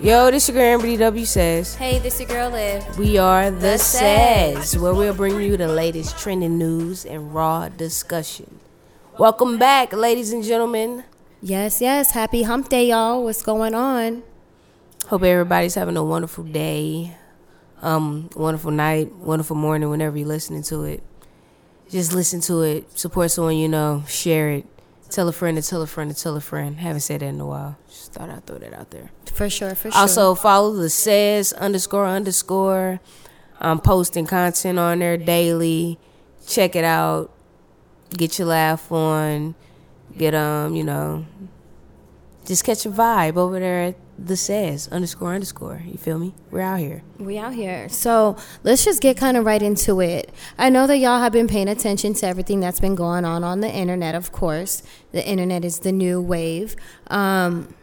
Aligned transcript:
Yo, 0.00 0.30
this 0.30 0.48
your 0.48 0.54
girl 0.54 0.64
Amber 0.64 0.86
DW 0.86 1.26
says. 1.26 1.74
Hey, 1.76 1.98
this 2.00 2.14
is 2.14 2.20
your 2.20 2.28
girl 2.28 2.50
Liv. 2.50 2.98
We 2.98 3.16
are 3.16 3.50
The, 3.50 3.58
The 3.58 3.78
Says, 3.78 4.70
Says. 4.70 4.78
where 4.78 4.92
we'll 4.92 5.14
bring 5.14 5.40
you 5.40 5.56
the 5.56 5.68
latest 5.68 6.18
trending 6.18 6.58
news 6.58 7.06
and 7.06 7.34
raw 7.34 7.70
discussion. 7.70 8.60
Welcome 9.18 9.58
back, 9.58 9.94
ladies 9.94 10.32
and 10.32 10.44
gentlemen. 10.44 11.04
Yes, 11.40 11.80
yes. 11.80 12.10
Happy 12.10 12.42
hump 12.42 12.68
day, 12.68 12.88
y'all. 12.88 13.24
What's 13.24 13.42
going 13.42 13.74
on? 13.74 14.22
Hope 15.06 15.22
everybody's 15.22 15.74
having 15.74 15.96
a 15.96 16.04
wonderful 16.04 16.44
day, 16.44 17.16
um, 17.80 18.28
wonderful 18.36 18.70
night, 18.70 19.14
wonderful 19.14 19.56
morning, 19.56 19.88
whenever 19.88 20.18
you're 20.18 20.28
listening 20.28 20.62
to 20.64 20.84
it. 20.84 21.02
Just 21.88 22.12
listen 22.12 22.42
to 22.42 22.60
it, 22.62 22.98
support 22.98 23.30
someone 23.30 23.56
you 23.56 23.68
know, 23.68 24.04
share 24.06 24.50
it, 24.50 24.66
tell 25.10 25.28
a 25.28 25.32
friend 25.32 25.60
to 25.60 25.68
tell 25.68 25.82
a 25.82 25.86
friend 25.86 26.14
to 26.14 26.20
tell 26.20 26.36
a 26.36 26.40
friend. 26.40 26.78
Haven't 26.78 27.00
said 27.00 27.20
that 27.20 27.26
in 27.26 27.40
a 27.40 27.46
while. 27.46 27.78
Just 27.88 28.12
thought 28.12 28.30
I'd 28.30 28.46
throw 28.46 28.58
that 28.58 28.74
out 28.74 28.90
there. 28.90 29.10
For 29.32 29.48
sure, 29.48 29.74
for 29.74 29.90
sure. 29.90 30.00
Also, 30.00 30.34
follow 30.34 30.74
the 30.74 30.90
says 30.90 31.52
underscore 31.52 32.06
underscore. 32.06 33.00
I'm 33.60 33.80
posting 33.80 34.26
content 34.26 34.78
on 34.78 35.00
there 35.00 35.16
daily. 35.16 35.98
Check 36.46 36.76
it 36.76 36.84
out. 36.84 37.32
Get 38.10 38.38
your 38.38 38.48
laugh 38.48 38.90
on. 38.90 39.54
Get 40.16 40.34
um, 40.34 40.74
you 40.74 40.84
know, 40.84 41.26
just 42.46 42.64
catch 42.64 42.86
a 42.86 42.90
vibe 42.90 43.36
over 43.36 43.60
there 43.60 43.80
at 43.82 43.96
the 44.18 44.36
says 44.36 44.88
underscore 44.88 45.34
underscore. 45.34 45.82
You 45.86 45.96
feel 45.96 46.18
me? 46.18 46.34
We're 46.50 46.60
out 46.60 46.80
here. 46.80 47.02
we 47.18 47.38
out 47.38 47.54
here. 47.54 47.88
So 47.88 48.36
let's 48.64 48.84
just 48.84 49.00
get 49.00 49.16
kind 49.16 49.36
of 49.36 49.44
right 49.44 49.62
into 49.62 50.00
it. 50.00 50.32
I 50.58 50.70
know 50.70 50.86
that 50.86 50.98
y'all 50.98 51.20
have 51.20 51.32
been 51.32 51.46
paying 51.46 51.68
attention 51.68 52.14
to 52.14 52.26
everything 52.26 52.60
that's 52.60 52.80
been 52.80 52.94
going 52.94 53.24
on 53.24 53.44
on 53.44 53.60
the 53.60 53.70
internet, 53.70 54.14
of 54.14 54.32
course. 54.32 54.82
The 55.12 55.26
internet 55.26 55.64
is 55.64 55.80
the 55.80 55.92
new 55.92 56.20
wave. 56.20 56.74
Um, 57.06 57.74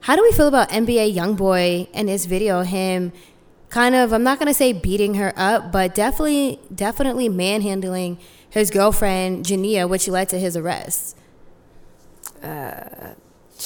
how 0.00 0.16
do 0.16 0.22
we 0.22 0.32
feel 0.32 0.48
about 0.48 0.68
NBA 0.68 1.14
YoungBoy 1.14 1.88
and 1.94 2.08
his 2.08 2.26
video? 2.26 2.62
Him 2.62 3.12
kind 3.70 3.94
of, 3.94 4.12
I'm 4.12 4.22
not 4.22 4.38
going 4.38 4.48
to 4.48 4.54
say 4.54 4.72
beating 4.72 5.14
her 5.14 5.32
up, 5.36 5.72
but 5.72 5.94
definitely, 5.94 6.60
definitely 6.74 7.28
manhandling 7.28 8.18
his 8.50 8.70
girlfriend, 8.70 9.46
Jania, 9.46 9.88
which 9.88 10.08
led 10.08 10.28
to 10.28 10.38
his 10.38 10.56
arrest. 10.56 11.16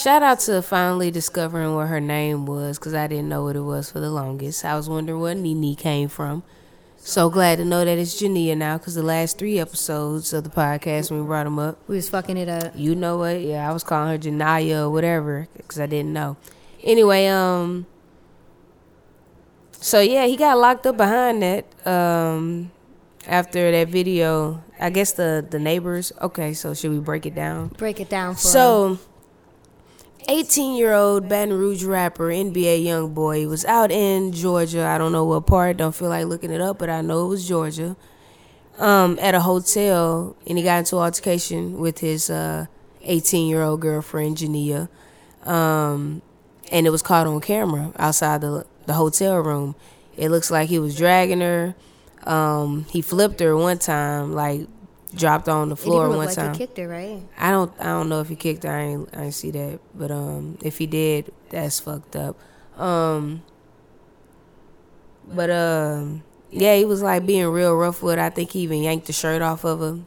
Shout 0.07 0.23
out 0.23 0.39
to 0.43 0.63
finally 0.63 1.11
discovering 1.11 1.75
what 1.75 1.89
her 1.89 2.01
name 2.01 2.47
was 2.47 2.79
because 2.79 2.95
I 2.95 3.09
didn't 3.09 3.29
know 3.29 3.43
what 3.43 3.57
it 3.57 3.63
was 3.63 3.91
for 3.91 3.99
the 3.99 4.09
longest. 4.09 4.65
I 4.65 4.77
was 4.77 4.89
wondering 4.89 5.19
where 5.19 5.35
Nini 5.35 5.75
came 5.75 6.09
from. 6.09 6.45
So 6.97 7.29
glad 7.29 7.59
to 7.59 7.65
know 7.65 7.85
that 7.85 7.99
it's 7.99 8.23
Jania 8.23 8.57
now 8.57 8.79
because 8.79 8.95
the 8.95 9.03
last 9.03 9.37
three 9.37 9.59
episodes 9.59 10.33
of 10.33 10.45
the 10.45 10.51
podcast 10.51 11.11
when 11.11 11.19
we 11.19 11.27
brought 11.27 11.43
them 11.43 11.59
up, 11.59 11.81
We 11.89 11.97
was 11.97 12.09
fucking 12.09 12.37
it 12.37 12.49
up. 12.49 12.75
you 12.77 12.95
know 12.95 13.19
what? 13.19 13.41
Yeah, 13.41 13.69
I 13.69 13.73
was 13.73 13.83
calling 13.83 14.11
her 14.13 14.17
Janaya 14.17 14.83
or 14.83 14.91
whatever 14.91 15.49
because 15.57 15.81
I 15.81 15.87
didn't 15.87 16.13
know. 16.13 16.37
Anyway, 16.85 17.27
um, 17.27 17.87
so 19.73 19.99
yeah, 19.99 20.27
he 20.27 20.37
got 20.37 20.57
locked 20.57 20.87
up 20.87 20.99
behind 20.99 21.43
that. 21.43 21.65
Um, 21.85 22.71
after 23.27 23.73
that 23.73 23.89
video, 23.89 24.63
I 24.79 24.91
guess 24.91 25.11
the 25.11 25.45
the 25.51 25.59
neighbors. 25.59 26.13
Okay, 26.23 26.55
so 26.55 26.75
should 26.75 26.93
we 26.93 27.01
break 27.01 27.27
it 27.27 27.35
down? 27.35 27.75
Break 27.77 27.99
it 27.99 28.09
down 28.09 28.37
for 28.37 28.47
him. 28.47 29.01
So, 30.27 30.33
18 30.33 30.77
year 30.77 30.93
old 30.93 31.29
Baton 31.29 31.53
Rouge 31.53 31.85
rapper, 31.85 32.29
NBA 32.29 32.85
young 32.85 33.15
boy, 33.15 33.47
was 33.49 33.65
out 33.65 33.91
in 33.91 34.33
Georgia. 34.33 34.85
I 34.85 34.99
don't 34.99 35.13
know 35.13 35.25
what 35.25 35.47
part, 35.47 35.77
don't 35.77 35.95
feel 35.95 36.09
like 36.09 36.27
looking 36.27 36.51
it 36.51 36.61
up, 36.61 36.79
but 36.79 36.91
I 36.91 37.01
know 37.01 37.27
it 37.27 37.29
was 37.29 37.47
Georgia. 37.47 37.97
Um, 38.79 39.19
at 39.21 39.35
a 39.35 39.41
hotel, 39.41 40.37
and 40.47 40.59
he 40.59 40.65
got 40.65 40.81
into 40.81 40.97
altercation 40.97 41.79
with 41.79 41.99
his 41.99 42.31
18 43.03 43.49
year 43.49 43.63
old 43.63 43.81
girlfriend, 43.81 44.39
Jania. 44.39 44.89
Um, 45.45 46.23
and 46.71 46.87
it 46.87 46.91
was 46.91 47.03
caught 47.03 47.27
on 47.27 47.41
camera 47.41 47.93
outside 47.99 48.41
the, 48.43 48.67
the 48.87 48.95
hotel 48.95 49.39
room. 49.39 49.75
It 50.17 50.31
looks 50.31 50.51
like 50.51 50.69
he 50.69 50.79
was 50.79 50.97
dragging 50.97 51.41
her. 51.41 51.75
Um, 52.25 52.85
he 52.91 53.01
flipped 53.01 53.41
her 53.41 53.57
one 53.57 53.79
time, 53.79 54.33
like 54.33 54.67
dropped 55.17 55.49
on 55.49 55.69
the 55.69 55.77
floor 55.77 56.09
one 56.09 56.19
like 56.19 56.35
time. 56.35 56.53
he 56.53 56.59
kicked 56.59 56.79
her, 56.79 56.89
right? 56.89 57.23
I 57.39 57.51
don't 57.51 57.73
I 57.81 57.85
don't 57.85 58.09
know 58.09 58.21
if 58.21 58.29
he 58.29 58.37
kicked 58.37 58.65
her. 58.65 58.71
I 58.71 58.83
ain't 58.83 59.17
I 59.17 59.25
ain't 59.25 59.35
see 59.35 59.51
that. 59.53 59.81
But 59.95 60.11
um 60.11 60.59
if 60.63 60.79
he 60.79 60.87
did, 60.87 61.33
that's 61.51 61.81
fucked 61.81 62.17
up. 62.17 62.37
Um 62.79 63.43
but 65.27 65.51
um 65.51 66.23
yeah, 66.51 66.77
he 66.77 66.85
was 66.85 67.03
like 67.03 67.27
being 67.27 67.47
real 67.49 67.75
rough 67.75 68.03
with 68.03 68.17
her. 68.17 68.25
I 68.25 68.31
think 68.31 68.53
he 68.53 68.61
even 68.61 68.83
yanked 68.83 69.07
the 69.07 69.13
shirt 69.13 69.43
off 69.43 69.65
of 69.65 69.81
her. 69.81 69.99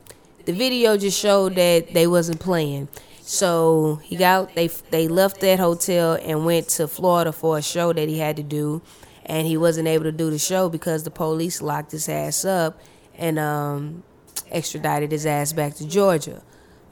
The 0.45 0.53
video 0.53 0.97
just 0.97 1.19
showed 1.19 1.55
that 1.55 1.93
they 1.93 2.07
wasn't 2.07 2.39
playing. 2.39 2.87
So 3.21 3.99
he 4.03 4.15
got 4.15 4.55
they 4.55 4.67
they 4.67 5.07
left 5.07 5.41
that 5.41 5.59
hotel 5.59 6.17
and 6.21 6.45
went 6.45 6.69
to 6.69 6.87
Florida 6.87 7.31
for 7.31 7.57
a 7.57 7.61
show 7.61 7.93
that 7.93 8.09
he 8.09 8.17
had 8.17 8.37
to 8.37 8.43
do, 8.43 8.81
and 9.25 9.45
he 9.45 9.57
wasn't 9.57 9.87
able 9.87 10.05
to 10.05 10.11
do 10.11 10.31
the 10.31 10.39
show 10.39 10.69
because 10.69 11.03
the 11.03 11.11
police 11.11 11.61
locked 11.61 11.91
his 11.91 12.09
ass 12.09 12.43
up 12.45 12.81
and 13.19 13.37
um 13.37 14.03
extradited 14.51 15.11
his 15.11 15.25
ass 15.25 15.53
back 15.53 15.75
to 15.75 15.87
Georgia 15.87 16.41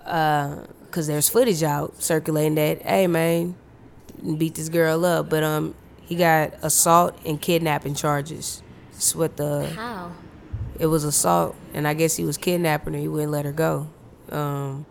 because 0.07 1.07
there's 1.07 1.28
footage 1.28 1.63
out 1.63 2.01
circulating 2.01 2.56
that 2.56 2.81
hey 2.81 3.07
man 3.07 3.56
beat 4.38 4.56
this 4.56 4.69
girl 4.69 5.03
up 5.03 5.29
but 5.29 5.44
um 5.44 5.75
he 6.01 6.16
got 6.16 6.53
assault 6.62 7.18
and 7.25 7.41
kidnapping 7.41 7.94
charges 7.94 8.63
that's 8.94 9.13
what 9.13 9.35
the 9.35 9.69
How? 9.75 10.13
it 10.79 10.85
was 10.88 11.03
assault 11.03 11.56
and 11.73 11.85
i 11.88 11.94
guess 11.94 12.16
he 12.16 12.23
was 12.23 12.38
kidnapping 12.38 12.94
her 12.94 13.00
he 13.00 13.07
wouldn't 13.07 13.31
let 13.31 13.44
her 13.44 13.51
go 13.51 13.89
um 14.31 14.85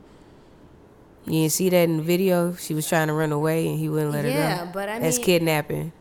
you 1.25 1.41
didn't 1.41 1.53
see 1.53 1.71
that 1.71 1.89
in 1.89 1.97
the 1.97 2.03
video 2.03 2.55
she 2.55 2.75
was 2.75 2.87
trying 2.87 3.09
to 3.09 3.15
run 3.15 3.33
away 3.33 3.67
and 3.67 3.79
he 3.79 3.89
wouldn't 3.89 4.13
let 4.13 4.25
her 4.25 4.31
go. 4.31 4.37
Yeah, 4.37 4.71
but 4.73 4.89
I 4.89 4.93
mean. 4.95 5.03
that's 5.03 5.19
kidnapping 5.19 5.93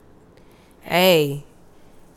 hey 0.82 1.46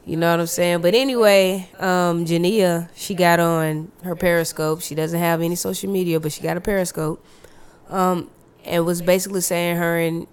you 0.09 0.17
know 0.17 0.31
what 0.31 0.41
I'm 0.41 0.47
saying? 0.47 0.81
But 0.81 0.95
anyway, 0.95 1.69
um, 1.79 2.25
Jania, 2.25 2.89
she 2.95 3.15
got 3.15 3.41
on 3.41 3.93
her 4.05 4.17
Periscope. 4.17 4.81
She 4.81 4.95
doesn't 4.95 5.19
have 5.19 5.43
any 5.43 5.55
social 5.55 5.93
media, 5.93 6.19
but 6.19 6.33
she 6.33 6.41
got 6.41 6.57
a 6.57 6.63
Periscope. 6.63 7.23
Um, 7.91 8.31
and 8.65 8.87
was 8.87 9.03
basically 9.03 9.43
saying 9.43 9.77
her 9.77 9.99
and 9.99 10.27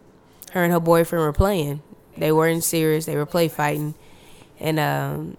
her 0.53 0.63
and 0.63 0.71
her 0.71 0.79
boyfriend 0.79 1.25
were 1.25 1.33
playing. 1.33 1.81
They 2.17 2.31
weren't 2.31 2.63
serious. 2.63 3.05
They 3.05 3.17
were 3.17 3.25
play 3.25 3.49
fighting. 3.49 3.95
And 4.61 4.79
um, 4.79 5.35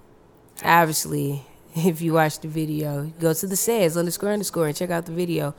obviously, 0.63 1.47
if 1.75 2.03
you 2.03 2.13
watch 2.13 2.41
the 2.41 2.49
video, 2.49 3.11
go 3.19 3.33
to 3.33 3.47
the 3.47 3.57
says 3.57 3.97
underscore 3.97 4.33
underscore 4.33 4.67
and 4.67 4.77
check 4.77 4.91
out 4.91 5.07
the 5.07 5.13
video. 5.13 5.55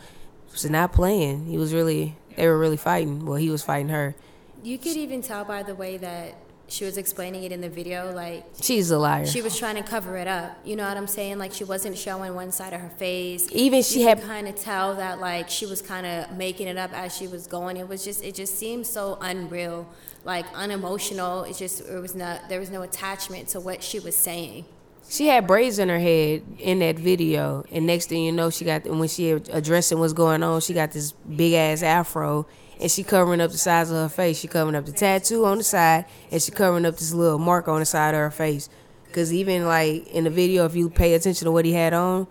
Was 0.51 0.69
not 0.69 0.93
playing. 0.93 1.47
He 1.47 1.57
was 1.57 1.73
really. 1.73 2.15
They 2.35 2.45
were 2.47 2.59
really 2.59 2.77
fighting. 2.77 3.25
Well, 3.25 3.37
he 3.37 3.49
was 3.49 3.63
fighting 3.63 3.89
her. 3.89 4.13
You 4.61 4.77
could 4.77 4.97
even 4.97 5.23
tell 5.23 5.45
by 5.45 5.63
the 5.63 5.73
way 5.73 5.97
that 5.97 6.35
she 6.69 6.83
was 6.85 6.97
explaining 6.97 7.43
it 7.43 7.51
in 7.51 7.61
the 7.61 7.69
video, 7.69 8.11
like 8.13 8.45
She's 8.61 8.91
a 8.91 8.97
liar. 8.99 9.25
she 9.25 9.41
was 9.41 9.57
trying 9.57 9.75
to 9.75 9.83
cover 9.83 10.17
it 10.17 10.27
up. 10.27 10.57
You 10.65 10.75
know 10.75 10.87
what 10.87 10.97
I'm 10.97 11.07
saying? 11.07 11.37
Like 11.39 11.53
she 11.53 11.63
wasn't 11.63 11.97
showing 11.97 12.35
one 12.35 12.51
side 12.51 12.73
of 12.73 12.81
her 12.81 12.89
face. 12.89 13.47
Even 13.51 13.81
she 13.83 14.01
you 14.01 14.07
had- 14.07 14.21
kind 14.21 14.47
of 14.47 14.55
tell 14.55 14.95
that 14.95 15.19
like 15.19 15.49
she 15.49 15.65
was 15.65 15.81
kind 15.81 16.05
of 16.05 16.35
making 16.37 16.67
it 16.67 16.77
up 16.77 16.91
as 16.93 17.15
she 17.15 17.27
was 17.27 17.47
going. 17.47 17.77
It 17.77 17.87
was 17.87 18.03
just 18.03 18.23
it 18.23 18.35
just 18.35 18.57
seemed 18.57 18.85
so 18.85 19.17
unreal, 19.21 19.87
like 20.25 20.45
unemotional. 20.53 21.43
It 21.43 21.55
just 21.57 21.81
it 21.87 21.99
was 22.01 22.15
not 22.15 22.49
there 22.49 22.59
was 22.59 22.69
no 22.69 22.81
attachment 22.81 23.47
to 23.49 23.59
what 23.59 23.81
she 23.83 23.99
was 23.99 24.15
saying. 24.15 24.65
She 25.09 25.27
had 25.27 25.47
braids 25.47 25.79
in 25.79 25.87
her 25.87 25.99
head 25.99 26.43
in 26.59 26.79
that 26.79 26.99
video, 26.99 27.63
and 27.71 27.87
next 27.87 28.09
thing 28.09 28.23
you 28.25 28.33
know, 28.33 28.49
she 28.49 28.65
got 28.65 28.83
when 28.85 29.07
she 29.07 29.29
addressing 29.31 29.99
what's 29.99 30.11
going 30.11 30.43
on, 30.43 30.59
she 30.59 30.73
got 30.73 30.91
this 30.91 31.13
big 31.13 31.53
ass 31.53 31.81
afro, 31.81 32.45
and 32.79 32.91
she 32.91 33.03
covering 33.03 33.41
up 33.41 33.51
the 33.51 33.57
sides 33.57 33.89
of 33.91 33.97
her 33.97 34.09
face. 34.09 34.39
She 34.39 34.47
covering 34.47 34.75
up 34.75 34.85
the 34.85 34.91
tattoo 34.91 35.45
on 35.45 35.57
the 35.57 35.63
side, 35.63 36.05
and 36.31 36.41
she 36.41 36.51
covering 36.51 36.85
up 36.85 36.97
this 36.97 37.13
little 37.13 37.39
mark 37.39 37.67
on 37.67 37.79
the 37.79 37.85
side 37.85 38.13
of 38.13 38.19
her 38.19 38.31
face. 38.31 38.69
Cause 39.13 39.33
even 39.33 39.65
like 39.65 40.07
in 40.07 40.25
the 40.25 40.29
video, 40.29 40.65
if 40.65 40.75
you 40.75 40.89
pay 40.89 41.13
attention 41.13 41.45
to 41.45 41.51
what 41.51 41.65
he 41.65 41.73
had 41.73 41.93
on, 41.93 42.27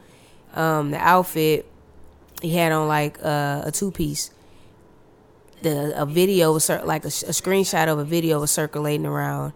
um, 0.55 0.91
the 0.91 0.99
outfit, 0.99 1.67
he 2.43 2.55
had 2.55 2.71
on 2.71 2.87
like 2.87 3.19
uh, 3.25 3.63
a 3.65 3.73
two 3.73 3.91
piece. 3.91 4.31
The 5.63 6.01
a 6.01 6.07
video 6.07 6.53
was 6.53 6.69
like 6.69 7.05
a, 7.05 7.09
a 7.09 7.33
screenshot 7.33 7.89
of 7.89 7.99
a 7.99 8.05
video 8.05 8.41
was 8.41 8.51
circulating 8.51 9.07
around 9.07 9.53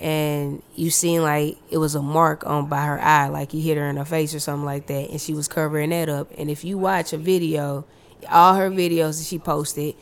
and 0.00 0.62
you 0.74 0.90
seen 0.90 1.22
like 1.22 1.58
it 1.70 1.76
was 1.76 1.94
a 1.94 2.02
mark 2.02 2.46
on 2.46 2.68
by 2.68 2.84
her 2.84 2.98
eye, 3.00 3.28
like 3.28 3.52
he 3.52 3.60
hit 3.60 3.76
her 3.76 3.86
in 3.88 3.96
the 3.96 4.04
face 4.04 4.34
or 4.34 4.40
something 4.40 4.64
like 4.64 4.86
that, 4.86 5.10
and 5.10 5.20
she 5.20 5.34
was 5.34 5.46
covering 5.46 5.90
that 5.90 6.08
up. 6.08 6.32
And 6.38 6.50
if 6.50 6.64
you 6.64 6.78
watch 6.78 7.12
a 7.12 7.18
video, 7.18 7.84
all 8.30 8.54
her 8.54 8.70
videos 8.70 9.18
that 9.18 9.26
she 9.26 9.38
posted, 9.38 9.94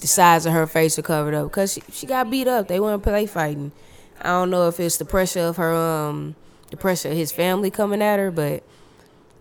the 0.00 0.06
sides 0.06 0.46
of 0.46 0.52
her 0.52 0.66
face 0.66 0.98
are 0.98 1.02
covered 1.02 1.34
up 1.34 1.50
because 1.50 1.74
she, 1.74 1.82
she 1.92 2.06
got 2.06 2.30
beat 2.30 2.48
up. 2.48 2.68
They 2.68 2.80
weren't 2.80 3.02
play 3.02 3.26
fighting. 3.26 3.72
I 4.20 4.28
don't 4.28 4.50
know 4.50 4.68
if 4.68 4.80
it's 4.80 4.96
the 4.96 5.04
pressure 5.04 5.40
of 5.40 5.56
her, 5.56 5.74
um, 5.74 6.34
the 6.70 6.76
pressure 6.76 7.10
of 7.10 7.16
his 7.16 7.32
family 7.32 7.70
coming 7.70 8.02
at 8.02 8.18
her, 8.18 8.30
but 8.30 8.62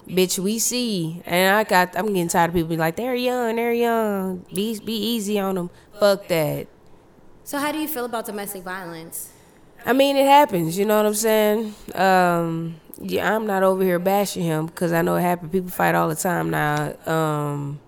bitch, 0.08 0.40
we 0.40 0.60
see. 0.60 1.22
And 1.26 1.56
I 1.56 1.64
got, 1.64 1.98
I'm 1.98 2.08
getting 2.08 2.28
tired 2.28 2.50
of 2.50 2.54
people 2.56 2.70
being 2.70 2.80
like, 2.80 2.96
they're 2.96 3.16
young, 3.16 3.56
they're 3.56 3.74
young. 3.74 4.46
Be 4.54 4.80
be 4.80 4.94
easy 4.94 5.40
on 5.40 5.56
them. 5.56 5.70
Fuck 6.00 6.28
that. 6.28 6.68
So 7.44 7.58
how 7.58 7.72
do 7.72 7.80
you 7.80 7.88
feel 7.88 8.06
about 8.06 8.26
domestic 8.26 8.64
violence? 8.64 9.32
I 9.86 9.94
mean, 9.94 10.18
it 10.18 10.28
happens. 10.28 10.78
You 10.78 10.86
know 10.86 10.98
what 10.98 11.06
I'm 11.06 11.14
saying? 11.14 11.74
Um, 11.96 12.80
yeah, 13.02 13.36
I'm 13.36 13.48
not 13.48 13.64
over 13.64 13.84
here 13.84 14.00
bashing 14.00 14.44
him 14.44 14.68
because 14.68 14.92
I 14.94 15.02
know 15.02 15.16
it 15.16 15.22
happens. 15.22 15.52
People 15.52 15.70
fight 15.70 15.96
all 15.96 16.10
the 16.10 16.16
time 16.16 16.50
now. 16.50 16.96
Um, 17.06 17.80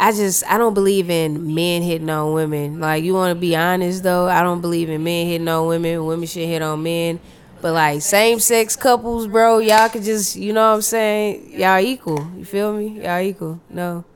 I 0.00 0.12
just 0.12 0.44
I 0.46 0.56
don't 0.56 0.72
believe 0.72 1.10
in 1.10 1.54
men 1.54 1.82
hitting 1.82 2.08
on 2.08 2.32
women. 2.32 2.80
Like 2.80 3.04
you 3.04 3.12
want 3.12 3.36
to 3.36 3.38
be 3.38 3.54
honest 3.54 4.02
though, 4.02 4.26
I 4.28 4.42
don't 4.42 4.62
believe 4.62 4.88
in 4.88 5.04
men 5.04 5.26
hitting 5.26 5.46
on 5.46 5.66
women. 5.66 6.06
Women 6.06 6.26
should 6.26 6.48
hit 6.48 6.62
on 6.62 6.82
men. 6.82 7.20
But 7.60 7.74
like 7.74 8.00
same 8.00 8.40
sex 8.40 8.76
couples, 8.76 9.26
bro, 9.26 9.58
y'all 9.58 9.90
could 9.90 10.02
just 10.02 10.36
you 10.36 10.54
know 10.54 10.70
what 10.70 10.76
I'm 10.76 10.82
saying? 10.82 11.60
Y'all 11.60 11.80
equal. 11.80 12.26
You 12.34 12.46
feel 12.46 12.72
me? 12.72 13.02
Y'all 13.04 13.20
equal. 13.20 13.60
No. 13.68 14.06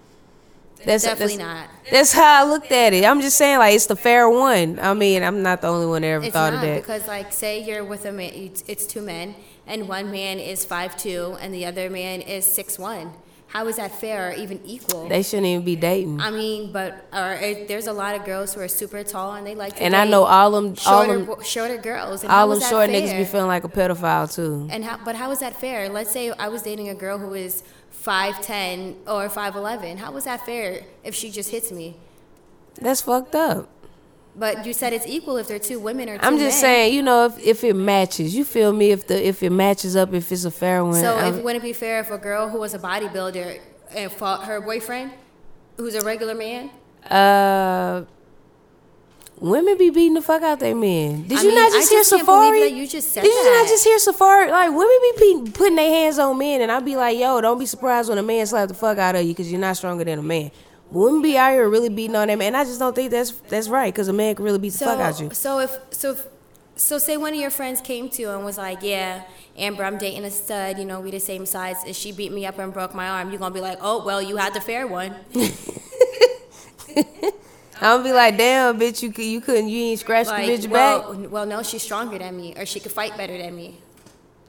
That's 0.87 1.05
definitely 1.05 1.37
that's, 1.37 1.47
not. 1.47 1.69
That's 1.91 2.13
how 2.15 2.45
I 2.45 2.49
looked 2.49 2.73
at 2.73 2.95
it. 2.95 3.05
I'm 3.05 3.21
just 3.21 3.37
saying 3.37 3.59
like 3.59 3.75
it's 3.75 3.85
the 3.85 3.97
fair 3.97 4.29
one. 4.29 4.79
I 4.81 4.95
mean, 4.95 5.23
I'm 5.23 5.43
not 5.43 5.61
the 5.61 5.69
only 5.69 5.87
one 5.87 6.01
that 6.01 6.09
ever 6.09 6.25
it's 6.25 6.33
thought 6.33 6.55
not, 6.55 6.65
of 6.65 6.69
that. 6.71 6.81
Because 6.81 7.07
like 7.07 7.31
say 7.31 7.63
you're 7.63 7.85
with 7.85 8.07
a 8.07 8.13
man, 8.13 8.33
it's, 8.33 8.65
it's 8.67 8.87
two 8.87 9.03
men, 9.03 9.35
and 9.67 9.87
one 9.87 10.11
man 10.11 10.39
is 10.39 10.65
five 10.65 10.97
two, 10.97 11.37
and 11.43 11.53
the 11.53 11.67
other 11.67 11.91
man 11.91 12.23
is 12.23 12.47
six 12.47 12.79
one 12.79 13.13
how 13.55 13.69
is 13.69 13.77
that 13.77 13.93
fair 13.93 14.31
or 14.31 14.33
even 14.33 14.61
equal? 14.67 15.09
They 15.09 15.23
shouldn't 15.23 15.47
even 15.47 15.65
be 15.65 15.77
dating. 15.77 16.21
I 16.21 16.33
mean, 16.33 16.73
but 16.73 17.07
or, 17.13 17.39
there's 17.69 17.87
a 17.87 17.93
lot 17.93 18.17
of 18.17 18.25
girls 18.25 18.53
who 18.53 18.61
are 18.61 18.67
super 18.67 19.05
tall 19.05 19.35
and 19.35 19.47
they 19.47 19.55
like 19.55 19.77
to 19.77 19.83
And 19.85 19.95
I 19.95 20.05
know 20.05 20.25
all 20.25 20.51
them 20.51 20.75
shorter, 20.75 21.21
all 21.21 21.25
them 21.37 21.45
shorter 21.45 21.77
girls. 21.79 22.25
all 22.25 22.49
them 22.49 22.59
short 22.59 22.91
fair? 22.91 23.01
niggas 23.01 23.17
be 23.17 23.25
feeling 23.25 23.47
like 23.47 23.63
a 23.63 23.69
pedophile 23.69 24.35
too. 24.35 24.67
And 24.73 24.85
how, 24.85 24.99
but 25.05 25.15
how 25.15 25.31
is 25.31 25.39
that 25.39 25.55
fair? 25.55 25.89
Let's 25.89 26.11
say 26.11 26.33
I 26.33 26.49
was 26.49 26.63
dating 26.63 26.89
a 26.89 26.97
girl 26.97 27.19
who 27.19 27.33
is 27.35 27.63
five 27.91 28.41
ten 28.41 28.97
or 29.07 29.29
five 29.29 29.55
eleven. 29.55 29.99
How 29.99 30.11
was 30.11 30.25
that 30.25 30.45
fair 30.45 30.83
if 31.05 31.15
she 31.15 31.31
just 31.31 31.51
hits 31.51 31.71
me? 31.71 31.97
That's 32.81 33.03
fucked 33.03 33.37
up. 33.37 33.69
But 34.37 34.67
you 34.67 34.73
said 34.73 34.93
it's 34.93 35.07
equal 35.07 35.37
if 35.37 35.47
they're 35.47 35.61
two 35.61 35.79
women 35.79 36.09
or 36.09 36.19
two 36.19 36.25
I'm 36.27 36.39
just 36.39 36.57
men. 36.57 36.61
saying, 36.61 36.95
you 36.95 37.03
know, 37.03 37.27
if, 37.27 37.39
if 37.39 37.63
it 37.63 37.75
matches, 37.75 38.35
you 38.35 38.45
feel 38.45 38.73
me? 38.73 38.91
If 38.91 39.07
the 39.07 39.25
if 39.27 39.43
it 39.45 39.51
matches 39.51 39.95
up, 39.95 40.13
if 40.13 40.33
it's 40.33 40.45
a 40.45 40.51
fair 40.51 40.85
one. 40.85 40.95
So 41.01 41.17
if, 41.19 41.37
wouldn't 41.43 41.63
it 41.63 41.67
be 41.67 41.73
fair 41.73 42.01
if 42.01 42.11
a 42.11 42.19
girl 42.19 42.49
who 42.49 42.59
was 42.59 42.75
a 42.75 42.79
bodybuilder 42.81 43.61
and 43.95 44.11
fought 44.11 44.45
her 44.47 44.61
boyfriend, 44.61 45.13
who's 45.77 45.95
a 45.95 46.03
regular 46.03 46.35
man? 46.35 46.71
Uh, 47.09 48.07
women 49.39 49.77
be 49.79 49.91
beating 49.91 50.15
the 50.15 50.23
fuck 50.23 50.43
out 50.43 50.59
their 50.59 50.75
men. 50.75 51.29
Did 51.29 51.39
I 51.39 51.43
you 51.43 51.49
mean, 51.49 51.55
not 51.59 51.73
just 51.73 51.93
I 51.93 51.95
hear 51.95 52.01
just 52.01 52.13
Safaree? 52.13 52.61
that 52.61 52.73
you 52.73 52.89
just 52.89 53.13
said 53.13 53.23
Did 53.23 53.29
you 53.33 53.45
that. 53.45 53.61
not 53.63 53.69
just 53.69 53.85
hear 53.85 53.99
Safaree? 53.99 54.51
Like 54.51 54.71
women 54.71 54.99
be 55.03 55.13
beating, 55.19 55.53
putting 55.53 55.77
their 55.77 55.89
hands 55.91 56.19
on 56.19 56.37
men, 56.39 56.61
and 56.61 56.73
I'd 56.73 56.85
be 56.85 56.97
like, 56.97 57.17
yo, 57.19 57.41
don't 57.41 57.59
be 57.59 57.67
surprised 57.67 58.09
when 58.09 58.19
a 58.19 58.23
man 58.23 58.45
slap 58.47 58.69
the 58.69 58.75
fuck 58.75 58.99
out 58.99 59.15
of 59.15 59.23
you 59.23 59.29
because 59.29 59.51
you're 59.51 59.61
not 59.61 59.77
stronger 59.77 60.03
than 60.05 60.19
a 60.19 60.23
man. 60.23 60.51
Women 60.95 61.23
be 61.23 61.37
out 61.37 61.53
here 61.53 61.69
really 61.69 61.89
beating 61.89 62.15
on 62.15 62.29
them, 62.29 62.41
and 62.41 62.57
I 62.57 62.65
just 62.65 62.79
don't 62.79 62.95
think 62.95 63.11
that's 63.11 63.33
that's 63.49 63.69
right 63.69 63.93
because 63.93 64.09
a 64.09 64.13
man 64.13 64.35
can 64.37 64.45
really 64.45 64.59
beat 64.59 64.71
the 64.71 64.79
so, 64.79 64.87
fuck 64.87 65.01
out 65.01 65.21
you. 65.21 65.31
So 65.33 65.59
if 65.59 65.77
so 65.91 66.13
if, 66.13 66.27
so 66.77 66.99
say 66.99 67.17
one 67.17 67.35
of 67.35 67.41
your 67.41 67.51
friends 67.51 67.81
came 67.81 68.09
to 68.11 68.23
you 68.23 68.31
and 68.31 68.45
was 68.45 68.59
like, 68.59 68.79
yeah, 68.83 69.25
Amber, 69.59 69.85
I'm 69.85 69.99
dating 69.99 70.25
a 70.25 70.31
stud. 70.31 70.79
You 70.79 70.85
know, 70.85 71.01
we 71.01 71.11
the 71.11 71.19
same 71.19 71.47
size. 71.47 71.77
If 71.85 71.97
she 71.97 72.13
beat 72.13 72.31
me 72.33 72.47
up 72.47 72.59
and 72.61 72.73
broke 72.73 72.95
my 72.95 73.09
arm, 73.09 73.33
you 73.33 73.39
gonna 73.39 73.55
be 73.55 73.61
like, 73.61 73.79
oh 73.81 74.05
well, 74.05 74.23
you 74.23 74.37
had 74.37 74.55
the 74.55 74.61
fair 74.61 74.87
one. 74.87 75.15
I'm 77.81 77.99
gonna 77.99 78.05
be 78.05 78.13
like, 78.13 78.37
damn, 78.37 78.79
bitch, 78.79 79.03
you 79.03 79.13
you 79.25 79.41
couldn't, 79.41 79.69
you 79.69 79.83
ain't 79.83 79.99
scratch 79.99 80.29
like, 80.29 80.47
the 80.47 80.53
bitch 80.53 80.69
well, 80.69 81.15
back. 81.15 81.31
well, 81.31 81.45
no, 81.45 81.63
she's 81.65 81.83
stronger 81.83 82.19
than 82.19 82.37
me, 82.37 82.55
or 82.57 82.67
she 82.67 82.79
could 82.79 82.93
fight 82.93 83.17
better 83.17 83.37
than 83.37 83.57
me. 83.57 83.81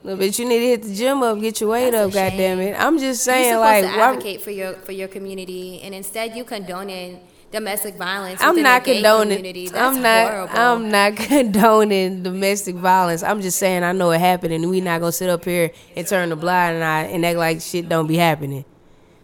No, 0.06 0.16
bitch, 0.16 0.38
you 0.38 0.46
need 0.46 0.60
to 0.60 0.68
hit 0.68 0.84
the 0.84 0.94
gym 0.94 1.24
up, 1.24 1.40
get 1.42 1.60
your 1.60 1.72
weight 1.72 1.90
That's 1.92 2.06
up, 2.06 2.12
a 2.12 2.14
goddamn 2.14 2.60
it. 2.60 2.76
I'm 2.80 3.00
just 3.00 3.24
saying, 3.24 3.50
You're 3.54 3.60
like, 3.60 3.84
to 3.84 3.90
why- 3.90 4.10
advocate 4.12 4.40
for 4.42 4.52
your 4.52 4.74
for 4.74 4.92
your 4.92 5.08
community, 5.08 5.82
and 5.82 5.96
instead 5.96 6.36
you 6.36 6.44
condoning 6.44 7.20
domestic 7.52 7.96
violence. 7.96 8.40
I'm 8.40 8.62
not 8.62 8.84
the 8.84 8.94
condoning. 9.02 9.76
I'm 9.76 10.02
not. 10.04 10.32
horrible. 10.32 10.58
I'm 10.60 10.92
not 10.92 11.16
condoning 11.32 12.22
domestic 12.22 12.76
violence. 12.76 13.24
I'm 13.24 13.42
just 13.42 13.58
saying 13.58 13.84
I 13.84 13.94
know 13.94 14.12
it 14.12 14.20
happened, 14.20 14.54
and 14.54 14.70
we 14.70 14.80
not 14.80 15.00
gonna 15.00 15.12
sit 15.12 15.28
up 15.30 15.44
here 15.44 15.72
and 15.96 16.06
turn 16.06 16.30
the 16.30 16.36
blind 16.36 16.84
eye 16.84 17.04
and 17.06 17.26
act 17.26 17.40
like 17.40 17.62
shit 17.62 17.90
don't 17.90 18.06
be 18.06 18.18
happening. 18.18 18.64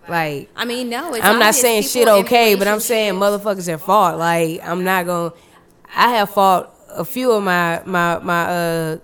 Like 0.09 0.49
I 0.55 0.65
mean, 0.65 0.89
no. 0.89 1.13
It's 1.13 1.23
I'm 1.23 1.37
not 1.37 1.53
saying 1.53 1.83
shit 1.83 2.07
okay, 2.07 2.55
but 2.55 2.67
I'm 2.67 2.79
saying 2.79 3.13
motherfuckers 3.13 3.71
at 3.71 3.81
fault. 3.81 4.17
Like 4.17 4.61
I'm 4.63 4.83
not 4.83 5.05
gonna. 5.05 5.33
I 5.95 6.09
have 6.15 6.31
fought 6.31 6.73
a 6.89 7.05
few 7.05 7.33
of 7.33 7.43
my 7.43 7.83
my 7.85 8.17
my 8.17 8.45
uh 8.45 8.97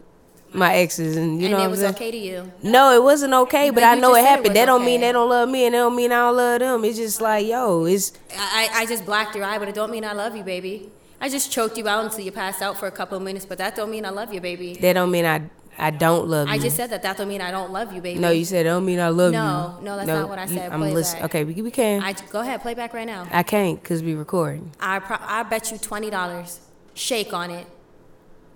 my 0.57 0.74
exes, 0.75 1.15
and 1.15 1.39
you 1.39 1.48
and 1.48 1.51
know 1.51 1.57
it 1.57 1.59
what 1.59 1.63
I'm 1.65 1.71
was 1.71 1.80
saying. 1.81 1.94
okay 1.95 2.12
to 2.12 2.18
you. 2.18 2.51
No, 2.63 2.94
it 2.94 3.04
wasn't 3.04 3.33
okay, 3.33 3.69
but, 3.69 3.75
But 3.75 3.83
I 3.86 3.95
know 3.95 4.15
it 4.15 4.19
it 4.21 4.25
happened. 4.25 4.48
was 4.50 4.54
that 4.56 4.65
don't 4.65 4.83
mean 4.86 5.01
they 5.01 5.12
don't 5.12 5.30
love 5.30 5.48
me, 5.50 5.65
and 5.65 5.74
they 5.74 5.77
don't 5.80 5.95
mean 5.95 6.12
I 6.12 6.15
don't 6.27 6.36
love 6.38 6.59
them. 6.59 6.83
It's 6.86 6.98
just 6.98 7.21
like, 7.21 7.45
yo, 7.48 7.86
it's 7.86 8.13
I, 8.38 8.69
I 8.74 8.86
just 8.86 9.06
blacked 9.06 9.36
your 9.36 9.45
eye, 9.45 9.59
but 9.59 9.68
it 9.68 9.75
don't 9.75 9.92
mean 9.92 10.04
I 10.04 10.13
love 10.13 10.36
you, 10.36 10.44
baby. 10.44 10.89
I 11.21 11.30
just 11.30 11.51
choked 11.51 11.77
you 11.77 11.88
out 11.88 12.04
until 12.06 12.19
you 12.25 12.31
passed 12.31 12.62
out 12.62 12.77
for 12.77 12.88
a 12.88 12.92
couple 12.92 13.18
of 13.18 13.24
minutes, 13.24 13.45
but 13.45 13.57
that 13.59 13.75
don't 13.75 13.89
mean 13.89 14.06
I 14.06 14.09
love 14.09 14.33
you, 14.33 14.42
baby. 14.42 14.74
that 14.75 14.94
don't 14.94 15.12
mean 15.12 15.25
I 15.25 15.50
I 15.80 15.92
don't 15.92 16.27
love 16.27 16.48
you. 16.48 16.54
I 16.56 16.57
just 16.57 16.75
said 16.75 16.89
that. 16.89 17.03
That 17.03 17.18
don't 17.18 17.27
mean 17.27 17.39
I 17.42 17.51
don't 17.51 17.71
love 17.71 17.94
you, 17.94 18.01
baby. 18.01 18.19
No, 18.19 18.31
you 18.31 18.45
said 18.45 18.65
it 18.65 18.69
don't 18.69 18.83
mean 18.86 19.00
I 19.00 19.10
love 19.10 19.31
No, 19.31 19.75
you. 19.80 19.86
no, 19.86 19.92
no, 19.92 19.95
that's 19.98 20.07
not 20.07 20.27
what 20.30 20.39
I 20.39 20.48
said. 20.48 20.71
I'm 20.71 20.81
listening. 20.81 21.24
Okay, 21.25 21.44
we, 21.44 21.62
we 21.62 21.69
can. 21.69 22.01
I, 22.01 22.10
I 22.10 22.13
go 22.31 22.39
ahead, 22.42 22.62
play 22.62 22.74
back 22.74 22.94
right 22.95 23.06
now. 23.06 23.27
I 23.31 23.44
can't 23.44 23.80
because 23.81 24.01
we 24.01 24.15
recording. 24.15 24.71
I 24.80 24.98
pro- 25.00 25.18
I 25.21 25.44
bet 25.44 25.71
you 25.71 25.77
twenty 25.77 26.10
dollars. 26.10 26.60
Shake 26.95 27.31
on 27.31 27.51
it. 27.51 27.68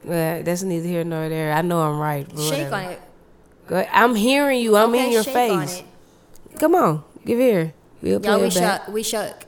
Well, 0.03 0.43
that's 0.43 0.63
neither 0.63 0.87
here 0.87 1.03
nor 1.03 1.29
there. 1.29 1.53
I 1.53 1.61
know 1.61 1.81
I'm 1.81 1.99
right. 1.99 2.27
but 2.27 2.39
Shake 2.39 2.71
whatever. 2.71 2.75
on 2.75 2.83
it. 2.91 3.01
Go. 3.67 3.87
I'm 3.91 4.15
hearing 4.15 4.59
you. 4.61 4.75
I'm 4.75 4.89
okay, 4.89 5.05
in 5.05 5.11
your 5.11 5.19
on 5.19 5.25
face. 5.67 5.79
it. 5.79 6.59
Come 6.59 6.75
on, 6.75 7.03
give 7.25 7.39
here. 7.39 7.73
We'll 8.01 8.19
Y'all, 8.21 8.41
we 8.41 8.49
shook. 8.49 8.87
We 8.87 9.03
shook. 9.03 9.45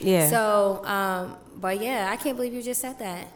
Yeah. 0.00 0.28
So, 0.28 0.84
um, 0.84 1.36
but 1.60 1.80
yeah, 1.80 2.08
I 2.10 2.16
can't 2.16 2.36
believe 2.36 2.52
you 2.52 2.62
just 2.62 2.80
said 2.80 2.98
that. 2.98 3.28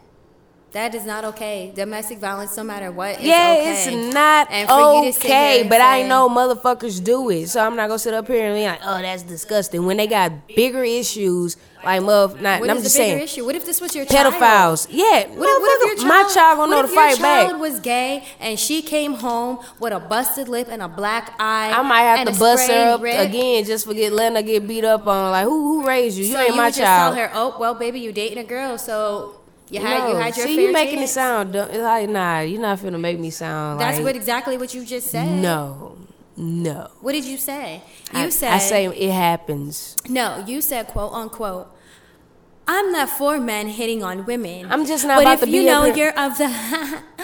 That 0.72 0.94
is 0.94 1.06
not 1.06 1.24
okay. 1.24 1.72
Domestic 1.74 2.18
violence, 2.18 2.54
no 2.56 2.64
matter 2.64 2.92
what, 2.92 3.18
is 3.18 3.24
yeah, 3.24 3.56
okay. 3.58 3.72
it's 3.96 4.14
not 4.14 4.48
And 4.50 4.68
for 4.68 5.04
you 5.04 5.04
to 5.06 5.12
sit 5.12 5.22
here 5.22 5.32
okay, 5.36 5.66
but 5.68 5.80
I 5.80 6.02
know 6.02 6.28
motherfuckers 6.28 7.02
do 7.02 7.30
it, 7.30 7.46
so 7.48 7.64
I'm 7.64 7.76
not 7.76 7.86
gonna 7.86 7.98
sit 7.98 8.12
up 8.12 8.26
here 8.26 8.44
and 8.46 8.54
be 8.54 8.64
like, 8.64 8.80
"Oh, 8.84 9.00
that's 9.00 9.22
disgusting." 9.22 9.86
When 9.86 9.96
they 9.96 10.06
got 10.06 10.32
bigger 10.48 10.84
issues, 10.84 11.56
like 11.86 12.02
mother, 12.02 12.38
not. 12.40 12.60
What 12.60 12.68
I'm 12.70 12.76
is 12.78 12.82
just 12.82 12.94
the 12.96 12.98
saying, 13.02 13.22
if, 13.38 13.44
what 13.46 13.54
if 13.54 13.64
this 13.64 13.80
was 13.80 13.94
your 13.96 14.04
child? 14.04 14.34
pedophiles. 14.34 14.88
Yeah, 14.90 15.04
What 15.28 15.30
if, 15.30 15.38
what 15.38 15.80
if 15.80 15.86
your 15.86 15.96
child, 15.96 16.08
my 16.08 16.34
child 16.34 16.58
what 16.58 16.66
know 16.70 16.82
to 16.82 16.88
fight 16.88 17.18
back. 17.20 17.46
child 17.48 17.60
was 17.60 17.80
gay 17.80 18.24
and 18.40 18.58
she 18.58 18.82
came 18.82 19.14
home 19.14 19.58
with 19.80 19.92
a 19.92 20.00
busted 20.00 20.48
lip 20.48 20.68
and 20.70 20.82
a 20.82 20.88
black 20.88 21.34
eye? 21.38 21.70
I 21.72 21.82
might 21.82 22.02
have 22.02 22.26
to 22.28 22.38
bust 22.38 22.68
her 22.70 22.94
up 22.94 23.00
rib? 23.00 23.18
again 23.30 23.64
just 23.64 23.86
for 23.86 23.94
get 23.94 24.12
letting 24.12 24.36
her 24.36 24.42
get 24.42 24.66
beat 24.68 24.84
up 24.84 25.06
on. 25.06 25.30
Like 25.30 25.44
who 25.44 25.80
who 25.80 25.86
raised 25.86 26.18
you? 26.18 26.24
You 26.26 26.32
So 26.32 26.40
ain't 26.40 26.50
you 26.50 26.56
my 26.56 26.70
child. 26.70 27.14
tell 27.16 27.24
her, 27.28 27.30
"Oh, 27.34 27.56
well, 27.58 27.74
baby, 27.74 28.00
you 28.00 28.12
dating 28.12 28.38
a 28.38 28.44
girl, 28.44 28.76
so 28.78 29.40
you 29.70 29.80
had 29.80 29.98
no. 30.00 30.08
you 30.10 30.16
had 30.16 30.36
your 30.36 30.46
See, 30.46 30.62
you 30.66 30.72
making 30.72 30.96
chance." 30.98 31.10
it 31.10 31.14
sound 31.14 31.52
dumb. 31.52 31.68
Like 31.72 32.08
nah, 32.08 32.40
you're 32.40 32.60
not 32.60 32.78
finna 32.78 33.00
make 33.00 33.18
me 33.18 33.30
sound 33.30 33.80
That's 33.80 33.96
like 33.98 34.04
what 34.06 34.16
exactly 34.16 34.58
what 34.58 34.74
you 34.74 34.84
just 34.84 35.08
said. 35.08 35.40
no, 35.40 35.96
no. 36.36 36.90
What 37.00 37.12
did 37.12 37.24
you 37.24 37.36
say? 37.38 37.82
You 38.12 38.20
I, 38.20 38.28
said 38.30 38.52
I 38.52 38.58
say 38.58 38.86
it 38.86 39.12
happens. 39.12 39.96
no. 40.08 40.44
You 40.46 40.60
said 40.60 40.86
quote 40.88 41.12
unquote. 41.12 41.68
I'm 42.68 42.90
not 42.92 43.08
for 43.08 43.38
men 43.38 43.68
hitting 43.68 44.02
on 44.02 44.24
women. 44.26 44.66
I'm 44.70 44.86
just 44.86 45.04
not 45.06 45.16
but 45.18 45.22
about 45.22 45.34
if 45.34 45.40
to 45.40 45.48
you 45.48 45.60
be 45.62 45.66
know 45.66 45.84
you're 45.84 46.18
of 46.18 46.36
the 46.38 46.50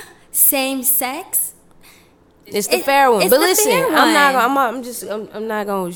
same 0.31 0.83
sex, 0.83 1.55
It's 2.47 2.69
the 2.69 2.77
It- 2.79 2.85
fair 2.85 3.11
one. 3.11 3.29
But 3.29 3.41
listen, 3.41 3.73
I'm 3.73 4.13
not. 4.13 4.33
Gonna, 4.35 4.45
I'm, 4.47 4.59
I'm 4.59 4.83
just. 4.83 5.03
I'm, 5.05 5.29
I'm 5.33 5.47
not 5.49 5.67
gonna. 5.67 5.95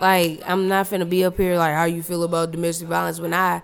Like, 0.00 0.42
I'm 0.46 0.68
not 0.68 0.86
finna 0.86 1.08
be 1.08 1.24
up 1.24 1.36
here 1.38 1.56
like 1.56 1.74
how 1.74 1.84
you 1.84 2.02
feel 2.02 2.22
about 2.24 2.52
domestic 2.52 2.86
violence 2.88 3.18
when 3.18 3.32
I, 3.32 3.62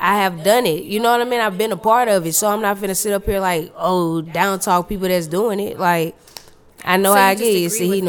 I 0.00 0.16
have 0.18 0.42
done 0.44 0.64
it. 0.64 0.84
You 0.84 0.98
know 0.98 1.10
what 1.12 1.20
I 1.20 1.24
mean? 1.24 1.40
I've 1.40 1.58
been 1.58 1.72
a 1.72 1.76
part 1.76 2.08
of 2.08 2.24
it, 2.24 2.32
so 2.32 2.48
I'm 2.48 2.62
not 2.62 2.78
finna 2.78 2.96
sit 2.96 3.12
up 3.12 3.24
here 3.26 3.38
like, 3.40 3.70
oh, 3.76 4.22
down 4.22 4.60
talk 4.60 4.88
people 4.88 5.08
that's 5.08 5.26
doing 5.26 5.60
it. 5.60 5.78
Like, 5.78 6.16
I 6.84 6.96
know 6.96 7.12
So 7.12 7.20
how 7.20 7.26
you 7.30 7.34
it 7.34 7.38
just 7.38 7.50
is. 7.50 7.74
agree 7.76 8.00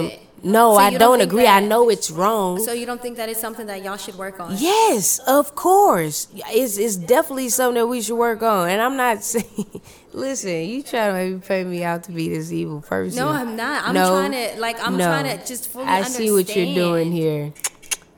See, 0.43 0.47
with 0.47 0.53
them- 0.53 0.53
it? 0.53 0.53
No, 0.53 0.73
So 0.73 0.79
I 0.79 0.89
don't 0.91 0.99
don't 0.99 1.21
agree. 1.21 1.47
I 1.47 1.59
know 1.61 1.89
it's 1.89 2.11
wrong. 2.11 2.59
so 2.63 2.73
you 2.73 2.85
don't 2.85 3.01
think 3.01 3.17
that 3.17 3.29
is 3.29 3.37
something 3.37 3.65
that 3.67 3.83
y'all 3.83 3.97
should 3.97 4.15
work 4.17 4.39
on? 4.39 4.55
Yes, 4.57 5.19
of 5.19 5.55
course. 5.55 6.27
It's 6.51 6.77
it's 6.77 6.95
definitely 6.97 7.49
something 7.49 7.75
that 7.81 7.87
we 7.87 8.01
should 8.01 8.17
work 8.17 8.43
on. 8.43 8.69
And 8.69 8.81
I'm 8.81 8.97
not 8.97 9.23
saying, 9.33 9.81
listen, 10.11 10.51
you 10.69 10.83
try 10.83 11.07
to 11.07 11.13
maybe 11.13 11.39
pay 11.39 11.63
me 11.63 11.83
out 11.83 12.03
to 12.05 12.11
be 12.11 12.29
this 12.29 12.51
evil 12.51 12.81
person. 12.81 13.17
No, 13.17 13.29
I'm 13.29 13.55
not. 13.55 13.85
I'm 13.87 13.93
No, 13.93 14.09
trying 14.09 14.31
to 14.33 14.59
like 14.59 14.77
I'm 14.85 14.97
no. 14.97 15.05
trying 15.05 15.37
to 15.39 15.45
just 15.45 15.69
fully 15.69 15.85
I 15.85 16.03
see 16.03 16.31
what 16.31 16.53
you're 16.55 16.73
doing 16.75 17.11
here. 17.11 17.53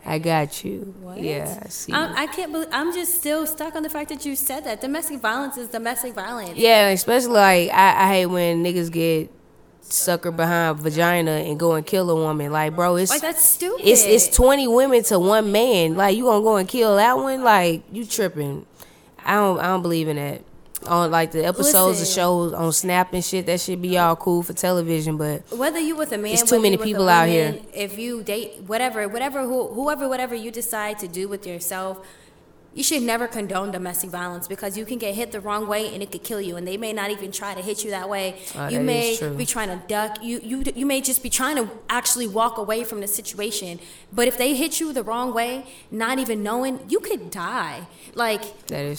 I 0.08 0.20
got 0.20 0.63
you. 0.63 0.94
What? 1.01 1.20
Yeah, 1.20 1.62
I 1.65 1.70
see. 1.70 1.91
I, 1.91 2.24
I 2.24 2.27
can't 2.27 2.51
believe 2.51 2.67
I'm 2.72 2.94
just 2.94 3.15
still 3.15 3.48
stuck 3.48 3.75
on 3.75 3.82
the 3.82 3.89
fact 3.89 4.10
that 4.10 4.24
you 4.24 4.36
said 4.36 4.63
that 4.65 4.79
domestic 4.79 5.20
violence 5.20 5.58
is 5.58 5.67
domestic 5.70 6.13
violence. 6.13 6.58
yeah, 6.58 6.89
especially 6.89 7.34
like 7.34 7.70
I, 7.72 8.03
I 8.05 8.08
hate 8.10 8.25
when 8.27 8.63
niggas 8.63 8.91
get 8.91 9.32
sucker 9.89 10.32
behind 10.32 10.80
vagina 10.80 11.32
and 11.32 11.60
go 11.60 11.74
and 11.74 11.86
kill 11.86 12.10
a 12.10 12.15
woman. 12.15 12.51
Like, 12.51 12.75
bro, 12.75 12.96
it's 12.96 13.12
Like 13.12 13.22
that's 13.22 13.44
stupid. 13.44 13.88
it's 13.88 14.04
it's 14.04 14.27
twenty 14.36 14.68
women 14.68 15.04
to 15.06 15.20
one 15.20 15.51
man. 15.51 15.96
Like, 15.96 16.15
you 16.18 16.25
gonna 16.25 16.44
go 16.44 16.58
and 16.58 16.68
kill 16.68 16.96
that 16.98 17.18
one? 17.18 17.44
Like, 17.44 17.84
you 17.92 18.06
tripping? 18.06 18.65
I 19.25 19.34
don't 19.36 19.60
I 19.60 19.68
don't 19.68 19.82
believe 19.82 20.08
in 20.08 20.18
that. 20.18 20.42
On 20.88 21.10
like 21.10 21.32
the 21.32 21.44
episodes 21.44 22.00
of 22.00 22.08
shows 22.08 22.54
on 22.54 22.72
Snap 22.72 23.12
and 23.13 23.25
shit, 23.25 23.48
that 23.48 23.60
should 23.60 23.82
be 23.82 23.98
all 23.98 24.15
cool 24.15 24.44
for 24.44 24.54
television. 24.54 25.18
But 25.18 25.42
whether 25.51 25.80
you 25.80 25.96
with 25.96 26.12
a 26.12 26.18
man, 26.18 26.34
It's 26.34 26.48
too 26.48 26.58
many 26.62 26.74
you 26.74 26.77
with 26.77 26.82
a 26.82 26.84
people 26.84 27.10
out 27.10 27.27
here. 27.27 27.58
If 27.74 27.98
you 27.98 28.22
date 28.22 28.62
whatever, 28.68 29.08
whatever, 29.08 29.42
who, 29.42 29.70
whoever, 29.70 30.08
whatever 30.08 30.36
you 30.36 30.51
decide 30.51 31.00
to 31.00 31.08
do 31.08 31.27
with 31.27 31.48
yourself, 31.48 32.06
you 32.75 32.84
should 32.84 33.01
never 33.01 33.25
condone 33.25 33.72
domestic 33.72 34.10
violence 34.10 34.50
because 34.50 34.77
you 34.77 34.86
can 34.86 34.98
get 34.98 35.15
hit 35.15 35.32
the 35.32 35.39
wrong 35.39 35.65
way 35.65 35.94
and 35.94 36.03
it 36.03 36.12
could 36.12 36.24
kill 36.24 36.41
you 36.41 36.58
and 36.58 36.67
they 36.67 36.75
may 36.75 36.91
not 36.91 37.10
even 37.10 37.32
try 37.32 37.55
to 37.55 37.62
hit 37.62 37.86
you 37.86 37.89
that 37.89 38.10
way. 38.10 38.36
Oh, 38.53 38.67
you 38.67 38.79
that 38.79 38.84
may 38.84 39.17
be 39.38 39.46
trying 39.46 39.70
to 39.70 39.82
duck 39.88 40.22
you 40.22 40.41
you 40.44 40.63
you 40.75 40.86
may 40.86 41.00
just 41.00 41.24
be 41.24 41.29
trying 41.29 41.55
to 41.55 41.70
actually 41.89 42.27
walk 42.27 42.58
away 42.58 42.84
from 42.84 43.00
the 43.00 43.08
situation 43.08 43.79
but 44.12 44.27
if 44.27 44.38
they 44.38 44.53
hit 44.55 44.79
you 44.82 44.91
the 44.91 45.03
wrong 45.03 45.34
way 45.34 45.65
not 45.89 46.20
even 46.20 46.44
knowing 46.44 46.82
you 46.89 47.00
could 47.00 47.32
die. 47.32 47.88
Like 48.13 48.44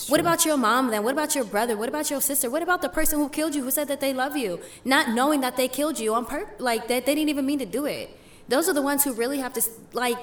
what 0.08 0.20
about 0.20 0.46
your 0.46 0.56
mom 0.56 0.90
then? 0.90 1.04
What 1.04 1.12
about 1.12 1.34
your 1.34 1.44
brother? 1.44 1.76
What 1.76 1.90
about 1.90 2.10
your 2.10 2.22
sister? 2.22 2.48
What 2.48 2.62
about 2.62 2.80
the 2.80 2.88
person 2.88 3.18
who 3.18 3.28
killed 3.28 3.54
you 3.54 3.62
who 3.62 3.70
said 3.70 3.88
that 3.88 4.00
they 4.00 4.14
love 4.14 4.38
you? 4.38 4.58
Not 4.86 5.10
knowing 5.10 5.42
that 5.42 5.58
they 5.58 5.68
killed 5.68 5.98
you 5.98 6.14
on 6.14 6.24
purpose 6.24 6.60
like 6.60 6.88
that 6.88 7.04
they 7.04 7.14
didn't 7.14 7.28
even 7.28 7.44
mean 7.44 7.58
to 7.58 7.66
do 7.66 7.84
it. 7.84 8.08
Those 8.48 8.68
are 8.70 8.72
the 8.72 8.82
ones 8.82 9.04
who 9.04 9.12
really 9.12 9.38
have 9.38 9.52
to 9.54 9.62
like 9.92 10.18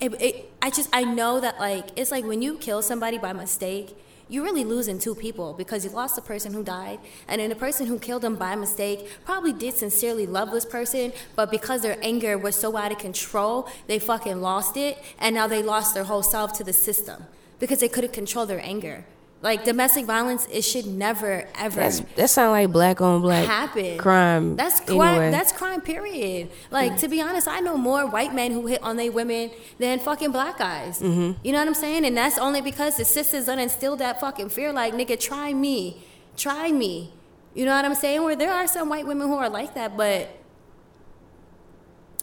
it, 0.00 0.20
it, 0.20 0.52
I 0.60 0.70
just 0.70 0.88
I 0.92 1.04
know 1.04 1.40
that 1.40 1.58
like 1.58 1.88
it's 1.96 2.10
like 2.10 2.24
when 2.24 2.42
you 2.42 2.58
kill 2.58 2.82
somebody 2.82 3.18
by 3.18 3.32
mistake, 3.32 3.96
you're 4.28 4.44
really 4.44 4.64
losing 4.64 4.98
two 4.98 5.14
people 5.14 5.54
because 5.54 5.84
you 5.84 5.90
lost 5.90 6.16
the 6.16 6.22
person 6.22 6.52
who 6.52 6.64
died, 6.64 6.98
and 7.28 7.40
then 7.40 7.48
the 7.48 7.56
person 7.56 7.86
who 7.86 7.98
killed 7.98 8.22
them 8.22 8.36
by 8.36 8.56
mistake 8.56 9.08
probably 9.24 9.52
did 9.52 9.74
sincerely 9.74 10.26
love 10.26 10.50
this 10.50 10.64
person, 10.64 11.12
but 11.36 11.50
because 11.50 11.82
their 11.82 11.96
anger 12.02 12.36
was 12.36 12.56
so 12.56 12.76
out 12.76 12.92
of 12.92 12.98
control, 12.98 13.68
they 13.86 13.98
fucking 13.98 14.40
lost 14.40 14.76
it, 14.76 14.98
and 15.18 15.34
now 15.34 15.46
they 15.46 15.62
lost 15.62 15.94
their 15.94 16.04
whole 16.04 16.22
self 16.22 16.52
to 16.54 16.64
the 16.64 16.72
system 16.72 17.24
because 17.58 17.78
they 17.80 17.88
couldn't 17.88 18.12
control 18.12 18.46
their 18.46 18.60
anger. 18.62 19.04
Like 19.42 19.64
domestic 19.64 20.06
violence, 20.06 20.48
it 20.50 20.62
should 20.62 20.86
never 20.86 21.46
ever 21.54 21.76
That's 21.76 22.00
that 22.16 22.30
sound 22.30 22.52
like 22.52 22.72
black 22.72 23.00
on 23.00 23.20
black 23.20 23.46
happen. 23.46 23.98
crime. 23.98 24.56
That's 24.56 24.80
crime. 24.80 25.00
Anyway. 25.00 25.30
That's 25.30 25.52
crime. 25.52 25.82
Period. 25.82 26.50
Like 26.70 26.96
to 26.98 27.08
be 27.08 27.20
honest, 27.20 27.46
I 27.46 27.60
know 27.60 27.76
more 27.76 28.06
white 28.06 28.34
men 28.34 28.50
who 28.50 28.66
hit 28.66 28.82
on 28.82 28.96
their 28.96 29.12
women 29.12 29.50
than 29.78 29.98
fucking 30.00 30.32
black 30.32 30.58
guys. 30.58 31.00
Mm-hmm. 31.00 31.38
You 31.44 31.52
know 31.52 31.58
what 31.58 31.68
I'm 31.68 31.74
saying? 31.74 32.06
And 32.06 32.16
that's 32.16 32.38
only 32.38 32.62
because 32.62 32.96
the 32.96 33.04
sisters 33.04 33.44
done 33.46 33.58
instilled 33.58 33.98
that 33.98 34.20
fucking 34.20 34.48
fear. 34.48 34.72
Like 34.72 34.94
nigga, 34.94 35.20
try 35.20 35.52
me, 35.52 36.02
try 36.36 36.72
me. 36.72 37.12
You 37.54 37.66
know 37.66 37.76
what 37.76 37.84
I'm 37.84 37.94
saying? 37.94 38.22
Where 38.22 38.36
there 38.36 38.52
are 38.52 38.66
some 38.66 38.88
white 38.88 39.06
women 39.06 39.28
who 39.28 39.36
are 39.36 39.50
like 39.50 39.74
that, 39.74 39.96
but 39.98 40.28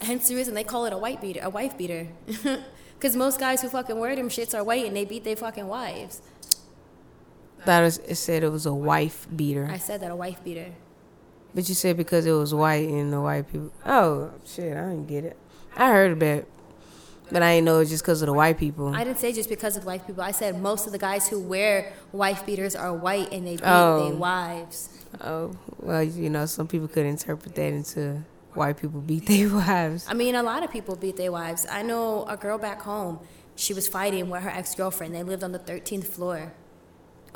hence 0.02 0.28
the 0.28 0.36
reason 0.36 0.56
they 0.56 0.64
call 0.64 0.86
it 0.86 0.94
a 0.94 0.98
white 0.98 1.22
beater, 1.22 1.42
a 1.44 1.50
wife 1.50 1.78
beater. 1.78 2.08
Because 3.04 3.18
most 3.18 3.38
guys 3.38 3.62
who 3.62 3.68
fucking 3.68 4.00
wear 4.00 4.16
them 4.16 4.30
shits 4.30 4.58
are 4.58 4.64
white 4.64 4.86
and 4.86 4.96
they 4.96 5.04
beat 5.04 5.26
their 5.26 5.36
fucking 5.36 5.68
wives. 5.68 6.22
Thought 7.66 7.84
it, 7.84 8.00
it 8.08 8.16
said 8.16 8.44
it 8.44 8.50
was 8.50 8.66
a 8.66 8.74
wife 8.74 9.28
beater, 9.36 9.68
I 9.72 9.78
said 9.78 10.02
that 10.02 10.12
a 10.12 10.16
wife 10.16 10.44
beater. 10.44 10.68
but 11.56 11.68
you 11.70 11.76
said 11.76 11.98
because 11.98 12.26
it 12.26 12.32
was 12.32 12.54
white 12.54 12.88
and 12.90 13.12
the 13.14 13.22
white 13.22 13.52
people. 13.52 13.72
Oh 13.86 14.32
shit, 14.46 14.76
I 14.76 14.82
didn't 14.90 15.08
get 15.08 15.24
it. 15.24 15.38
I 15.76 15.90
heard 15.90 16.12
about 16.12 16.38
it, 16.40 16.48
but 17.32 17.42
I 17.42 17.56
didn't 17.56 17.66
know 17.66 17.78
it 17.78 17.80
was 17.80 17.90
just 17.90 18.04
because 18.04 18.22
of 18.22 18.28
the 18.28 18.34
white 18.34 18.58
people. 18.58 18.90
I 18.94 19.04
didn't 19.04 19.20
say 19.20 19.32
just 19.34 19.50
because 19.50 19.76
of 19.78 19.86
white 19.86 20.06
people. 20.06 20.24
I 20.24 20.32
said 20.32 20.62
most 20.62 20.86
of 20.86 20.92
the 20.92 21.00
guys 21.00 21.28
who 21.30 21.40
wear 21.40 21.94
wife 22.12 22.46
beaters 22.46 22.76
are 22.76 22.94
white 22.94 23.32
and 23.32 23.46
they 23.48 23.56
beat 23.56 23.64
Oh. 23.66 24.10
their 24.10 24.18
wives. 24.18 24.90
oh 25.22 25.56
well, 25.80 26.04
you 26.04 26.30
know 26.30 26.46
some 26.46 26.68
people 26.68 26.88
could 26.88 27.06
interpret 27.06 27.56
that 27.56 27.74
into 27.74 28.24
white 28.54 28.78
people 28.78 29.00
beat 29.02 29.26
their 29.28 29.50
wives. 29.62 30.06
I 30.10 30.14
mean, 30.14 30.36
a 30.36 30.44
lot 30.44 30.64
of 30.64 30.72
people 30.72 30.96
beat 30.96 31.18
their 31.18 31.32
wives. 31.32 31.66
I 31.72 31.82
know 31.82 32.26
a 32.28 32.38
girl 32.38 32.58
back 32.58 32.82
home. 32.82 33.20
She 33.56 33.74
was 33.74 33.88
fighting 33.88 34.30
with 34.32 34.42
her 34.44 34.50
ex 34.50 34.74
girlfriend. 34.76 35.14
They 35.14 35.22
lived 35.24 35.44
on 35.44 35.52
the 35.52 35.60
13th 35.60 36.06
floor. 36.06 36.54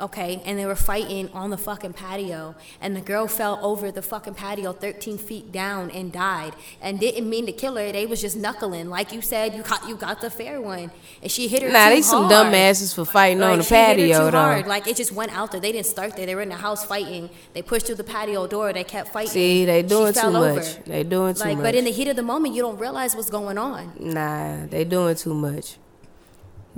Okay, 0.00 0.40
and 0.44 0.56
they 0.56 0.64
were 0.64 0.76
fighting 0.76 1.28
on 1.32 1.50
the 1.50 1.56
fucking 1.58 1.92
patio, 1.92 2.54
and 2.80 2.94
the 2.94 3.00
girl 3.00 3.26
fell 3.26 3.58
over 3.64 3.90
the 3.90 4.00
fucking 4.00 4.34
patio 4.34 4.72
13 4.72 5.18
feet 5.18 5.50
down 5.50 5.90
and 5.90 6.12
died. 6.12 6.52
And 6.80 7.00
didn't 7.00 7.28
mean 7.28 7.46
to 7.46 7.52
kill 7.52 7.74
her. 7.74 7.90
They 7.90 8.06
was 8.06 8.20
just 8.20 8.36
knuckling, 8.36 8.88
like 8.90 9.12
you 9.12 9.20
said. 9.20 9.54
You 9.54 9.62
got 9.64 9.88
you 9.88 9.96
got 9.96 10.20
the 10.20 10.30
fair 10.30 10.60
one, 10.60 10.92
and 11.20 11.30
she 11.32 11.48
hit 11.48 11.62
her. 11.64 11.68
Nah, 11.70 11.88
they 11.88 12.02
some 12.02 12.24
hard. 12.26 12.30
dumb 12.30 12.54
asses 12.54 12.92
for 12.94 13.04
fighting 13.04 13.42
on 13.42 13.58
the 13.58 13.64
she 13.64 13.70
patio 13.74 14.06
too 14.26 14.30
though. 14.30 14.38
hard. 14.38 14.66
Like 14.68 14.86
it 14.86 14.94
just 14.96 15.10
went 15.10 15.36
out 15.36 15.50
there. 15.50 15.60
They 15.60 15.72
didn't 15.72 15.86
start 15.86 16.14
there. 16.14 16.26
They 16.26 16.36
were 16.36 16.42
in 16.42 16.48
the 16.50 16.54
house 16.54 16.84
fighting. 16.84 17.28
They 17.52 17.62
pushed 17.62 17.86
through 17.86 17.96
the 17.96 18.04
patio 18.04 18.46
door. 18.46 18.72
They 18.72 18.84
kept 18.84 19.08
fighting. 19.12 19.30
See, 19.32 19.64
they 19.64 19.82
She 19.82 19.88
doing 19.88 20.12
too 20.12 20.30
much. 20.30 20.58
over. 20.58 20.82
They 20.86 21.02
doing 21.02 21.34
too 21.34 21.40
Like, 21.40 21.56
much. 21.56 21.64
but 21.64 21.74
in 21.74 21.84
the 21.84 21.90
heat 21.90 22.06
of 22.06 22.14
the 22.14 22.22
moment, 22.22 22.54
you 22.54 22.62
don't 22.62 22.78
realize 22.78 23.16
what's 23.16 23.30
going 23.30 23.58
on. 23.58 23.92
nah, 23.98 24.66
they 24.66 24.84
doing 24.84 25.16
too 25.16 25.34
much. 25.34 25.76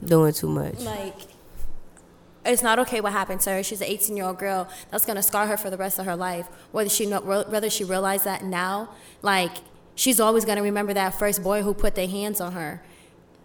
Doing 0.02 0.32
too 0.32 0.48
much. 0.48 0.80
Like, 0.80 1.14
it's 2.44 2.62
not 2.62 2.78
okay 2.80 3.00
what 3.00 3.12
happened 3.12 3.40
to 3.42 3.50
her. 3.50 3.62
She's 3.62 3.80
an 3.80 3.88
18 3.88 4.16
year 4.16 4.26
old 4.26 4.38
girl. 4.38 4.68
That's 4.90 5.04
gonna 5.04 5.22
scar 5.22 5.46
her 5.46 5.56
for 5.56 5.70
the 5.70 5.76
rest 5.76 5.98
of 5.98 6.06
her 6.06 6.16
life. 6.16 6.46
Whether 6.72 6.90
she 6.90 7.06
know, 7.06 7.20
whether 7.20 7.70
she 7.70 7.84
realized 7.84 8.24
that 8.24 8.44
now, 8.44 8.90
like, 9.22 9.52
she's 9.94 10.20
always 10.20 10.44
gonna 10.44 10.62
remember 10.62 10.94
that 10.94 11.18
first 11.18 11.42
boy 11.42 11.62
who 11.62 11.74
put 11.74 11.94
their 11.94 12.08
hands 12.08 12.40
on 12.40 12.52
her. 12.52 12.82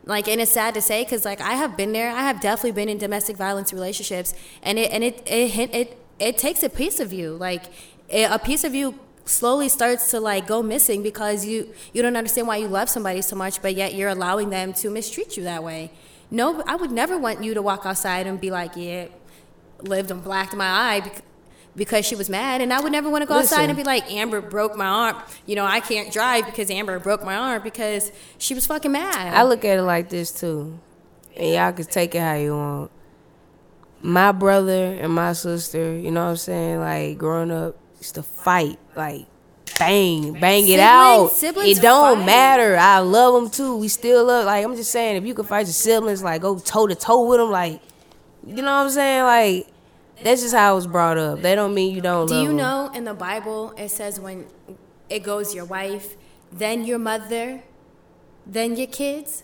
Like, 0.06 0.28
and 0.28 0.40
it's 0.40 0.52
sad 0.52 0.74
to 0.76 0.82
say, 0.82 1.04
cause 1.04 1.26
like 1.26 1.42
I 1.42 1.54
have 1.54 1.76
been 1.76 1.92
there. 1.92 2.12
I 2.12 2.22
have 2.22 2.40
definitely 2.40 2.72
been 2.72 2.90
in 2.90 2.98
domestic 2.98 3.38
violence 3.38 3.74
relationships, 3.74 4.34
and 4.62 4.78
it 4.78 4.92
and 4.92 5.04
it 5.04 5.22
it 5.26 5.58
it 5.58 5.76
it, 5.76 5.98
it 6.20 6.38
takes 6.38 6.64
a 6.64 6.70
piece 6.70 7.00
of 7.00 7.12
you. 7.12 7.36
Like, 7.36 7.64
it, 8.08 8.30
a 8.32 8.40
piece 8.40 8.64
of 8.64 8.76
you 8.76 9.00
slowly 9.26 9.68
starts 9.68 10.12
to 10.12 10.20
like 10.20 10.46
go 10.46 10.62
missing 10.62 11.02
because 11.02 11.46
you 11.46 11.74
you 11.92 12.02
don't 12.02 12.16
understand 12.16 12.48
why 12.48 12.58
you 12.58 12.68
love 12.68 12.90
somebody 12.90 13.22
so 13.22 13.36
much, 13.36 13.62
but 13.62 13.76
yet 13.76 13.96
you're 13.96 14.10
allowing 14.10 14.52
them 14.52 14.74
to 14.74 14.90
mistreat 14.90 15.36
you 15.36 15.44
that 15.44 15.64
way. 15.64 15.92
No, 16.32 16.64
I 16.68 16.76
would 16.76 16.92
never 16.92 17.18
want 17.18 17.44
you 17.44 17.54
to 17.54 17.62
walk 17.62 17.86
outside 17.86 18.28
and 18.28 18.40
be 18.40 18.52
like, 18.52 18.72
yeah, 18.76 19.08
lived 19.82 20.12
and 20.12 20.24
blacked 20.24 20.56
my 20.56 20.68
eye 20.68 21.12
because 21.76 22.06
she 22.06 22.16
was 22.16 22.30
mad. 22.30 22.62
And 22.62 22.74
I 22.74 22.80
would 22.80 22.92
never 22.92 23.10
want 23.10 23.22
to 23.22 23.26
go 23.28 23.36
outside 23.36 23.70
and 23.70 23.78
be 23.78 23.84
like, 23.84 24.12
Amber 24.12 24.42
broke 24.42 24.76
my 24.76 24.86
arm. 24.86 25.18
You 25.46 25.56
know, 25.56 25.66
I 25.66 25.80
can't 25.80 26.12
drive 26.12 26.46
because 26.46 26.70
Amber 26.72 27.00
broke 27.00 27.24
my 27.24 27.36
arm 27.36 27.62
because 27.64 28.12
she 28.38 28.54
was 28.54 28.66
fucking 28.66 28.92
mad. 28.92 29.34
I 29.34 29.44
look 29.44 29.64
at 29.66 29.78
it 29.78 29.84
like 29.84 30.10
this 30.10 30.32
too, 30.32 30.80
and 31.36 31.54
y'all 31.54 31.74
can 31.74 31.86
take 31.86 32.16
it 32.16 32.20
how 32.20 32.36
you 32.36 32.56
want. 32.56 32.92
My 34.02 34.32
brother 34.32 34.94
and 34.94 35.14
my 35.14 35.34
sister, 35.34 35.98
you 35.98 36.12
know 36.12 36.26
what 36.26 36.32
I'm 36.32 36.38
saying? 36.38 36.80
Like 36.80 37.18
growing 37.18 37.52
up, 37.52 37.76
used 38.00 38.16
to 38.16 38.24
fight, 38.24 38.78
like 38.96 39.26
bang, 39.80 40.34
bang 40.40 40.64
it 40.64 40.68
Siblings- 40.68 40.82
out. 40.82 41.32
siblings 41.34 41.78
it 41.78 41.82
don't 41.82 42.18
fight. 42.20 42.26
matter. 42.26 42.78
I 42.78 43.00
love 43.00 43.34
them 43.36 43.50
too. 43.50 43.76
We 43.78 43.88
still 43.88 44.26
love. 44.26 44.46
Like 44.46 44.64
I'm 44.66 44.76
just 44.76 44.92
saying, 44.92 45.18
if 45.18 45.26
you 45.26 45.34
can 45.34 45.46
fight 45.46 45.66
your 45.68 45.74
siblings, 45.74 46.24
like 46.24 46.42
go 46.42 46.58
toe 46.60 46.88
to 46.88 46.96
toe 46.96 47.26
with 47.28 47.40
them, 47.40 47.52
like 47.52 47.82
you 48.46 48.56
know 48.58 48.64
what 48.64 48.86
I'm 48.86 48.90
saying? 48.90 49.24
Like 49.24 49.68
that's 50.24 50.42
just 50.42 50.54
how 50.56 50.72
I 50.72 50.74
was 50.74 50.88
brought 50.88 51.18
up. 51.18 51.42
That 51.42 51.56
don't 51.56 51.74
mean 51.74 51.94
you 51.94 52.02
don't 52.02 52.28
Do 52.28 52.42
you 52.42 52.50
'em. 52.50 52.56
know 52.58 52.92
in 52.94 53.04
the 53.04 53.14
Bible 53.14 53.74
it 53.78 53.90
says 53.90 54.20
when 54.20 54.46
it 55.10 55.24
goes 55.24 55.54
your 55.54 55.66
wife, 55.66 56.16
then 56.52 56.84
your 56.86 57.00
mother, 57.00 57.64
then 58.46 58.76
your 58.78 58.88
kids? 58.88 59.44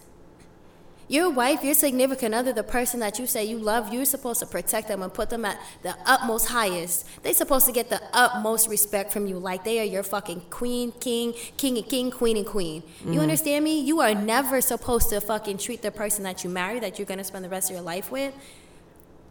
Your 1.11 1.29
wife, 1.29 1.61
your 1.61 1.73
significant 1.73 2.33
other, 2.33 2.53
the 2.53 2.63
person 2.63 3.01
that 3.01 3.19
you 3.19 3.27
say 3.27 3.43
you 3.43 3.57
love, 3.57 3.93
you're 3.93 4.05
supposed 4.05 4.39
to 4.39 4.45
protect 4.45 4.87
them 4.87 5.03
and 5.03 5.13
put 5.13 5.29
them 5.29 5.43
at 5.43 5.59
the 5.83 5.93
utmost 6.05 6.47
highest. 6.47 7.05
They're 7.21 7.33
supposed 7.33 7.65
to 7.65 7.73
get 7.73 7.89
the 7.89 8.01
utmost 8.13 8.69
respect 8.69 9.11
from 9.11 9.27
you, 9.27 9.37
like 9.37 9.65
they 9.65 9.81
are 9.81 9.83
your 9.83 10.03
fucking 10.03 10.43
queen, 10.49 10.93
king, 11.01 11.33
king 11.57 11.77
and 11.77 11.85
king, 11.85 12.11
queen 12.11 12.37
and 12.37 12.45
queen. 12.45 12.81
You 13.01 13.11
mm-hmm. 13.11 13.19
understand 13.19 13.65
me? 13.65 13.81
You 13.81 13.99
are 13.99 14.15
never 14.15 14.61
supposed 14.61 15.09
to 15.09 15.19
fucking 15.19 15.57
treat 15.57 15.81
the 15.81 15.91
person 15.91 16.23
that 16.23 16.45
you 16.45 16.49
marry, 16.49 16.79
that 16.79 16.97
you're 16.97 17.05
gonna 17.05 17.25
spend 17.25 17.43
the 17.43 17.49
rest 17.49 17.69
of 17.69 17.75
your 17.75 17.83
life 17.83 18.09
with, 18.09 18.33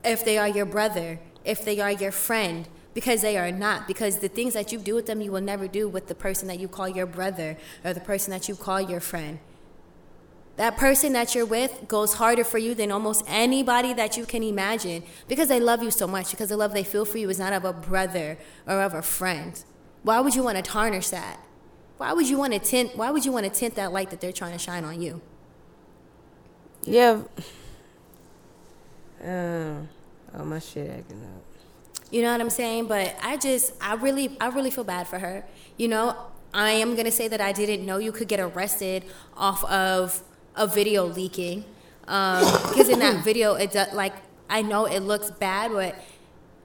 if 0.05 0.23
they 0.23 0.37
are 0.37 0.49
your 0.49 0.67
brother, 0.67 1.19
if 1.47 1.65
they 1.65 1.81
are 1.81 1.93
your 1.93 2.13
friend, 2.13 2.69
because 2.93 3.23
they 3.23 3.39
are 3.39 3.51
not. 3.51 3.89
Because 3.89 4.19
the 4.19 4.29
things 4.29 4.53
that 4.53 4.71
you 4.71 4.79
do 4.79 4.97
with 4.97 5.07
them, 5.07 5.23
you 5.23 5.33
will 5.33 5.41
never 5.41 5.67
do 5.67 5.89
with 5.89 6.09
the 6.09 6.15
person 6.15 6.47
that 6.49 6.61
you 6.61 6.69
call 6.69 6.91
your 6.91 7.07
brother 7.07 7.57
or 7.87 7.95
the 7.95 8.01
person 8.01 8.33
that 8.33 8.51
you 8.51 8.55
call 8.55 8.83
your 8.83 9.01
friend. 9.01 9.39
That 10.61 10.77
person 10.77 11.15
that 11.15 11.35
you're 11.35 11.47
with 11.47 11.89
goes 11.89 12.13
harder 12.13 12.45
for 12.45 12.59
you 12.59 12.75
than 12.75 12.93
almost 12.93 13.25
anybody 13.27 13.95
that 13.95 14.19
you 14.19 14.27
can 14.27 14.43
imagine 14.43 15.03
because 15.27 15.49
they 15.49 15.59
love 15.59 15.83
you 15.83 15.91
so 15.91 16.07
much, 16.07 16.33
because 16.33 16.51
the 16.51 16.57
love 16.59 16.75
they 16.75 16.85
feel 16.85 17.07
for 17.07 17.17
you 17.17 17.31
is 17.31 17.39
not 17.39 17.55
of 17.55 17.65
a 17.65 17.73
brother 17.73 18.37
or 18.67 18.83
of 18.83 18.93
a 18.93 19.01
friend. 19.01 19.65
Why 20.03 20.21
would 20.21 20.35
you 20.35 20.43
want 20.43 20.59
to 20.59 20.63
tarnish 20.63 21.09
that? 21.09 21.41
Why 21.97 22.13
would 22.13 22.29
you 22.29 22.37
want 22.37 22.53
to 22.53 22.59
tint 22.59 22.95
why 22.95 23.11
would 23.11 23.25
you 23.25 23.33
want 23.33 23.47
to 23.47 23.51
tint 23.51 23.75
that 23.77 23.91
light 23.91 24.11
that 24.11 24.21
they're 24.21 24.35
trying 24.35 24.53
to 24.53 24.59
shine 24.59 24.85
on 24.85 25.01
you? 25.01 25.23
Yeah. 26.85 27.23
Uh, 29.25 29.77
oh 30.35 30.45
my 30.45 30.59
shit 30.59 30.91
acting 30.91 31.23
up. 31.23 31.43
You 32.11 32.21
know 32.21 32.33
what 32.33 32.41
I'm 32.43 32.51
saying? 32.51 32.85
But 32.85 33.17
I 33.23 33.39
just, 33.39 33.73
I 33.81 33.95
really, 33.95 34.37
I 34.39 34.49
really 34.49 34.71
feel 34.71 34.85
bad 34.85 35.09
for 35.09 35.21
her. 35.21 35.43
You 35.79 35.89
know, 35.89 36.15
I 36.53 36.73
am 36.73 36.97
gonna 36.97 37.11
say 37.11 37.29
that 37.29 37.41
I 37.41 37.53
didn't 37.53 37.87
know 37.87 37.97
you 37.97 38.13
could 38.13 38.29
get 38.29 38.41
arrested 38.41 39.07
off 39.39 39.65
of 39.65 40.23
a 40.61 40.67
video 40.67 41.07
leaking, 41.07 41.65
um, 42.07 42.45
because 42.69 42.89
in 42.89 42.99
that 43.01 43.25
video, 43.25 43.55
it 43.55 43.73
does, 43.73 43.93
like 43.95 44.13
I 44.49 44.63
know 44.63 44.85
it 44.85 45.01
looks 45.01 45.31
bad, 45.31 45.73
but 45.73 45.97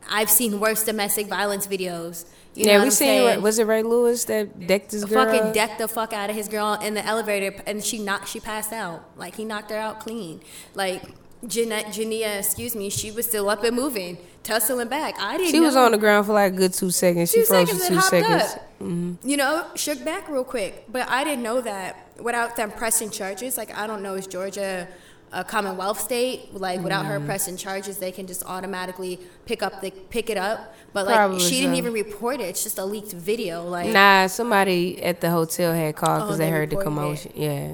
I've 0.09 0.29
seen 0.29 0.59
worse 0.59 0.83
domestic 0.83 1.27
violence 1.27 1.65
videos. 1.65 2.25
You 2.53 2.65
yeah, 2.65 2.83
we 2.83 2.89
seen. 2.89 3.41
Was 3.41 3.59
it 3.59 3.65
Ray 3.67 3.83
Lewis 3.83 4.25
that 4.25 4.67
decked 4.67 4.91
his 4.91 5.05
girl? 5.05 5.25
fucking 5.25 5.51
decked 5.51 5.79
the 5.79 5.87
fuck 5.87 6.13
out 6.13 6.29
of 6.29 6.35
his 6.35 6.47
girl 6.47 6.73
in 6.75 6.93
the 6.93 7.05
elevator, 7.05 7.61
and 7.65 7.83
she 7.83 7.99
knocked, 7.99 8.27
she 8.29 8.39
passed 8.39 8.71
out. 8.71 9.09
Like 9.17 9.35
he 9.35 9.45
knocked 9.45 9.71
her 9.71 9.77
out 9.77 9.99
clean. 9.99 10.41
Like 10.73 11.03
Jeanette, 11.45 11.87
Jania, 11.87 12.39
excuse 12.39 12.75
me, 12.75 12.89
she 12.89 13.11
was 13.11 13.25
still 13.25 13.49
up 13.49 13.63
and 13.63 13.75
moving, 13.75 14.17
tussling 14.43 14.87
back. 14.87 15.15
I 15.19 15.37
didn't. 15.37 15.51
She 15.51 15.59
was 15.59 15.75
on 15.75 15.91
the 15.91 15.97
ground 15.97 16.25
for 16.27 16.33
like 16.33 16.53
a 16.53 16.55
good 16.55 16.73
two 16.73 16.91
seconds. 16.91 17.31
She 17.31 17.41
two 17.41 17.45
froze 17.45 17.69
seconds 17.69 17.87
for 17.87 17.93
two 17.93 18.01
seconds. 18.01 18.43
up. 18.43 18.79
Mm-hmm. 18.79 19.29
You 19.29 19.37
know, 19.37 19.67
shook 19.75 20.03
back 20.05 20.29
real 20.29 20.43
quick. 20.43 20.85
But 20.89 21.09
I 21.09 21.23
didn't 21.23 21.43
know 21.43 21.61
that 21.61 22.04
without 22.19 22.55
them 22.55 22.71
pressing 22.71 23.09
charges. 23.09 23.57
Like 23.57 23.75
I 23.77 23.87
don't 23.87 24.01
know, 24.03 24.15
is 24.15 24.27
Georgia 24.27 24.87
a 25.33 25.43
Commonwealth 25.43 25.99
state, 25.99 26.53
like 26.53 26.81
without 26.81 27.05
her 27.05 27.19
Mm. 27.19 27.25
pressing 27.25 27.57
charges, 27.57 27.97
they 27.97 28.11
can 28.11 28.25
just 28.25 28.43
automatically 28.45 29.19
pick 29.45 29.61
up 29.61 29.81
the 29.81 29.91
pick 29.91 30.29
it 30.29 30.37
up. 30.37 30.73
But 30.93 31.05
like 31.07 31.15
Probably 31.15 31.39
she 31.39 31.59
didn't 31.59 31.75
even 31.75 31.91
report 31.93 32.39
it. 32.39 32.43
It's 32.45 32.63
just 32.63 32.77
a 32.77 32.85
leaked 32.85 33.11
video. 33.11 33.63
Like 33.67 33.89
Nah, 33.89 34.27
somebody 34.27 35.01
at 35.03 35.19
the 35.21 35.29
hotel 35.31 35.73
had 35.73 35.95
called 35.95 36.21
because 36.21 36.35
Oh, 36.35 36.37
they 36.37 36.45
they 36.45 36.51
heard 36.51 36.69
the 36.69 36.77
commotion. 36.77 37.31
Yeah. 37.35 37.73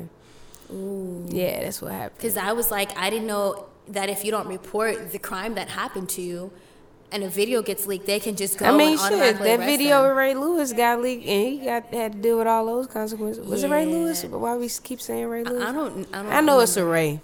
Ooh. 0.74 1.26
Yeah, 1.30 1.64
that's 1.64 1.82
what 1.82 1.92
happened. 1.92 2.18
Because 2.18 2.38
I 2.38 2.54
was 2.54 2.72
like, 2.72 2.98
I 2.98 3.10
didn't 3.10 3.28
know 3.28 3.66
that 3.90 4.10
if 4.10 4.24
you 4.24 4.32
don't 4.32 4.48
report 4.48 5.12
the 5.12 5.20
crime 5.20 5.54
that 5.56 5.70
happened 5.70 6.10
to 6.10 6.22
you, 6.22 6.52
and 7.12 7.24
a 7.24 7.30
video 7.30 7.62
gets 7.62 7.86
leaked, 7.86 8.06
they 8.06 8.20
can 8.20 8.36
just 8.36 8.58
go. 8.58 8.66
I 8.66 8.78
mean, 8.78 8.98
shit, 8.98 9.38
that 9.40 9.60
video 9.60 10.02
them. 10.02 10.10
with 10.10 10.18
Ray 10.18 10.34
Lewis 10.34 10.74
got 10.74 11.02
leaked, 11.02 11.26
and 11.28 11.60
he 11.60 11.66
got 11.66 11.94
had 11.94 12.14
to 12.14 12.20
deal 12.20 12.38
with 12.38 12.48
all 12.48 12.66
those 12.66 12.88
consequences. 12.88 13.46
Was 13.46 13.64
it 13.64 13.70
Ray 13.70 13.86
Yeah. 13.86 13.94
Lewis? 13.94 14.24
Why 14.24 14.56
we 14.56 14.70
keep 14.70 15.02
saying 15.02 15.28
Ray 15.28 15.44
Lewis? 15.44 15.64
I 15.64 15.72
don't. 15.72 16.08
I 16.14 16.24
don't. 16.24 16.32
I 16.32 16.42
know 16.42 16.60
it's 16.62 16.78
a. 16.78 16.86
Ray. 16.86 17.22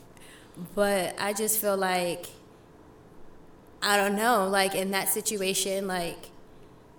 but 0.76 1.16
I 1.20 1.34
just 1.34 1.60
feel 1.60 1.78
like 1.78 2.28
I 3.82 3.96
don't 3.98 4.16
know. 4.16 4.48
Like 4.48 4.76
in 4.76 4.92
that 4.92 5.10
situation, 5.10 5.88
like 5.88 6.30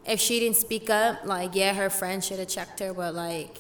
if 0.07 0.21
she 0.21 0.41
didn't 0.41 0.57
speak 0.57 0.89
up, 0.89 1.25
like 1.25 1.55
yeah, 1.55 1.75
her 1.75 1.91
friend 1.91 2.25
should 2.25 2.39
have 2.39 2.49
checked 2.49 2.81
her, 2.81 2.95
but 2.95 3.15
like. 3.15 3.59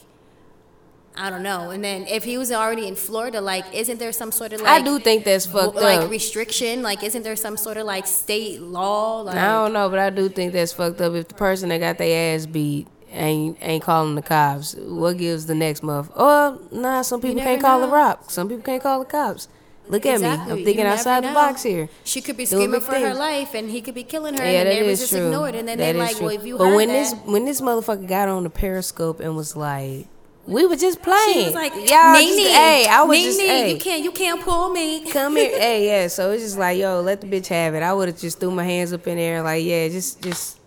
I 1.21 1.31
don't 1.31 1.43
know. 1.43 1.71
And 1.71 1.83
then 1.83 2.07
if 2.07 2.23
he 2.23 2.39
was 2.39 2.53
already 2.53 2.87
in 2.87 2.95
Florida, 2.95 3.41
like, 3.41 3.65
isn't 3.75 3.99
there 3.99 4.13
some 4.13 4.31
sort 4.31 4.53
of 4.53 4.61
like 4.61 4.81
I 4.81 4.85
do 4.85 4.99
think 5.01 5.25
that's 5.25 5.47
fucked 5.47 5.75
like 5.75 6.01
up. 6.03 6.11
restriction? 6.11 6.83
Like, 6.83 7.03
isn't 7.03 7.23
there 7.25 7.35
some 7.35 7.57
sort 7.57 7.77
of 7.77 7.87
like 7.87 8.07
state 8.07 8.61
law? 8.63 9.23
Like, 9.23 9.37
I 9.37 9.49
don't 9.49 9.73
know, 9.73 9.89
but 9.89 9.99
I 9.99 10.11
do 10.11 10.29
think 10.29 10.53
that's 10.53 10.73
fucked 10.73 11.01
up. 11.01 11.15
If 11.15 11.29
the 11.29 11.35
person 11.35 11.71
that 11.71 11.79
got 11.79 11.99
their 11.99 12.35
ass 12.37 12.47
beat 12.47 12.87
ain't 13.11 13.59
ain't 13.61 13.83
calling 13.83 14.15
the 14.15 14.23
cops, 14.23 14.75
what 14.77 15.19
gives 15.19 15.47
the 15.47 15.55
next 15.57 15.83
month? 15.83 16.11
Oh, 16.15 16.61
nah, 16.71 17.03
some 17.03 17.21
people 17.21 17.43
can't 17.43 17.61
call 17.61 17.81
the 17.81 17.87
know. 17.87 17.93
rock. 17.93 18.31
Some 18.31 18.49
people 18.49 18.63
can't 18.63 18.83
call 18.83 19.01
the 19.01 19.05
cops. 19.07 19.49
Look 19.89 20.05
at 20.07 20.21
me. 20.21 20.27
I'm 20.27 20.65
thinking 20.65 20.85
outside 20.85 21.25
the 21.25 21.33
box 21.33 21.63
here. 21.63 21.89
She 22.05 22.21
could 22.21 22.37
be 22.37 22.45
screaming 22.45 22.81
for 22.81 22.95
her 22.95 23.15
life, 23.15 23.55
and 23.55 23.71
he 23.71 23.81
could 23.81 23.95
be 23.95 24.03
killing 24.05 24.37
her, 24.37 24.45
Yeah, 24.45 24.61
and 24.61 24.69
the 24.69 24.75
neighbors 24.75 25.01
just 25.01 25.13
true. 25.13 25.27
ignore 25.27 25.49
it. 25.49 25.55
And 25.55 25.67
then 25.67 25.79
That 25.79 25.93
they're 25.95 25.95
like, 26.03 26.17
true. 26.17 26.27
"Well, 26.27 26.35
if 26.37 26.45
you 26.47 26.59
but 26.59 26.75
when 26.75 26.89
that, 26.89 26.95
this 26.95 27.15
when 27.25 27.45
this 27.47 27.61
motherfucker 27.63 28.07
got 28.07 28.29
on 28.29 28.45
the 28.45 28.51
Periscope 28.51 29.19
and 29.21 29.35
was 29.35 29.57
like, 29.57 30.07
we 30.49 30.67
were 30.67 30.76
just 30.76 31.02
playing. 31.02 31.33
she 31.35 31.45
was 31.45 31.55
like, 31.55 31.73
y'all 31.75 32.12
Nene, 32.12 32.38
just, 32.38 32.50
hey, 32.50 32.87
I 32.88 33.02
was 33.02 33.17
Nene, 33.19 33.25
just, 33.26 33.40
hey, 33.40 33.73
you 33.73 33.78
can't, 33.78 34.02
you 34.02 34.11
can't 34.12 34.40
pull 34.43 34.71
me." 34.71 35.11
come 35.12 35.37
here, 35.37 35.59
hey, 35.59 35.87
yeah. 35.87 36.09
So 36.09 36.31
it's 36.31 36.43
just 36.43 36.59
like, 36.59 36.78
yo, 36.78 37.00
let 37.02 37.21
the 37.21 37.26
bitch 37.26 37.49
have 37.49 37.75
it. 37.75 37.83
I 37.83 37.93
would 37.93 38.09
have 38.09 38.19
just 38.19 38.40
threw 38.40 38.50
my 38.50 38.64
hands 38.64 38.93
up 38.93 39.07
in 39.07 39.17
the 39.17 39.23
air, 39.23 39.43
like, 39.43 39.64
yeah, 39.64 39.88
just, 39.88 40.23
just, 40.23 40.59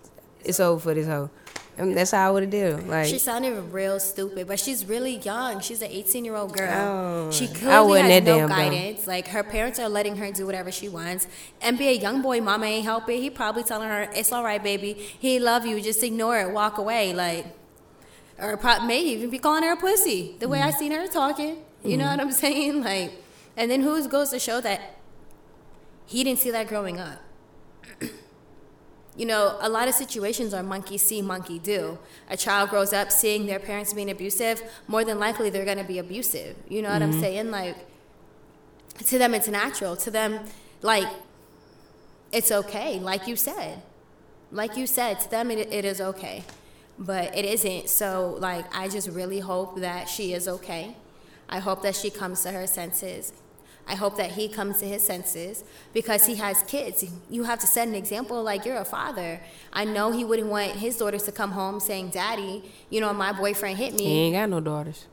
it's 0.46 0.60
over 0.60 0.80
for 0.80 0.94
this 0.94 1.08
hoe. 1.08 1.30
And 1.78 1.98
that's 1.98 2.12
how 2.12 2.28
I 2.28 2.32
would 2.32 2.44
have 2.44 2.52
did. 2.52 2.88
Like, 2.88 3.08
She 3.08 3.18
sounded 3.18 3.56
real 3.72 4.00
stupid, 4.00 4.48
but 4.48 4.60
she's 4.60 4.86
really 4.86 5.18
young. 5.18 5.62
She's 5.62 5.82
an 5.82 5.90
18 5.90 6.24
year 6.26 6.36
old 6.36 6.56
girl. 6.56 6.70
Oh, 6.70 7.32
she 7.32 7.46
I 7.46 7.54
clearly 7.54 8.02
has 8.02 8.24
no 8.24 8.48
guidance. 8.48 9.08
Like 9.08 9.28
her 9.30 9.42
parents 9.42 9.80
are 9.80 9.90
letting 9.90 10.16
her 10.18 10.32
do 10.32 10.46
whatever 10.46 10.72
she 10.72 10.90
wants. 10.90 11.28
NBA 11.62 12.02
young 12.02 12.22
boy, 12.22 12.40
mama 12.42 12.68
ain't 12.68 12.84
helping. 12.86 13.20
He 13.22 13.30
probably 13.32 13.64
telling 13.64 13.88
her, 13.88 14.10
"It's 14.14 14.32
all 14.32 14.44
right, 14.44 14.62
baby. 14.62 14.94
He 14.94 15.40
love 15.40 15.66
you. 15.66 15.82
Just 15.82 16.04
ignore 16.04 16.38
it. 16.40 16.52
Walk 16.52 16.78
away." 16.78 17.14
Like, 17.14 17.48
or 18.42 18.58
pro- 18.58 18.84
may 18.86 19.00
even 19.02 19.30
be 19.30 19.38
calling 19.40 19.64
her 19.64 19.74
a 19.74 19.78
pussy. 19.78 20.36
The 20.40 20.48
way 20.48 20.60
Mm. 20.60 20.66
I 20.66 20.72
seen 20.72 20.92
her 20.92 21.08
talking. 21.08 21.58
You 21.84 21.98
know 21.98 22.06
what 22.06 22.20
I'm 22.20 22.32
saying? 22.32 22.84
Like, 22.84 23.12
and 23.58 23.70
then 23.70 23.82
who 23.82 24.08
goes 24.08 24.30
to 24.32 24.40
show 24.40 24.62
that 24.62 24.82
he 26.06 26.24
didn't 26.24 26.40
see 26.40 26.52
that 26.52 26.68
growing 26.68 27.00
up. 27.00 27.20
you 29.16 29.26
know, 29.26 29.58
a 29.62 29.70
lot 29.70 29.88
of 29.88 29.94
situations 29.94 30.54
are 30.54 30.64
monkey 30.64 30.98
see, 30.98 31.22
monkey 31.22 31.60
do. 31.60 31.98
A 32.30 32.38
child 32.38 32.70
grows 32.70 32.94
up 32.94 33.12
seeing 33.12 33.46
their 33.46 33.60
parents 33.60 33.94
being 33.94 34.10
abusive, 34.10 34.62
more 34.88 35.04
than 35.04 35.20
likely 35.20 35.50
they're 35.50 35.66
going 35.66 35.78
to 35.78 35.84
be 35.84 36.00
abusive. 36.00 36.56
You 36.70 36.82
know 36.82 36.90
what 36.92 37.02
I'm 37.02 37.14
saying? 37.20 37.52
Like, 37.52 37.76
to 39.06 39.18
them, 39.18 39.34
it's 39.34 39.48
natural. 39.48 39.96
To 39.98 40.12
them, 40.12 40.40
like, 40.82 41.08
it's 42.32 42.52
okay, 42.52 43.00
like 43.00 43.28
you 43.28 43.36
said. 43.36 43.82
Like 44.52 44.78
you 44.78 44.86
said, 44.88 45.20
to 45.22 45.30
them, 45.32 45.52
it, 45.52 45.72
it 45.72 45.86
is 45.86 46.02
okay. 46.02 46.44
But 47.02 47.36
it 47.36 47.46
isn't. 47.46 47.90
So, 47.90 48.38
like, 48.40 48.66
I 48.76 48.88
just 48.88 49.10
really 49.10 49.40
hope 49.40 49.80
that 49.80 50.08
she 50.08 50.34
is 50.34 50.48
okay. 50.48 50.96
I 51.50 51.58
hope 51.58 51.82
that 51.82 51.96
she 51.96 52.12
comes 52.12 52.44
to 52.44 52.52
her 52.52 52.68
senses. 52.68 53.34
I 53.88 53.96
hope 53.96 54.18
that 54.18 54.34
he 54.34 54.48
comes 54.48 54.78
to 54.80 54.86
his 54.86 55.04
senses 55.04 55.64
because 55.94 56.28
he 56.28 56.36
has 56.36 56.62
kids. 56.64 57.04
You 57.28 57.44
have 57.44 57.60
to 57.60 57.68
set 57.68 57.88
an 57.88 57.96
example 57.96 58.44
like 58.44 58.66
you're 58.66 58.78
a 58.78 58.86
father. 58.86 59.42
I 59.74 59.84
know 59.84 60.12
he 60.12 60.24
wouldn't 60.24 60.48
want 60.48 60.74
his 60.74 60.96
daughters 60.96 61.24
to 61.24 61.32
come 61.32 61.52
home 61.52 61.80
saying, 61.80 62.10
Daddy, 62.12 62.72
you 62.92 63.02
know, 63.02 63.12
my 63.14 63.34
boyfriend 63.34 63.80
hit 63.80 63.96
me. 63.96 64.06
he 64.06 64.20
ain't 64.20 64.36
got 64.36 64.50
no 64.50 64.60
daughters. 64.60 65.08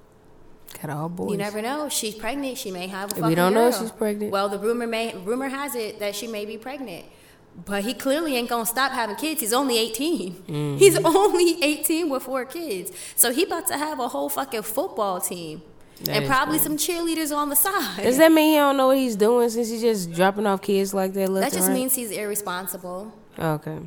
Got 0.82 0.90
all 0.90 1.08
boys. 1.08 1.30
You 1.30 1.38
never 1.38 1.62
know. 1.62 1.88
She's 1.88 2.14
pregnant. 2.14 2.58
She 2.58 2.70
may 2.70 2.86
have 2.86 3.16
a 3.18 3.26
We 3.26 3.34
don't 3.34 3.54
know 3.54 3.68
if 3.68 3.78
she's 3.78 3.90
pregnant. 3.90 4.30
Well, 4.30 4.50
the 4.50 4.58
rumor 4.58 4.86
may 4.86 5.16
rumor 5.16 5.48
has 5.48 5.74
it 5.74 5.98
that 6.00 6.14
she 6.14 6.26
may 6.26 6.44
be 6.44 6.58
pregnant. 6.58 7.06
But 7.64 7.84
he 7.84 7.92
clearly 7.92 8.36
ain't 8.36 8.48
gonna 8.48 8.66
stop 8.66 8.92
having 8.92 9.16
kids. 9.16 9.40
He's 9.40 9.52
only 9.52 9.78
18. 9.78 10.32
Mm-hmm. 10.32 10.76
He's 10.76 10.96
only 11.04 11.62
18 11.62 12.08
with 12.08 12.22
four 12.22 12.44
kids. 12.44 12.92
So 13.16 13.32
he 13.32 13.44
about 13.44 13.66
to 13.68 13.76
have 13.76 13.98
a 13.98 14.08
whole 14.08 14.28
fucking 14.28 14.62
football 14.62 15.20
team. 15.20 15.62
That 16.04 16.16
and 16.18 16.26
probably 16.26 16.58
some 16.58 16.76
cheerleaders 16.76 17.36
on 17.36 17.48
the 17.48 17.56
side. 17.56 18.02
Does 18.04 18.18
that 18.18 18.30
mean 18.30 18.52
he 18.52 18.56
don't 18.56 18.76
know 18.76 18.86
what 18.88 18.98
he's 18.98 19.16
doing 19.16 19.50
since 19.50 19.68
he's 19.68 19.80
just 19.80 20.12
dropping 20.12 20.46
off 20.46 20.62
kids 20.62 20.94
like 20.94 21.12
that? 21.14 21.28
That 21.32 21.52
just 21.52 21.66
right? 21.68 21.74
means 21.74 21.94
he's 21.96 22.12
irresponsible. 22.12 23.12
Okay. 23.36 23.80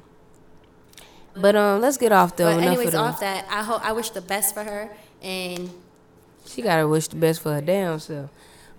But 1.36 1.56
um, 1.56 1.80
let's 1.80 1.95
get 1.97 2.12
off 2.12 2.36
though. 2.36 2.45
But 2.54 2.58
Enough 2.63 2.67
anyways, 2.67 2.93
of 2.93 3.00
off 3.00 3.19
that, 3.21 3.45
I 3.50 3.63
hope 3.63 3.86
I 3.86 3.93
wish 3.93 4.10
the 4.10 4.21
best 4.21 4.54
for 4.54 4.63
her 4.63 4.89
and 5.21 5.69
She 6.45 6.62
gotta 6.62 6.86
wish 6.88 7.08
the 7.08 7.15
best 7.15 7.41
for 7.41 7.54
her 7.54 7.62
damn 7.62 8.00
self. 8.00 8.30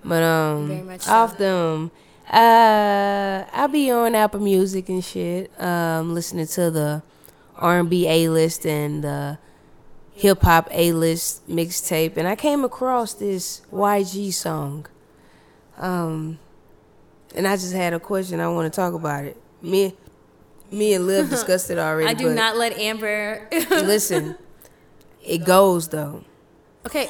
But 0.05 0.23
um, 0.23 0.69
Very 0.69 0.83
much 0.83 1.03
so. 1.03 1.13
off 1.13 1.39
them, 1.39 1.91
uh, 2.31 3.45
I 3.53 3.69
be 3.71 3.91
on 3.91 4.15
Apple 4.15 4.41
Music 4.41 4.89
and 4.89 5.05
shit, 5.05 5.51
um, 5.61 6.15
listening 6.15 6.47
to 6.49 6.71
the 6.71 7.03
R 7.57 7.81
and 7.81 7.91
B 7.91 8.09
A 8.09 8.29
list 8.29 8.67
and 8.67 9.05
the 9.05 9.39
hip 10.13 10.43
hop 10.43 10.69
A 10.71 10.93
list 10.93 11.49
mixtape, 11.49 12.17
and 12.17 12.27
I 12.29 12.37
came 12.37 12.65
across 12.65 13.15
this 13.15 13.63
YG 13.73 14.33
song. 14.33 14.87
Um, 15.79 16.39
and 17.35 17.49
I 17.49 17.57
just 17.57 17.73
had 17.73 17.93
a 17.93 18.01
question. 18.01 18.41
I 18.41 18.49
want 18.49 18.73
to 18.73 18.77
talk 18.77 18.95
about 18.95 19.25
it. 19.25 19.37
Me, 19.63 19.95
me 20.71 20.95
and 20.95 21.07
Liv 21.07 21.31
discussed 21.31 21.71
it 21.71 21.79
already. 21.79 22.09
I 22.09 22.15
do 22.15 22.33
not 22.33 22.57
let 22.57 22.73
Amber 22.79 23.49
listen. 23.71 24.37
It 25.25 25.45
goes 25.45 25.89
though. 25.89 26.25
Okay, 26.87 27.09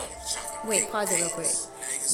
wait, 0.65 0.91
pause 0.91 1.11
it 1.13 1.17
real 1.17 1.29
quick. 1.31 1.49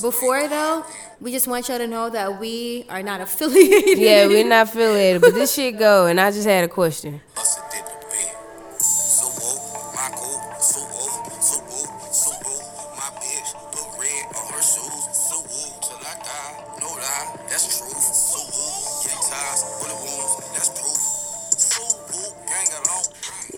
Before 0.01 0.49
though, 0.49 0.85
we 1.21 1.33
just 1.33 1.49
want 1.49 1.69
y'all 1.69 1.79
to 1.79 1.87
know 1.87 2.11
that 2.11 2.39
we 2.39 2.85
are 2.89 3.03
not 3.03 3.21
affiliated. 3.27 3.99
Yeah, 3.99 4.27
we're 4.27 4.47
not 4.47 4.69
affiliated, 4.69 5.23
but 5.23 5.35
this 5.35 5.55
shit 5.55 5.79
go, 5.79 6.07
and 6.07 6.21
I 6.21 6.31
just 6.31 6.47
had 6.47 6.65
a 6.65 6.69
question. 6.69 7.21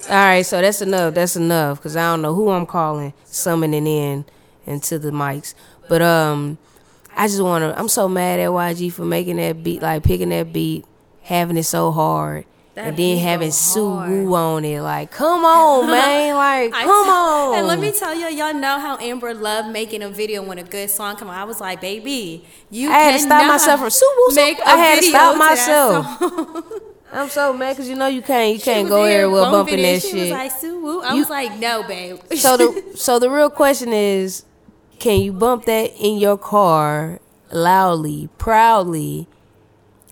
All 0.09 0.16
right, 0.16 0.42
so 0.44 0.61
that's 0.61 0.83
enough. 0.83 1.14
That's 1.14 1.37
enough, 1.37 1.81
cause 1.81 1.94
I 1.94 2.11
don't 2.11 2.20
know 2.20 2.35
who 2.35 2.51
I'm 2.51 2.66
calling, 2.66 3.12
summoning 3.27 3.87
in 3.87 4.25
into 4.66 4.99
the 4.99 5.12
mics. 5.12 5.55
But 5.88 6.03
um, 6.03 6.59
I 7.21 7.27
just 7.27 7.43
wanna. 7.43 7.75
I'm 7.77 7.89
so 7.89 8.09
mad 8.09 8.41
at 8.41 8.49
YG 8.49 8.91
for 8.93 9.05
making 9.05 9.37
that 9.37 9.63
beat, 9.63 9.83
like 9.83 10.03
picking 10.03 10.31
that 10.31 10.53
beat, 10.53 10.87
having 11.23 11.59
it 11.59 11.65
so 11.65 11.91
hard, 11.93 12.47
That 12.77 12.87
and 12.89 12.97
then 12.97 13.19
having 13.19 13.51
Sue. 13.51 13.85
Woo 13.91 14.35
on 14.35 14.65
it. 14.65 14.81
Like, 14.81 15.11
come 15.11 15.45
on, 15.45 15.87
man. 15.91 16.35
Like, 16.35 16.73
come 16.73 17.05
t- 17.05 17.11
on. 17.11 17.59
And 17.59 17.67
let 17.67 17.79
me 17.79 17.93
tell 17.93 18.15
you, 18.15 18.29
y'all 18.29 18.55
know 18.55 18.79
how 18.81 18.97
Amber 18.99 19.35
loved 19.35 19.69
making 19.69 20.03
a 20.03 20.09
video 20.09 20.43
when 20.43 20.57
a 20.59 20.63
good 20.63 20.89
song 20.89 21.17
come 21.17 21.29
on. 21.29 21.35
I 21.37 21.45
was 21.45 21.61
like, 21.61 21.83
baby, 21.83 22.47
you 22.71 22.89
I 22.91 22.95
had 22.99 23.13
to 23.13 23.19
stop 23.19 23.47
myself 23.47 23.81
from 23.81 23.91
Sue 23.91 24.15
Woo. 24.29 24.35
make 24.35 24.59
I 24.65 24.77
had 24.77 25.01
to 25.01 25.07
stop 25.07 25.33
to 25.35 25.39
myself. 25.39 26.73
I'm 27.13 27.29
so 27.29 27.53
mad 27.53 27.73
because 27.75 27.89
you 27.89 27.97
know 27.97 28.07
you 28.07 28.23
can't. 28.23 28.55
You 28.55 28.61
can't 28.63 28.89
go 28.89 29.05
here 29.05 29.29
with 29.29 29.43
bumping 29.43 29.83
that 29.83 30.01
she 30.01 30.11
shit. 30.11 30.21
was 30.21 30.31
like, 30.31 30.53
Suwu. 30.53 31.03
I 31.05 31.15
You- 31.15 31.21
was 31.21 31.29
like, 31.29 31.59
no, 31.59 31.83
babe. 31.83 32.19
so 32.37 32.57
the 32.57 32.93
so 32.95 33.19
the 33.19 33.29
real 33.29 33.51
question 33.51 33.93
is, 33.93 34.45
can 35.01 35.21
you 35.21 35.33
bump 35.33 35.65
that 35.65 35.93
in 35.99 36.19
your 36.19 36.39
car 36.39 37.19
loudly, 37.51 38.29
proudly, 38.39 39.27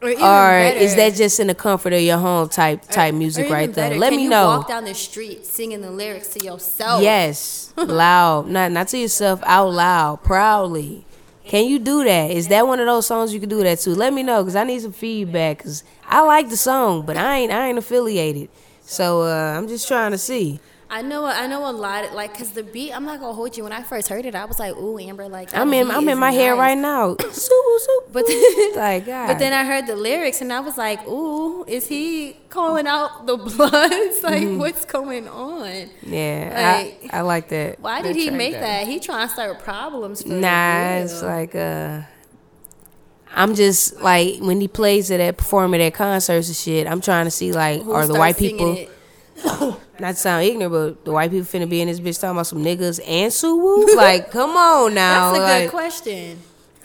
or, 0.03 0.09
even 0.11 0.24
or 0.24 0.59
is 0.59 0.96
that 0.96 1.14
just 1.14 1.38
in 1.40 1.48
the 1.48 1.55
comfort 1.55 1.92
of 1.92 2.01
your 2.01 2.18
home 2.18 2.48
type 2.48 2.83
type 2.88 3.12
or 3.14 3.16
music 3.16 3.46
even 3.46 3.53
right 3.53 3.72
there? 3.72 3.90
better, 3.90 4.01
Let 4.01 4.11
can 4.11 4.16
me 4.16 4.24
you 4.24 4.31
know. 4.31 4.46
Walk 4.46 4.68
down 4.68 4.85
the 4.85 4.94
street 4.94 5.44
singing 5.44 5.81
the 5.81 5.90
lyrics 5.90 6.29
to 6.29 6.44
yourself. 6.44 7.03
Yes, 7.03 7.72
loud, 7.77 8.48
not 8.48 8.72
not 8.72 8.88
to 8.88 8.98
yourself, 8.98 9.40
out 9.44 9.70
loud, 9.70 10.22
proudly. 10.22 11.05
Can 11.44 11.66
you 11.66 11.79
do 11.79 12.05
that? 12.05 12.31
Is 12.31 12.48
that 12.48 12.66
one 12.66 12.79
of 12.79 12.87
those 12.87 13.07
songs 13.07 13.33
you 13.33 13.40
can 13.40 13.48
do 13.48 13.62
that 13.62 13.79
to? 13.81 13.90
Let 13.90 14.12
me 14.12 14.22
know 14.22 14.42
because 14.42 14.55
I 14.55 14.64
need 14.64 14.83
some 14.83 14.92
feedback. 14.92 15.64
Cause 15.64 15.83
I 16.07 16.20
like 16.22 16.51
the 16.51 16.59
song, 16.59 17.07
but 17.07 17.16
I 17.16 17.38
ain't 17.38 17.53
I 17.53 17.68
ain't 17.68 17.79
affiliated. 17.79 18.51
So 18.83 19.22
uh, 19.22 19.55
I'm 19.57 19.66
just 19.68 19.88
trying 19.88 20.12
to 20.12 20.18
see. 20.18 20.61
I 20.90 21.03
know, 21.03 21.27
I 21.27 21.46
know 21.46 21.68
a 21.68 21.72
lot. 21.72 22.14
Like, 22.14 22.33
cause 22.37 22.53
the 22.53 22.62
beat, 22.62 22.92
I'm 22.92 23.05
not 23.05 23.20
gonna 23.20 23.35
hold 23.35 23.57
you. 23.57 23.62
When 23.64 23.72
I 23.72 23.83
first 23.83 24.09
heard 24.09 24.24
it, 24.24 24.35
I 24.35 24.46
was 24.46 24.59
like, 24.59 24.74
"Ooh, 24.77 24.98
Amber!" 24.98 25.29
Like, 25.29 25.55
I'm 25.55 25.72
in 25.74 25.90
I'm 25.90 26.09
in 26.09 26.16
my 26.18 26.31
hair 26.31 26.57
right 26.57 26.79
now. 26.79 27.16
But 28.11 28.27
then, 28.27 28.74
like 28.77 29.05
God. 29.07 29.27
but 29.29 29.38
then 29.38 29.53
I 29.53 29.64
heard 29.66 29.87
the 29.87 29.94
lyrics 29.94 30.40
and 30.40 30.51
I 30.51 30.61
was 30.61 30.79
like, 30.79 31.07
"Ooh, 31.07 31.62
is 31.66 31.87
he 31.88 32.37
calling 32.48 32.87
out 32.87 33.27
the 33.27 33.37
bloods? 33.51 34.22
like, 34.22 34.42
Mm-hmm. 34.42 34.59
what's 34.59 34.87
going 34.87 35.29
on? 35.29 35.90
yeah, 36.03 36.79
like, 36.81 37.12
I, 37.12 37.18
I 37.18 37.20
like 37.20 37.48
that. 37.51 37.79
Why 37.81 38.01
that 38.01 38.09
did 38.09 38.16
he 38.16 38.31
make 38.31 38.55
though. 38.55 38.61
that? 38.61 38.87
He 38.87 38.98
trying 38.98 39.29
to 39.29 39.33
start 39.33 39.59
problems 39.59 40.22
for 40.22 40.29
Nah, 40.31 40.96
it's 41.05 41.22
like 41.22 41.55
uh 41.55 42.01
I'm 43.35 43.55
just 43.55 44.01
like 44.01 44.40
when 44.40 44.59
he 44.61 44.68
plays 44.68 45.11
it 45.11 45.20
at 45.20 45.37
performing 45.37 45.83
at 45.83 45.92
concerts 45.92 46.48
and 46.48 46.57
shit, 46.57 46.87
I'm 46.87 47.03
trying 47.03 47.27
to 47.27 47.31
see 47.31 47.53
like 47.53 47.83
Who 47.83 47.92
are 47.92 48.07
the 48.07 48.14
white 48.14 48.38
people? 48.38 48.87
not 50.00 50.11
to 50.11 50.16
sound 50.16 50.44
ignorant, 50.44 50.72
but 50.72 51.04
the 51.04 51.12
white 51.12 51.30
people 51.30 51.46
finna 51.46 51.68
be 51.68 51.80
in 51.80 51.88
this 51.88 52.00
bitch 52.00 52.20
talking 52.20 52.37
about 52.37 52.46
some 52.46 52.62
niggas 52.64 53.00
and 53.06 53.32
Suwu? 53.32 53.94
Like, 53.96 54.30
come 54.32 54.50
on 54.56 54.94
now. 54.94 55.32
That's 55.32 55.38
a 55.38 55.42
like, 55.42 55.62
good 55.64 55.70
question. 55.70 56.38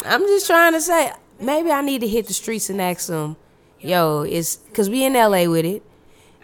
I'm 0.06 0.22
just 0.22 0.48
trying 0.48 0.74
to 0.74 0.82
say 0.82 1.12
maybe 1.40 1.72
I 1.72 1.82
need 1.82 2.02
to 2.02 2.08
hit 2.08 2.28
the 2.28 2.34
streets 2.34 2.70
and 2.70 2.82
ask 2.82 3.08
them, 3.08 3.36
yo, 3.80 4.22
it's 4.24 4.60
cause 4.74 4.90
we 4.90 5.04
in 5.06 5.14
LA 5.14 5.46
with 5.46 5.66
it. 5.66 5.84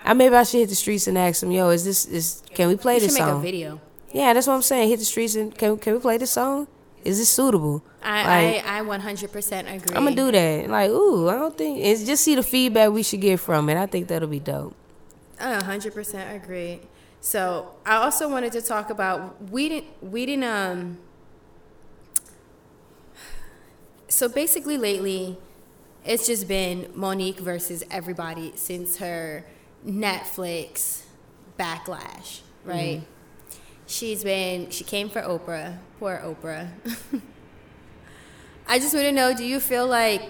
I 0.03 0.13
maybe 0.13 0.36
I 0.36 0.43
should 0.43 0.60
hit 0.60 0.69
the 0.69 0.75
streets 0.75 1.08
and 1.08 1.17
ask 1.17 1.41
them, 1.41 1.51
yo, 1.51 1.69
is 1.69 1.84
this 1.86 2.05
is 2.05 2.41
can 2.53 2.67
we 2.69 2.75
play 2.77 2.95
You 2.95 2.99
this 3.01 3.12
should 3.15 3.21
make 3.21 3.29
a 3.29 3.34
song? 3.34 3.41
video. 3.41 3.82
Yeah, 4.12 4.34
that's 4.34 4.47
what 4.47 4.53
I'm 4.53 4.62
saying. 4.62 4.89
Hit 4.89 4.99
the 4.99 5.05
streets 5.05 5.36
and 5.36 5.55
can 5.58 5.77
can 5.77 5.93
we 5.93 5.99
play 5.99 6.17
this 6.17 6.32
song? 6.32 6.67
Is 7.03 7.17
this 7.17 7.29
suitable? 7.29 7.82
I, 8.03 8.62
I, 8.65 8.79
I 8.79 8.82
100% 8.82 9.60
agree. 9.60 9.95
I'm 9.95 10.03
gonna 10.03 10.15
do 10.15 10.32
that. 10.32 10.69
Like, 10.69 10.89
ooh, 10.89 11.29
I 11.29 11.36
don't 11.36 11.58
think 11.58 11.79
it's 11.79 12.03
just 12.03 12.23
see 12.23 12.36
the 12.36 12.43
feedback 12.43 12.91
we 12.91 13.03
should 13.03 13.21
get 13.21 13.39
from 13.39 13.69
it. 13.69 13.77
I 13.77 13.86
think 13.86 14.08
that'll 14.08 14.27
be 14.27 14.39
dope. 14.39 14.75
I 15.39 15.60
100% 15.60 16.36
agree. 16.36 16.82
So 17.21 17.75
I 17.86 17.95
also 17.95 18.30
wanted 18.30 18.52
to 18.54 18.62
talk 18.62 18.89
about 18.89 19.49
we 19.49 19.69
didn't 19.69 19.88
we 20.02 20.25
didn't 20.25 20.45
um. 20.45 20.97
So 24.08 24.28
basically, 24.30 24.78
lately, 24.78 25.38
it's 26.06 26.25
just 26.25 26.47
been 26.47 26.89
Monique 26.95 27.39
versus 27.39 27.84
everybody 27.91 28.54
since 28.56 28.97
her 28.97 29.45
Netflix 29.86 31.04
backlash, 31.60 32.39
right? 32.63 33.02
She's 33.86 34.23
been 34.23 34.69
she 34.69 34.84
came 34.84 35.10
for 35.10 35.21
Oprah, 35.21 35.78
poor 35.99 36.21
Oprah. 36.23 36.69
I 38.67 38.80
just 38.80 38.93
want 38.93 39.06
to 39.06 39.12
know: 39.12 39.34
Do 39.34 39.43
you 39.45 39.60
feel 39.60 39.88
like 39.88 40.23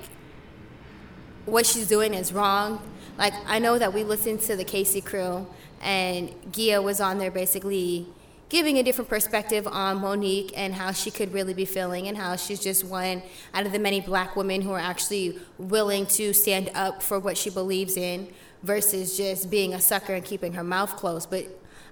what 1.49 1.65
she's 1.65 1.87
doing 1.87 2.13
is 2.13 2.31
wrong. 2.31 2.81
Like 3.17 3.33
I 3.47 3.59
know 3.59 3.77
that 3.77 3.93
we 3.93 4.03
listened 4.03 4.41
to 4.41 4.55
the 4.55 4.63
Casey 4.63 5.01
crew 5.01 5.47
and 5.81 6.33
Gia 6.51 6.81
was 6.81 6.99
on 7.01 7.17
there 7.17 7.31
basically 7.31 8.07
giving 8.49 8.77
a 8.77 8.83
different 8.83 9.09
perspective 9.09 9.67
on 9.67 9.97
Monique 10.01 10.51
and 10.55 10.73
how 10.73 10.91
she 10.91 11.11
could 11.11 11.31
really 11.33 11.53
be 11.53 11.65
feeling 11.65 12.07
and 12.07 12.17
how 12.17 12.35
she's 12.35 12.59
just 12.59 12.83
one 12.83 13.21
out 13.53 13.65
of 13.65 13.71
the 13.71 13.79
many 13.79 14.01
black 14.01 14.35
women 14.35 14.61
who 14.61 14.71
are 14.71 14.79
actually 14.79 15.39
willing 15.59 16.05
to 16.07 16.33
stand 16.33 16.69
up 16.73 17.03
for 17.03 17.19
what 17.19 17.37
she 17.37 17.49
believes 17.49 17.95
in 17.95 18.27
versus 18.63 19.15
just 19.15 19.51
being 19.51 19.73
a 19.73 19.79
sucker 19.79 20.13
and 20.13 20.25
keeping 20.25 20.53
her 20.53 20.63
mouth 20.63 20.95
closed. 20.95 21.29
But 21.29 21.45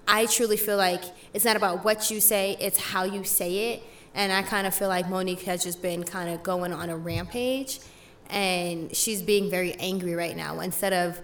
I 0.07 0.25
truly 0.25 0.57
feel 0.57 0.77
like 0.77 1.03
it's 1.33 1.45
not 1.45 1.55
about 1.55 1.85
what 1.85 2.09
you 2.09 2.19
say, 2.19 2.57
it's 2.59 2.79
how 2.79 3.03
you 3.03 3.23
say 3.23 3.73
it. 3.73 3.83
And 4.15 4.31
I 4.31 4.41
kind 4.41 4.65
of 4.65 4.73
feel 4.73 4.87
like 4.87 5.07
Monique 5.07 5.43
has 5.43 5.63
just 5.63 5.81
been 5.81 6.03
kind 6.03 6.29
of 6.29 6.41
going 6.41 6.73
on 6.73 6.89
a 6.89 6.97
rampage 6.97 7.79
and 8.29 8.95
she's 8.95 9.21
being 9.21 9.49
very 9.49 9.73
angry 9.75 10.13
right 10.15 10.35
now 10.35 10.59
instead 10.59 10.93
of 10.93 11.21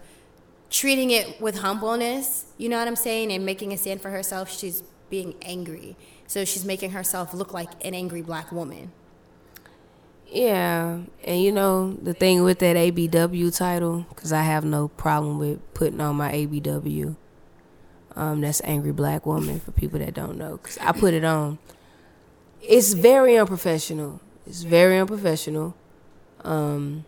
treating 0.70 1.12
it 1.12 1.40
with 1.42 1.60
humbleness 1.60 2.46
you 2.58 2.70
know 2.70 2.78
what 2.78 2.88
i'm 2.88 2.96
saying 2.96 3.32
and 3.32 3.46
making 3.46 3.72
a 3.74 3.78
stand 3.78 4.02
for 4.02 4.10
herself 4.10 4.50
she's 4.52 4.84
being 5.10 5.36
angry 5.42 5.96
so 6.28 6.46
she's 6.46 6.66
making 6.66 6.92
herself 6.92 7.34
look 7.34 7.54
like 7.54 7.70
an 7.86 7.94
angry 7.94 8.22
black 8.22 8.52
woman 8.52 8.92
Yeah, 10.28 11.02
and 11.24 11.42
you 11.42 11.52
know 11.52 11.94
the 12.02 12.14
thing 12.14 12.42
with 12.44 12.60
that 12.60 12.76
ABW 12.76 13.56
title, 13.56 14.06
because 14.10 14.34
I 14.34 14.42
have 14.44 14.66
no 14.66 14.88
problem 14.88 15.38
with 15.38 15.60
putting 15.76 16.02
on 16.02 16.16
my 16.16 16.32
ABW. 16.32 17.16
Um, 18.16 18.42
that's 18.42 18.62
angry 18.64 18.92
black 18.92 19.26
woman 19.26 19.60
for 19.60 19.72
people 19.72 20.00
that 20.00 20.14
don't 20.14 20.38
know, 20.38 20.58
because 20.58 20.78
I 20.80 20.92
put 20.92 21.14
it 21.14 21.24
on. 21.24 21.60
It's 22.62 22.94
very 22.94 23.38
unprofessional. 23.38 24.22
It's 24.48 24.64
very 24.64 24.98
unprofessional. 24.98 25.76
Um, 26.44 27.06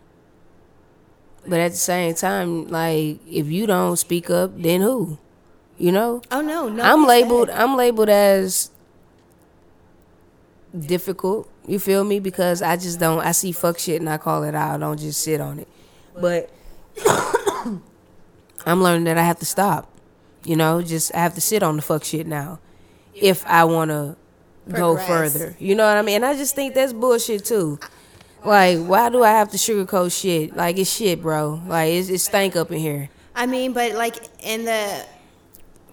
but 1.46 1.60
at 1.60 1.72
the 1.72 1.76
same 1.76 2.14
time, 2.14 2.68
like 2.68 3.18
if 3.28 3.46
you 3.48 3.66
don't 3.66 3.96
speak 3.96 4.30
up, 4.30 4.50
then 4.60 4.80
who? 4.80 5.18
You 5.78 5.92
know. 5.92 6.22
oh 6.30 6.40
no 6.40 6.68
no 6.68 6.82
I'm 6.82 7.06
labeled. 7.06 7.48
said- 7.48 7.58
I'm 7.58 7.76
labeled 7.76 8.08
as 8.08 8.70
difficult. 10.76 11.48
You 11.66 11.78
feel 11.78 12.04
me? 12.04 12.20
Because 12.20 12.62
I 12.62 12.76
just 12.76 13.00
don't. 13.00 13.20
I 13.20 13.32
see 13.32 13.52
fuck 13.52 13.78
shit 13.78 14.00
and 14.00 14.08
I 14.08 14.18
call 14.18 14.44
it 14.44 14.54
out. 14.54 14.74
I 14.74 14.78
don't 14.78 14.98
just 14.98 15.20
sit 15.20 15.40
on 15.40 15.58
it. 15.58 15.68
But 16.18 16.50
I'm 17.04 18.82
learning 18.82 19.04
that 19.04 19.18
I 19.18 19.22
have 19.22 19.38
to 19.40 19.46
stop. 19.46 19.90
You 20.44 20.56
know, 20.56 20.80
just 20.82 21.14
I 21.14 21.18
have 21.18 21.34
to 21.34 21.40
sit 21.40 21.62
on 21.62 21.76
the 21.76 21.82
fuck 21.82 22.04
shit 22.04 22.26
now, 22.26 22.60
if 23.14 23.44
I 23.46 23.64
want 23.64 23.90
to 23.90 24.16
go 24.72 24.96
further. 24.96 25.56
You 25.58 25.74
know 25.74 25.84
what 25.86 25.96
I 25.96 26.02
mean? 26.02 26.16
And 26.16 26.24
I 26.26 26.34
just 26.36 26.54
think 26.54 26.74
that's 26.74 26.92
bullshit 26.92 27.44
too. 27.44 27.78
Like, 28.46 28.78
why 28.78 29.08
do 29.08 29.22
I 29.22 29.30
have 29.30 29.50
to 29.50 29.56
sugarcoat 29.56 30.18
shit? 30.18 30.56
Like 30.56 30.78
it's 30.78 30.90
shit, 30.90 31.20
bro. 31.22 31.60
Like 31.66 31.90
it's, 31.92 32.08
it's 32.08 32.24
stank 32.24 32.56
up 32.56 32.70
in 32.70 32.78
here. 32.78 33.10
I 33.34 33.46
mean, 33.46 33.72
but 33.72 33.92
like 33.92 34.16
in 34.42 34.64
the 34.64 35.04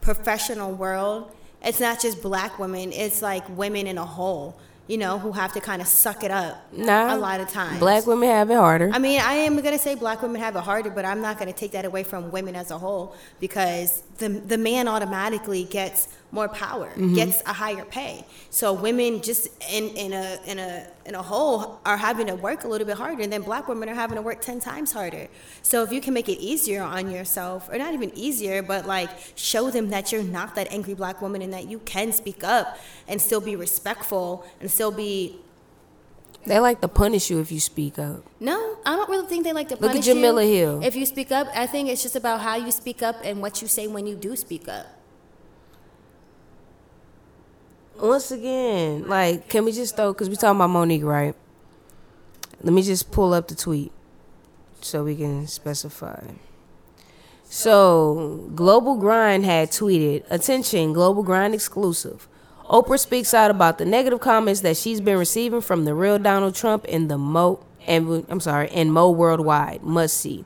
professional 0.02 0.72
world, 0.74 1.32
it's 1.64 1.80
not 1.80 2.00
just 2.02 2.22
black 2.22 2.60
women, 2.60 2.92
it's 2.92 3.22
like 3.22 3.48
women 3.58 3.88
in 3.88 3.98
a 3.98 4.06
whole, 4.06 4.60
you 4.88 4.98
know, 4.98 5.18
who 5.18 5.32
have 5.32 5.54
to 5.54 5.62
kind 5.62 5.82
of 5.82 5.88
suck 5.88 6.24
it 6.24 6.32
up 6.32 6.62
Nah, 6.74 7.16
a 7.16 7.18
lot 7.18 7.40
of 7.40 7.50
times. 7.50 7.80
Black 7.80 8.06
women 8.06 8.30
have 8.30 8.50
it 8.50 8.56
harder. 8.56 8.92
I 8.94 9.00
mean, 9.00 9.22
I 9.22 9.34
am 9.34 9.56
going 9.56 9.72
to 9.74 9.80
say 9.80 9.96
black 9.96 10.22
women 10.22 10.42
have 10.42 10.56
it 10.56 10.62
harder, 10.62 10.90
but 10.90 11.06
I'm 11.06 11.22
not 11.22 11.40
going 11.40 11.52
to 11.52 11.58
take 11.58 11.72
that 11.72 11.86
away 11.86 12.04
from 12.04 12.32
women 12.32 12.56
as 12.56 12.70
a 12.70 12.78
whole 12.78 13.16
because 13.40 14.04
the, 14.18 14.30
the 14.30 14.58
man 14.58 14.88
automatically 14.88 15.64
gets 15.64 16.10
more 16.34 16.50
power, 16.50 16.90
mm-hmm. 16.90 17.14
gets 17.14 17.42
a 17.46 17.54
higher 17.54 17.86
pay. 17.86 18.26
So 18.50 18.74
women 18.74 19.22
just 19.22 19.48
in, 19.72 19.90
in 19.90 20.14
a 20.14 20.40
in 20.48 20.58
a 20.58 20.88
in 21.06 21.14
a 21.16 21.22
whole 21.22 21.80
are 21.86 21.96
having 21.96 22.28
to 22.28 22.36
work 22.36 22.64
a 22.64 22.68
little 22.68 22.88
bit 22.88 22.98
harder, 22.98 23.22
and 23.22 23.32
then 23.32 23.44
black 23.44 23.68
women 23.68 23.88
are 23.88 23.94
having 23.94 24.16
to 24.16 24.22
work 24.22 24.42
ten 24.42 24.60
times 24.60 24.92
harder. 24.92 25.28
So 25.62 25.84
if 25.84 25.92
you 25.94 26.02
can 26.02 26.14
make 26.14 26.28
it 26.28 26.40
easier 26.40 26.82
on 26.82 27.12
yourself, 27.12 27.70
or 27.70 27.78
not 27.78 27.94
even 27.94 28.12
easier, 28.18 28.64
but 28.64 28.88
like 28.88 29.10
show 29.36 29.70
them 29.70 29.90
that 29.92 30.12
you're 30.12 30.24
not 30.24 30.56
that 30.56 30.68
angry 30.74 30.96
black 30.96 31.22
woman 31.22 31.42
and 31.44 31.54
that 31.54 31.68
you 31.70 31.80
can 31.80 32.12
speak 32.12 32.44
up 32.44 32.78
and 33.08 33.22
still 33.22 33.42
be 33.42 33.56
respectful 33.56 34.46
and 34.60 34.72
still 34.72 34.92
be 34.92 35.40
They 36.46 36.60
like 36.60 36.82
to 36.82 36.88
punish 36.90 37.30
you 37.30 37.40
if 37.40 37.52
you 37.52 37.60
speak 37.60 38.00
up. 38.00 38.26
no, 38.40 38.58
I 38.86 38.96
don't 38.98 39.10
really 39.10 39.28
think 39.28 39.46
they 39.46 39.54
like 39.54 39.70
to 39.70 39.76
Look 39.76 39.92
at 39.96 40.02
punish 40.04 40.08
Jemele 40.08 40.44
you. 40.50 40.56
Hill. 40.56 40.84
If 40.84 40.96
you 40.96 41.06
speak 41.06 41.32
up, 41.32 41.48
I 41.56 41.68
think 41.68 41.90
it's 41.90 42.02
just 42.02 42.16
about 42.16 42.42
how 42.42 42.56
you 42.58 42.72
speak 42.72 43.02
up 43.04 43.18
and 43.24 43.40
what 43.40 43.62
you 43.62 43.68
say 43.68 43.86
when 43.88 44.08
you 44.08 44.16
do 44.16 44.36
speak 44.36 44.68
up. 44.68 44.88
Once 48.00 48.32
again, 48.32 49.08
like, 49.08 49.48
can 49.48 49.66
we 49.66 49.72
just 49.72 49.96
throw, 49.96 50.14
because 50.14 50.30
we 50.30 50.36
talking 50.36 50.58
about 50.58 50.70
Monique, 50.70 51.04
right? 51.04 51.36
Let 52.62 52.74
me 52.74 52.82
just 52.82 53.12
pull 53.12 53.34
up 53.34 53.48
the 53.48 53.56
tweet 53.56 53.92
so 54.82 55.04
we 55.04 55.16
can 55.16 55.48
specify. 55.48 56.24
So, 57.44 58.50
Global 58.56 58.96
Grind 58.96 59.46
had 59.46 59.70
tweeted, 59.70 60.24
Attention, 60.30 60.94
Global 60.94 61.24
Grind 61.24 61.54
exclusive. 61.54 62.28
Oprah 62.70 62.98
speaks 62.98 63.34
out 63.34 63.52
about 63.52 63.78
the 63.78 63.86
negative 63.86 64.22
comments 64.22 64.62
that 64.62 64.78
she's 64.78 65.02
been 65.02 65.18
receiving 65.18 65.62
from 65.62 65.86
the 65.86 65.94
real 65.94 66.18
Donald 66.18 66.56
Trump 66.56 66.86
and 66.90 67.12
the 67.12 67.18
Mo, 67.18 67.64
and 67.86 68.26
I'm 68.30 68.40
sorry, 68.40 68.70
and 68.72 68.92
Mo 68.92 69.12
Worldwide. 69.12 69.84
Must 69.84 70.16
see. 70.18 70.46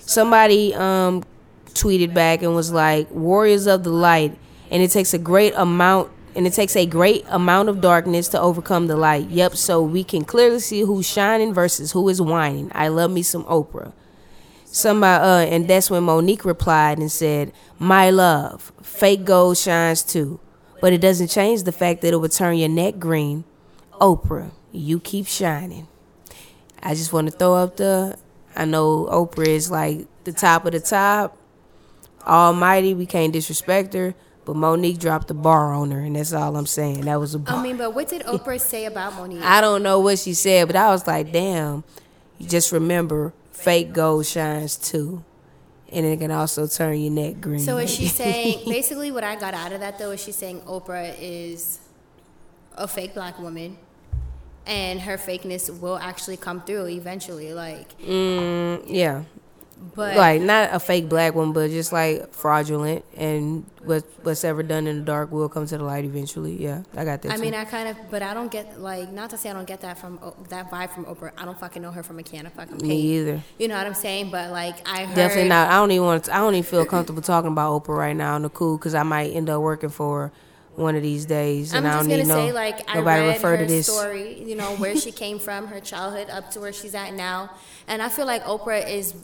Somebody 0.00 0.74
um, 0.74 1.24
tweeted 1.70 2.14
back 2.14 2.42
and 2.42 2.54
was 2.54 2.70
like, 2.70 3.10
"Warriors 3.10 3.66
of 3.66 3.82
the 3.82 3.90
light," 3.90 4.38
and 4.70 4.82
it 4.82 4.90
takes 4.90 5.14
a 5.14 5.18
great 5.18 5.54
amount, 5.56 6.10
and 6.36 6.46
it 6.46 6.52
takes 6.52 6.76
a 6.76 6.86
great 6.86 7.24
amount 7.28 7.68
of 7.68 7.80
darkness 7.80 8.28
to 8.28 8.40
overcome 8.40 8.86
the 8.86 8.96
light. 8.96 9.28
Yep. 9.30 9.56
So 9.56 9.82
we 9.82 10.04
can 10.04 10.24
clearly 10.24 10.60
see 10.60 10.82
who's 10.82 11.08
shining 11.08 11.54
versus 11.54 11.92
who 11.92 12.08
is 12.08 12.20
whining. 12.20 12.70
I 12.74 12.88
love 12.88 13.10
me 13.10 13.22
some 13.22 13.44
Oprah. 13.44 13.92
Somebody, 14.66 15.24
uh, 15.24 15.54
and 15.54 15.66
that's 15.66 15.90
when 15.90 16.02
Monique 16.04 16.44
replied 16.44 16.98
and 16.98 17.10
said, 17.10 17.52
"My 17.78 18.10
love, 18.10 18.72
fake 18.82 19.24
gold 19.24 19.56
shines 19.56 20.02
too, 20.02 20.38
but 20.82 20.92
it 20.92 21.00
doesn't 21.00 21.28
change 21.28 21.62
the 21.62 21.72
fact 21.72 22.02
that 22.02 22.12
it 22.12 22.16
will 22.18 22.28
turn 22.28 22.58
your 22.58 22.68
neck 22.68 22.98
green." 22.98 23.44
Oprah, 24.00 24.50
you 24.72 25.00
keep 25.00 25.26
shining. 25.26 25.88
I 26.82 26.94
just 26.94 27.12
want 27.12 27.30
to 27.30 27.36
throw 27.36 27.54
up 27.54 27.78
the. 27.78 28.18
I 28.54 28.66
know 28.66 29.06
Oprah 29.06 29.48
is 29.48 29.70
like 29.70 30.06
the 30.24 30.32
top 30.32 30.66
of 30.66 30.72
the 30.72 30.80
top, 30.80 31.38
almighty. 32.26 32.92
We 32.92 33.06
can't 33.06 33.32
disrespect 33.32 33.94
her, 33.94 34.14
but 34.46 34.56
Monique 34.56 34.98
dropped 34.98 35.28
the 35.28 35.34
bar 35.34 35.74
on 35.74 35.90
her, 35.90 36.00
and 36.00 36.16
that's 36.16 36.32
all 36.32 36.56
I'm 36.56 36.64
saying. 36.66 37.02
That 37.02 37.20
was 37.20 37.34
a 37.34 37.38
bar. 37.38 37.56
I 37.56 37.62
mean, 37.62 37.76
but 37.76 37.94
what 37.94 38.08
did 38.08 38.22
Oprah 38.22 38.58
say 38.60 38.86
about 38.86 39.14
Monique? 39.14 39.42
I 39.42 39.60
don't 39.60 39.82
know 39.82 40.00
what 40.00 40.18
she 40.18 40.32
said, 40.32 40.68
but 40.68 40.76
I 40.76 40.88
was 40.90 41.06
like, 41.06 41.32
damn. 41.32 41.84
You 42.38 42.48
just 42.48 42.72
remember, 42.72 43.32
fake 43.52 43.92
gold 43.92 44.24
shines 44.26 44.76
too. 44.76 45.24
and 45.92 46.04
it 46.04 46.18
can 46.18 46.30
also 46.30 46.66
turn 46.66 46.98
your 47.00 47.12
neck 47.12 47.40
green. 47.40 47.60
So 47.60 47.78
is 47.78 47.94
she 47.94 48.06
saying 48.22 48.68
basically 48.68 49.10
what 49.12 49.24
I 49.24 49.36
got 49.36 49.54
out 49.54 49.72
of 49.72 49.80
that 49.80 49.98
though 49.98 50.10
is 50.10 50.22
she's 50.22 50.36
saying 50.36 50.60
Oprah 50.62 51.14
is 51.20 51.78
a 52.76 52.86
fake 52.88 53.14
black 53.14 53.38
woman 53.38 53.78
and 54.66 55.00
her 55.00 55.16
fakeness 55.16 55.70
will 55.80 55.96
actually 55.96 56.36
come 56.36 56.60
through 56.60 56.86
eventually 56.88 57.54
like 57.54 57.96
Mm, 58.00 58.82
yeah, 58.86 59.22
but 59.94 60.16
like 60.16 60.40
not 60.42 60.70
a 60.72 60.80
fake 60.80 61.08
black 61.08 61.34
one, 61.34 61.52
but 61.52 61.70
just 61.70 61.92
like 61.92 62.32
fraudulent, 62.32 63.04
and 63.16 63.64
what 63.84 64.04
what's 64.22 64.44
ever 64.44 64.62
done 64.62 64.86
in 64.86 64.98
the 65.00 65.04
dark 65.04 65.30
will 65.30 65.48
come 65.48 65.66
to 65.66 65.78
the 65.78 65.84
light 65.84 66.04
eventually. 66.04 66.60
Yeah, 66.62 66.82
I 66.96 67.04
got 67.04 67.22
that. 67.22 67.32
I 67.32 67.36
too. 67.36 67.42
mean, 67.42 67.54
I 67.54 67.64
kind 67.64 67.88
of, 67.88 67.96
but 68.10 68.22
I 68.22 68.34
don't 68.34 68.50
get 68.50 68.80
like 68.80 69.12
not 69.12 69.30
to 69.30 69.38
say 69.38 69.50
I 69.50 69.52
don't 69.52 69.66
get 69.66 69.80
that 69.82 69.98
from 69.98 70.18
that 70.48 70.70
vibe 70.70 70.90
from 70.90 71.04
Oprah. 71.04 71.32
I 71.36 71.44
don't 71.44 71.58
fucking 71.58 71.82
know 71.82 71.90
her 71.90 72.02
from 72.02 72.18
a 72.18 72.22
can 72.22 72.46
of 72.46 72.52
fucking 72.52 72.78
paint. 72.78 72.88
me 72.88 73.00
either. 73.18 73.42
You 73.58 73.68
know 73.68 73.76
what 73.76 73.86
I'm 73.86 73.94
saying? 73.94 74.30
But 74.30 74.50
like 74.50 74.86
I 74.88 75.04
heard, 75.04 75.14
Definitely 75.14 75.48
not. 75.48 75.68
I 75.68 75.74
don't 75.74 75.90
even 75.90 76.06
want. 76.06 76.24
To, 76.24 76.34
I 76.34 76.38
don't 76.38 76.54
even 76.54 76.68
feel 76.68 76.84
comfortable 76.84 77.22
talking 77.22 77.52
about 77.52 77.84
Oprah 77.84 77.96
right 77.96 78.16
now 78.16 78.34
on 78.34 78.42
the 78.42 78.50
cool 78.50 78.76
because 78.78 78.94
I 78.94 79.02
might 79.02 79.30
end 79.32 79.50
up 79.50 79.60
working 79.60 79.90
for 79.90 80.28
her 80.28 80.32
one 80.76 80.94
of 80.94 81.02
these 81.02 81.24
days, 81.24 81.72
I'm 81.72 81.78
and 81.78 81.88
I 81.88 81.90
just 81.90 82.00
don't 82.00 82.10
gonna 82.10 82.22
need 82.22 82.28
no 82.28 82.46
say 82.48 82.52
like 82.52 82.90
I 82.90 82.94
nobody 82.96 83.22
read 83.22 83.34
refer 83.34 83.56
her 83.56 83.64
to 83.64 83.66
this. 83.66 83.86
story. 83.86 84.42
You 84.42 84.56
know 84.56 84.76
where 84.76 84.96
she 84.96 85.10
came 85.10 85.38
from, 85.38 85.66
her 85.68 85.80
childhood 85.80 86.30
up 86.30 86.50
to 86.52 86.60
where 86.60 86.72
she's 86.72 86.94
at 86.94 87.14
now, 87.14 87.50
and 87.88 88.02
I 88.02 88.08
feel 88.08 88.26
like 88.26 88.44
Oprah 88.44 88.88
is 88.88 89.14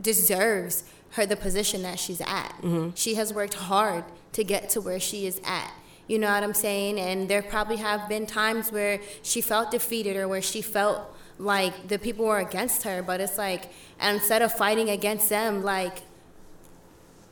deserves 0.00 0.84
her 1.12 1.26
the 1.26 1.36
position 1.36 1.82
that 1.82 1.98
she's 1.98 2.20
at. 2.20 2.52
Mm-hmm. 2.62 2.90
She 2.94 3.14
has 3.14 3.32
worked 3.32 3.54
hard 3.54 4.04
to 4.32 4.44
get 4.44 4.68
to 4.70 4.80
where 4.80 5.00
she 5.00 5.26
is 5.26 5.40
at. 5.44 5.72
You 6.08 6.18
know 6.18 6.32
what 6.32 6.42
I'm 6.42 6.54
saying? 6.54 7.00
And 7.00 7.28
there 7.28 7.42
probably 7.42 7.76
have 7.76 8.08
been 8.08 8.26
times 8.26 8.70
where 8.70 9.00
she 9.22 9.40
felt 9.40 9.70
defeated 9.70 10.16
or 10.16 10.28
where 10.28 10.42
she 10.42 10.62
felt 10.62 11.16
like 11.38 11.88
the 11.88 11.98
people 11.98 12.26
were 12.26 12.38
against 12.38 12.84
her, 12.84 13.02
but 13.02 13.20
it's 13.20 13.38
like 13.38 13.70
instead 14.00 14.42
of 14.42 14.52
fighting 14.52 14.88
against 14.88 15.28
them, 15.28 15.62
like 15.62 16.02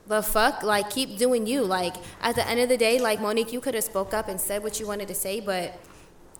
the 0.06 0.22
fuck 0.22 0.62
like 0.62 0.90
keep 0.90 1.16
doing 1.16 1.46
you 1.46 1.62
like 1.62 1.94
at 2.20 2.34
the 2.34 2.46
end 2.46 2.60
of 2.60 2.68
the 2.68 2.76
day 2.76 3.00
like 3.00 3.20
monique 3.20 3.52
you 3.52 3.60
could 3.60 3.74
have 3.74 3.84
spoke 3.84 4.12
up 4.12 4.28
and 4.28 4.38
said 4.38 4.62
what 4.62 4.78
you 4.78 4.86
wanted 4.86 5.08
to 5.08 5.14
say 5.14 5.40
but 5.40 5.80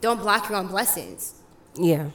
don't 0.03 0.21
block 0.21 0.49
your 0.51 0.59
own 0.59 0.67
blessings 0.67 1.35
Yeah, 1.77 2.11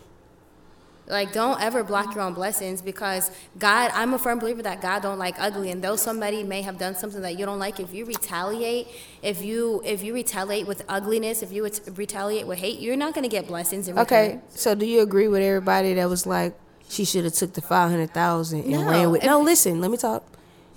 like 1.10 1.34
don't 1.34 1.60
ever 1.62 1.84
block 1.84 2.14
your 2.14 2.24
own 2.24 2.34
blessings 2.34 2.82
because 2.82 3.32
god 3.58 3.90
i'm 3.96 4.14
a 4.14 4.20
firm 4.20 4.38
believer 4.40 4.62
that 4.62 4.80
god 4.80 5.02
don't 5.02 5.18
like 5.18 5.36
ugly 5.40 5.72
and 5.72 5.84
though 5.84 5.96
somebody 5.96 6.44
may 6.44 6.62
have 6.62 6.78
done 6.78 6.94
something 6.96 7.22
that 7.22 7.38
you 7.38 7.46
don't 7.46 7.60
like 7.60 7.80
if 7.80 7.94
you 7.94 8.06
retaliate 8.06 8.88
if 9.24 9.42
you 9.44 9.82
if 9.84 10.04
you 10.04 10.14
retaliate 10.14 10.68
with 10.68 10.84
ugliness 10.88 11.42
if 11.42 11.52
you 11.52 11.68
retaliate 11.96 12.46
with 12.48 12.60
hate 12.60 12.80
you're 12.80 12.96
not 12.96 13.14
going 13.14 13.24
to 13.24 13.30
get 13.30 13.48
blessings 13.48 13.88
in 13.88 13.98
Okay, 13.98 14.40
so 14.50 14.76
do 14.76 14.86
you 14.86 15.02
agree 15.02 15.28
with 15.28 15.42
everybody 15.42 15.94
that 15.96 16.08
was 16.08 16.26
like 16.28 16.54
she 16.88 17.04
should 17.06 17.24
have 17.24 17.34
took 17.34 17.54
the 17.54 17.62
five 17.62 17.90
hundred 17.90 18.12
thousand 18.14 18.62
and 18.62 18.72
No, 18.72 18.86
ran 18.90 19.12
with? 19.12 19.22
if- 19.24 19.28
No, 19.28 19.42
listen, 19.42 19.80
let 19.82 19.92
me 19.92 19.98
talk. 19.98 20.24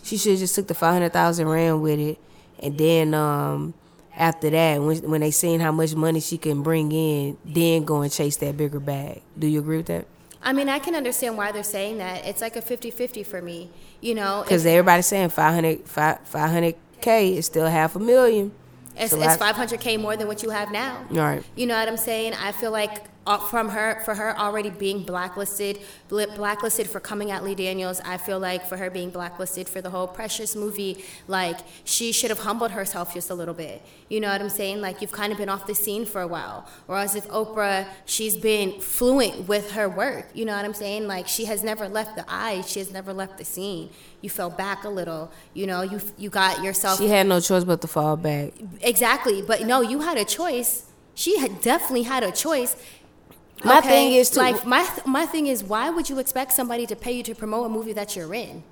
She 0.03 0.17
should 0.17 0.33
have 0.33 0.41
just 0.41 0.55
took 0.55 0.67
the 0.67 0.75
five 0.75 0.93
hundred 0.95 1.13
thousand, 1.13 1.47
ran 1.49 1.81
with 1.81 1.99
it, 2.01 2.19
and 2.59 2.77
then 2.77 3.15
um 3.15 3.75
after 4.17 4.51
that, 4.51 4.83
when 4.83 4.99
when 5.11 5.21
they 5.23 5.31
seen 5.31 5.61
how 5.61 5.73
much 5.73 5.95
money 5.95 6.21
she 6.21 6.37
can 6.37 6.63
bring 6.63 6.91
in, 6.93 7.39
then 7.45 7.85
go 7.85 8.03
and 8.03 8.13
chase 8.13 8.37
that 8.39 8.57
bigger 8.59 8.81
bag. 8.81 9.23
Do 9.39 9.47
you 9.47 9.61
agree 9.61 9.79
with 9.79 9.87
that? 9.87 10.07
I 10.43 10.53
mean 10.53 10.69
i 10.69 10.79
can 10.79 10.95
understand 10.95 11.37
why 11.37 11.53
they're 11.53 11.63
saying 11.63 11.99
that 11.99 12.25
it's 12.25 12.41
like 12.41 12.57
a 12.57 12.63
50-50 12.63 13.25
for 13.27 13.41
me 13.43 13.71
you 14.01 14.15
know 14.15 14.43
Because 14.45 14.65
everybody's 14.67 15.07
saying 15.07 15.29
500 15.31 15.85
500 15.87 16.75
k 17.01 17.37
is 17.37 17.47
still 17.47 17.67
half 17.67 17.97
a 17.97 17.99
million. 17.99 18.53
it's, 18.97 19.11
So 19.11 19.21
it's 19.21 19.37
500k 19.37 20.01
more 20.01 20.17
than 20.17 20.27
what 20.29 20.43
you 20.43 20.51
have 20.51 20.71
now 20.71 21.05
All 21.11 21.17
right. 21.17 21.43
You 21.57 21.67
know 21.67 21.77
what 21.79 21.89
I'm 21.89 21.97
saying? 21.97 22.35
I 22.35 22.53
feel 22.53 22.71
like 22.71 23.09
uh, 23.27 23.39
from 23.39 23.69
her, 23.69 24.01
for 24.05 24.15
her 24.15 24.37
already 24.37 24.71
being 24.71 25.03
blacklisted, 25.03 25.79
blacklisted 26.09 26.89
for 26.89 27.01
coming 27.01 27.31
at 27.31 27.45
Lee 27.45 27.55
Daniels, 27.55 28.01
I 28.05 28.17
feel 28.17 28.39
like 28.39 28.67
for 28.67 28.77
her 28.77 28.91
being 28.91 29.11
blacklisted 29.11 29.69
for 29.69 29.81
the 29.81 29.91
whole 29.91 30.07
Precious 30.07 30.57
movie, 30.57 31.05
like 31.29 31.59
she 31.85 32.13
should 32.13 32.31
have 32.31 32.41
humbled 32.41 32.73
herself 32.73 33.15
just 33.15 33.31
a 33.31 33.35
little 33.35 33.55
bit. 33.55 33.83
You 34.09 34.21
know 34.21 34.29
what 34.29 34.41
I'm 34.41 34.49
saying? 34.51 34.81
Like 34.81 35.01
you've 35.01 35.13
kind 35.13 35.33
of 35.33 35.39
been 35.39 35.49
off 35.49 35.67
the 35.67 35.75
scene 35.75 36.05
for 36.05 36.21
a 36.21 36.27
while. 36.27 36.67
Whereas 36.87 37.15
if 37.15 37.27
Oprah, 37.29 37.87
she's 38.05 38.37
been 38.37 38.81
fluent 38.81 39.49
with 39.49 39.73
her 39.73 39.89
work. 39.89 40.29
You 40.35 40.45
know 40.45 40.57
what 40.57 40.65
I'm 40.65 40.75
saying? 40.75 41.07
Like 41.07 41.29
she 41.29 41.45
has 41.45 41.63
never 41.63 41.89
left 41.89 42.17
the 42.17 42.25
eye. 42.29 42.63
She 42.67 42.81
has 42.81 42.93
never 42.93 43.13
left 43.13 43.39
the 43.39 43.45
scene. 43.45 43.91
You 44.21 44.31
fell 44.31 44.51
back 44.51 44.85
a 44.85 44.89
little. 44.89 45.33
You 45.55 45.67
know, 45.67 45.83
you 45.83 46.01
you 46.19 46.29
got 46.29 46.63
yourself 46.63 46.99
She 46.99 47.09
had 47.09 47.27
no 47.27 47.41
choice 47.41 47.65
but 47.65 47.81
to 47.83 47.87
fall 47.87 48.17
back. 48.17 48.53
Exactly, 48.81 49.43
but 49.43 49.63
no, 49.63 49.81
you 49.81 50.01
had 50.01 50.19
a 50.19 50.25
choice. 50.25 50.87
She 51.15 51.39
had 51.39 51.61
definitely 51.61 52.03
had 52.03 52.23
a 52.23 52.33
choice. 52.33 52.77
My 53.65 53.81
thing 53.81 54.13
is 54.13 54.31
to- 54.31 54.41
like 54.41 54.67
my 54.67 54.89
my 55.07 55.27
thing 55.27 55.47
is 55.47 55.63
why 55.63 55.91
would 55.91 56.09
you 56.11 56.19
expect 56.19 56.53
somebody 56.53 56.87
to 56.87 56.97
pay 56.97 57.13
you 57.13 57.23
to 57.25 57.35
promote 57.35 57.67
a 57.67 57.69
movie 57.69 57.93
that 57.93 58.17
you're 58.17 58.35
in, 58.35 58.63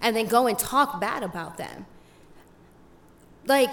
and 0.00 0.16
then 0.16 0.26
go 0.26 0.46
and 0.46 0.58
talk 0.58 1.00
bad 1.00 1.22
about 1.22 1.56
them? 1.58 1.86
Like 3.46 3.70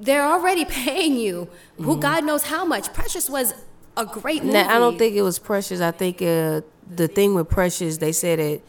they're 0.00 0.24
already 0.24 0.64
paying 0.82 1.16
you. 1.16 1.48
Who 1.78 1.98
God 1.98 2.24
knows 2.24 2.44
how 2.44 2.64
much. 2.64 2.92
Precious 2.92 3.28
was 3.30 3.54
a 3.96 4.04
great 4.06 4.42
movie. 4.42 4.54
Now, 4.54 4.74
I 4.74 4.78
don't 4.78 4.96
think 4.98 5.16
it 5.16 5.22
was 5.22 5.38
Precious. 5.38 5.80
I 5.80 5.90
think 5.90 6.22
uh, 6.22 6.62
the 6.88 7.08
thing 7.08 7.34
with 7.34 7.48
Precious, 7.48 7.98
they 7.98 8.12
said 8.12 8.38
that 8.38 8.60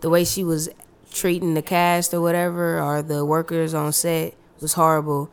the 0.00 0.10
way 0.10 0.24
she 0.24 0.42
was 0.44 0.68
treating 1.12 1.54
the 1.54 1.62
cast 1.62 2.12
or 2.14 2.20
whatever, 2.20 2.80
or 2.80 3.02
the 3.02 3.24
workers 3.24 3.74
on 3.74 3.92
set, 3.92 4.34
was 4.60 4.72
horrible. 4.74 5.30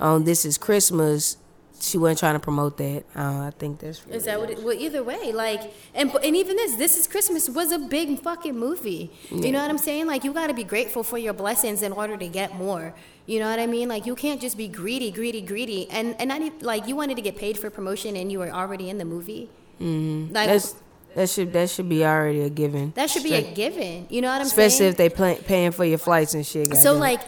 On 0.00 0.24
This 0.24 0.44
Is 0.44 0.58
Christmas, 0.58 1.36
she 1.80 1.98
wasn't 1.98 2.18
trying 2.18 2.34
to 2.34 2.40
promote 2.40 2.76
that. 2.78 3.04
Uh, 3.14 3.46
I 3.46 3.52
think 3.58 3.80
that's 3.80 4.04
really 4.04 4.18
Is 4.18 4.24
that 4.24 4.40
what? 4.40 4.50
It, 4.50 4.62
well, 4.62 4.74
either 4.74 5.02
way, 5.02 5.32
like, 5.32 5.72
and 5.94 6.14
and 6.24 6.36
even 6.36 6.56
this, 6.56 6.76
this 6.76 6.96
is 6.96 7.06
Christmas 7.06 7.48
was 7.48 7.72
a 7.72 7.78
big 7.78 8.20
fucking 8.20 8.58
movie. 8.58 9.10
You 9.30 9.52
know 9.52 9.60
what 9.60 9.70
I'm 9.70 9.78
saying? 9.78 10.06
Like, 10.06 10.24
you 10.24 10.32
got 10.32 10.48
to 10.48 10.54
be 10.54 10.64
grateful 10.64 11.02
for 11.02 11.18
your 11.18 11.32
blessings 11.32 11.82
in 11.82 11.92
order 11.92 12.16
to 12.16 12.28
get 12.28 12.56
more. 12.56 12.94
You 13.26 13.40
know 13.40 13.50
what 13.50 13.58
I 13.58 13.66
mean? 13.66 13.88
Like, 13.88 14.06
you 14.06 14.14
can't 14.14 14.40
just 14.40 14.56
be 14.56 14.68
greedy, 14.68 15.10
greedy, 15.10 15.40
greedy, 15.40 15.88
and 15.90 16.16
and 16.18 16.28
not 16.28 16.40
even, 16.40 16.58
like 16.60 16.86
you 16.88 16.96
wanted 16.96 17.16
to 17.16 17.22
get 17.22 17.36
paid 17.36 17.58
for 17.58 17.70
promotion 17.70 18.16
and 18.16 18.32
you 18.32 18.38
were 18.38 18.50
already 18.50 18.90
in 18.90 18.98
the 18.98 19.04
movie. 19.04 19.48
Mm-hmm. 19.80 20.34
Like, 20.34 20.48
that's 20.48 20.74
that 21.14 21.28
should 21.28 21.52
that 21.52 21.70
should 21.70 21.88
be 21.88 22.04
already 22.04 22.42
a 22.42 22.50
given. 22.50 22.92
that 22.96 23.10
should 23.10 23.22
be 23.22 23.34
a 23.34 23.42
given. 23.42 24.06
You 24.08 24.22
know 24.22 24.28
what 24.28 24.40
I'm 24.40 24.46
especially 24.46 24.70
saying? 24.70 24.90
Especially 24.90 25.06
if 25.06 25.12
they 25.12 25.16
play, 25.16 25.38
paying 25.46 25.72
for 25.72 25.84
your 25.84 25.98
flights 25.98 26.34
and 26.34 26.46
shit. 26.46 26.76
So 26.76 26.94
like 26.94 27.20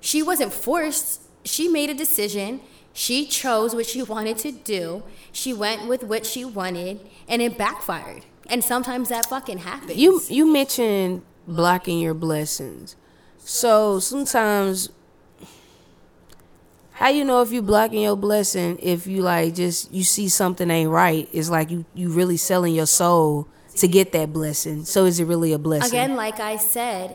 she 0.00 0.22
wasn't 0.22 0.52
forced. 0.52 1.22
She 1.44 1.68
made 1.68 1.90
a 1.90 1.94
decision. 1.94 2.60
She 2.98 3.26
chose 3.26 3.76
what 3.76 3.86
she 3.86 4.02
wanted 4.02 4.38
to 4.38 4.50
do. 4.50 5.04
She 5.30 5.52
went 5.54 5.86
with 5.86 6.02
what 6.02 6.26
she 6.26 6.44
wanted 6.44 6.98
and 7.28 7.40
it 7.40 7.56
backfired. 7.56 8.24
And 8.48 8.64
sometimes 8.64 9.08
that 9.10 9.26
fucking 9.26 9.58
happens. 9.58 9.96
You 9.96 10.20
you 10.28 10.52
mentioned 10.52 11.22
blocking 11.46 12.00
your 12.00 12.12
blessings. 12.12 12.96
So 13.38 14.00
sometimes 14.00 14.88
how 16.94 17.10
you 17.10 17.24
know 17.24 17.40
if 17.40 17.52
you 17.52 17.62
blocking 17.62 18.02
your 18.02 18.16
blessing 18.16 18.80
if 18.82 19.06
you 19.06 19.22
like 19.22 19.54
just 19.54 19.92
you 19.92 20.02
see 20.02 20.28
something 20.28 20.68
ain't 20.68 20.90
right, 20.90 21.28
it's 21.32 21.50
like 21.50 21.70
you 21.70 21.84
you 21.94 22.08
really 22.10 22.36
selling 22.36 22.74
your 22.74 22.86
soul 22.86 23.46
to 23.76 23.86
get 23.86 24.10
that 24.10 24.32
blessing. 24.32 24.84
So 24.84 25.04
is 25.04 25.20
it 25.20 25.26
really 25.26 25.52
a 25.52 25.58
blessing? 25.58 25.96
Again, 25.96 26.16
like 26.16 26.40
I 26.40 26.56
said, 26.56 27.14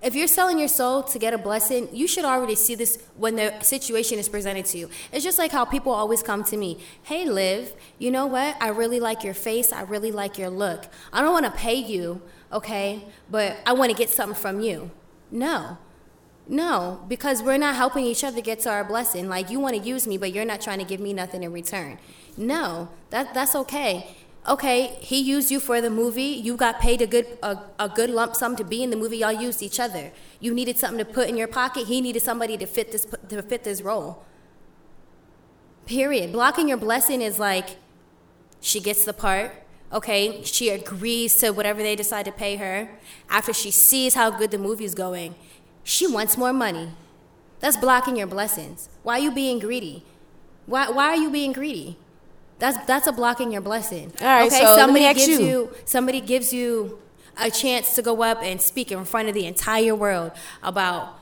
if 0.00 0.14
you're 0.14 0.28
selling 0.28 0.58
your 0.58 0.68
soul 0.68 1.02
to 1.02 1.18
get 1.18 1.34
a 1.34 1.38
blessing, 1.38 1.88
you 1.92 2.06
should 2.06 2.24
already 2.24 2.54
see 2.54 2.74
this 2.74 2.98
when 3.16 3.36
the 3.36 3.58
situation 3.60 4.18
is 4.18 4.28
presented 4.28 4.64
to 4.66 4.78
you. 4.78 4.90
It's 5.12 5.24
just 5.24 5.38
like 5.38 5.50
how 5.50 5.64
people 5.64 5.92
always 5.92 6.22
come 6.22 6.44
to 6.44 6.56
me, 6.56 6.78
"Hey, 7.02 7.24
Liv, 7.24 7.72
you 7.98 8.10
know 8.10 8.26
what? 8.26 8.56
I 8.60 8.68
really 8.68 9.00
like 9.00 9.24
your 9.24 9.34
face. 9.34 9.72
I 9.72 9.82
really 9.82 10.12
like 10.12 10.38
your 10.38 10.50
look. 10.50 10.86
I 11.12 11.20
don't 11.20 11.32
want 11.32 11.46
to 11.46 11.52
pay 11.52 11.74
you, 11.74 12.22
okay, 12.52 13.04
but 13.30 13.56
I 13.66 13.72
want 13.72 13.90
to 13.90 13.96
get 13.96 14.10
something 14.10 14.40
from 14.40 14.60
you." 14.60 14.90
No. 15.30 15.78
No, 16.50 17.00
because 17.08 17.42
we're 17.42 17.58
not 17.58 17.74
helping 17.74 18.06
each 18.06 18.24
other 18.24 18.40
get 18.40 18.60
to 18.60 18.70
our 18.70 18.82
blessing. 18.82 19.28
Like 19.28 19.50
you 19.50 19.60
want 19.60 19.76
to 19.76 19.82
use 19.82 20.06
me, 20.06 20.16
but 20.16 20.32
you're 20.32 20.46
not 20.46 20.62
trying 20.62 20.78
to 20.78 20.84
give 20.84 21.00
me 21.00 21.12
nothing 21.12 21.42
in 21.42 21.52
return. 21.52 21.98
No, 22.38 22.88
that 23.10 23.34
that's 23.34 23.54
okay. 23.54 24.16
Okay, 24.48 24.96
he 25.00 25.20
used 25.20 25.50
you 25.50 25.60
for 25.60 25.82
the 25.82 25.90
movie. 25.90 26.22
You 26.22 26.56
got 26.56 26.80
paid 26.80 27.02
a 27.02 27.06
good 27.06 27.26
a, 27.42 27.58
a 27.78 27.88
good 27.88 28.08
lump 28.08 28.34
sum 28.34 28.56
to 28.56 28.64
be 28.64 28.82
in 28.82 28.88
the 28.88 28.96
movie. 28.96 29.18
Y'all 29.18 29.30
used 29.30 29.62
each 29.62 29.78
other. 29.78 30.10
You 30.40 30.54
needed 30.54 30.78
something 30.78 30.98
to 30.98 31.04
put 31.04 31.28
in 31.28 31.36
your 31.36 31.48
pocket. 31.48 31.86
He 31.86 32.00
needed 32.00 32.22
somebody 32.22 32.56
to 32.56 32.66
fit 32.66 32.90
this 32.90 33.04
to 33.28 33.42
fit 33.42 33.64
this 33.64 33.82
role. 33.82 34.24
Period. 35.84 36.32
Blocking 36.32 36.66
your 36.68 36.78
blessing 36.78 37.20
is 37.20 37.38
like 37.38 37.76
she 38.60 38.80
gets 38.80 39.04
the 39.04 39.12
part. 39.12 39.52
Okay, 39.92 40.42
she 40.44 40.70
agrees 40.70 41.36
to 41.36 41.50
whatever 41.50 41.82
they 41.82 41.96
decide 41.96 42.24
to 42.24 42.32
pay 42.32 42.56
her. 42.56 42.88
After 43.28 43.52
she 43.52 43.70
sees 43.70 44.14
how 44.14 44.30
good 44.30 44.50
the 44.50 44.58
movie's 44.58 44.94
going, 44.94 45.34
she 45.84 46.06
wants 46.06 46.36
more 46.38 46.52
money. 46.54 46.90
That's 47.60 47.76
blocking 47.76 48.16
your 48.16 48.26
blessings. 48.26 48.88
Why 49.02 49.14
are 49.14 49.22
you 49.22 49.30
being 49.30 49.58
greedy? 49.58 50.04
Why, 50.66 50.90
why 50.90 51.08
are 51.08 51.16
you 51.16 51.30
being 51.30 51.52
greedy? 51.52 51.96
That's 52.58 52.84
that's 52.86 53.06
a 53.06 53.12
blocking 53.12 53.52
your 53.52 53.60
blessing. 53.60 54.12
All 54.20 54.26
right, 54.26 54.46
okay, 54.46 54.64
so 54.64 54.76
somebody 54.76 55.14
gives 55.14 55.28
you. 55.28 55.72
somebody 55.84 56.20
gives 56.20 56.52
you 56.52 56.98
a 57.40 57.50
chance 57.50 57.94
to 57.94 58.02
go 58.02 58.22
up 58.22 58.42
and 58.42 58.60
speak 58.60 58.90
in 58.90 59.04
front 59.04 59.28
of 59.28 59.34
the 59.34 59.46
entire 59.46 59.94
world 59.94 60.32
about 60.62 61.18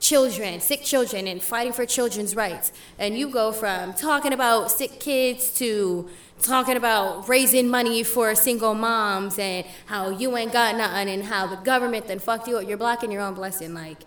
children, 0.00 0.60
sick 0.60 0.82
children, 0.82 1.26
and 1.28 1.42
fighting 1.42 1.72
for 1.72 1.86
children's 1.86 2.34
rights. 2.34 2.72
And 2.98 3.16
you 3.16 3.28
go 3.28 3.52
from 3.52 3.94
talking 3.94 4.32
about 4.32 4.70
sick 4.70 4.98
kids 4.98 5.54
to 5.54 6.08
talking 6.40 6.76
about 6.76 7.28
raising 7.28 7.68
money 7.68 8.02
for 8.02 8.34
single 8.34 8.74
moms 8.74 9.38
and 9.38 9.64
how 9.86 10.10
you 10.10 10.36
ain't 10.36 10.52
got 10.52 10.76
nothing 10.76 11.08
and 11.08 11.24
how 11.24 11.46
the 11.46 11.56
government 11.56 12.08
then 12.08 12.18
fucked 12.18 12.48
you 12.48 12.58
up. 12.58 12.68
You're 12.68 12.78
blocking 12.78 13.12
your 13.12 13.22
own 13.22 13.34
blessing. 13.34 13.74
Like, 13.74 13.98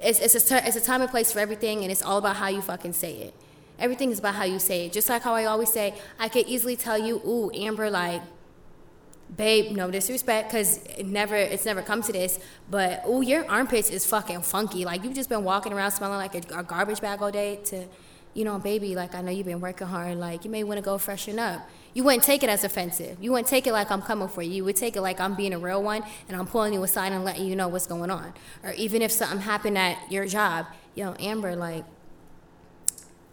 it's, 0.00 0.18
it's, 0.18 0.50
a, 0.50 0.66
it's 0.66 0.76
a 0.76 0.80
time 0.80 1.02
and 1.02 1.10
place 1.10 1.30
for 1.30 1.38
everything, 1.38 1.82
and 1.82 1.92
it's 1.92 2.02
all 2.02 2.18
about 2.18 2.36
how 2.36 2.48
you 2.48 2.62
fucking 2.62 2.94
say 2.94 3.14
it. 3.16 3.34
Everything 3.82 4.10
is 4.10 4.18
about 4.20 4.36
how 4.36 4.44
you 4.44 4.58
say 4.58 4.86
it. 4.86 4.92
Just 4.92 5.08
like 5.10 5.22
how 5.22 5.34
I 5.34 5.44
always 5.44 5.70
say, 5.70 5.94
I 6.18 6.28
could 6.28 6.46
easily 6.46 6.76
tell 6.76 6.96
you, 6.96 7.16
ooh, 7.26 7.50
Amber, 7.52 7.90
like, 7.90 8.22
babe, 9.36 9.72
no 9.72 9.90
disrespect, 9.90 10.50
cause 10.50 10.78
it 10.96 11.06
never, 11.06 11.34
it's 11.34 11.64
never 11.64 11.82
come 11.82 12.02
to 12.02 12.12
this. 12.12 12.38
But 12.70 13.02
ooh, 13.08 13.22
your 13.22 13.48
armpits 13.50 13.90
is 13.90 14.06
fucking 14.06 14.42
funky. 14.42 14.84
Like 14.84 15.04
you've 15.04 15.14
just 15.14 15.28
been 15.28 15.44
walking 15.44 15.72
around 15.72 15.90
smelling 15.92 16.18
like 16.18 16.34
a, 16.34 16.58
a 16.60 16.62
garbage 16.62 17.00
bag 17.00 17.22
all 17.22 17.30
day. 17.30 17.56
To, 17.64 17.86
you 18.34 18.44
know, 18.44 18.58
baby, 18.58 18.94
like 18.94 19.14
I 19.14 19.22
know 19.22 19.30
you've 19.30 19.46
been 19.46 19.60
working 19.60 19.86
hard. 19.86 20.18
Like 20.18 20.44
you 20.44 20.50
may 20.50 20.64
want 20.64 20.78
to 20.78 20.82
go 20.82 20.98
freshen 20.98 21.38
up. 21.38 21.68
You 21.94 22.04
wouldn't 22.04 22.22
take 22.22 22.42
it 22.42 22.48
as 22.48 22.64
offensive. 22.64 23.18
You 23.20 23.32
wouldn't 23.32 23.48
take 23.48 23.66
it 23.66 23.72
like 23.72 23.90
I'm 23.90 24.02
coming 24.02 24.28
for 24.28 24.42
you. 24.42 24.52
You 24.52 24.64
would 24.64 24.76
take 24.76 24.96
it 24.96 25.02
like 25.02 25.20
I'm 25.20 25.34
being 25.34 25.52
a 25.52 25.58
real 25.58 25.82
one 25.82 26.02
and 26.28 26.36
I'm 26.36 26.46
pulling 26.46 26.72
you 26.72 26.82
aside 26.82 27.12
and 27.12 27.24
letting 27.24 27.46
you 27.46 27.56
know 27.56 27.68
what's 27.68 27.86
going 27.86 28.10
on. 28.10 28.32
Or 28.62 28.72
even 28.72 29.02
if 29.02 29.12
something 29.12 29.40
happened 29.40 29.76
at 29.76 30.10
your 30.10 30.26
job, 30.26 30.66
yo, 30.94 31.14
Amber, 31.18 31.54
like 31.56 31.84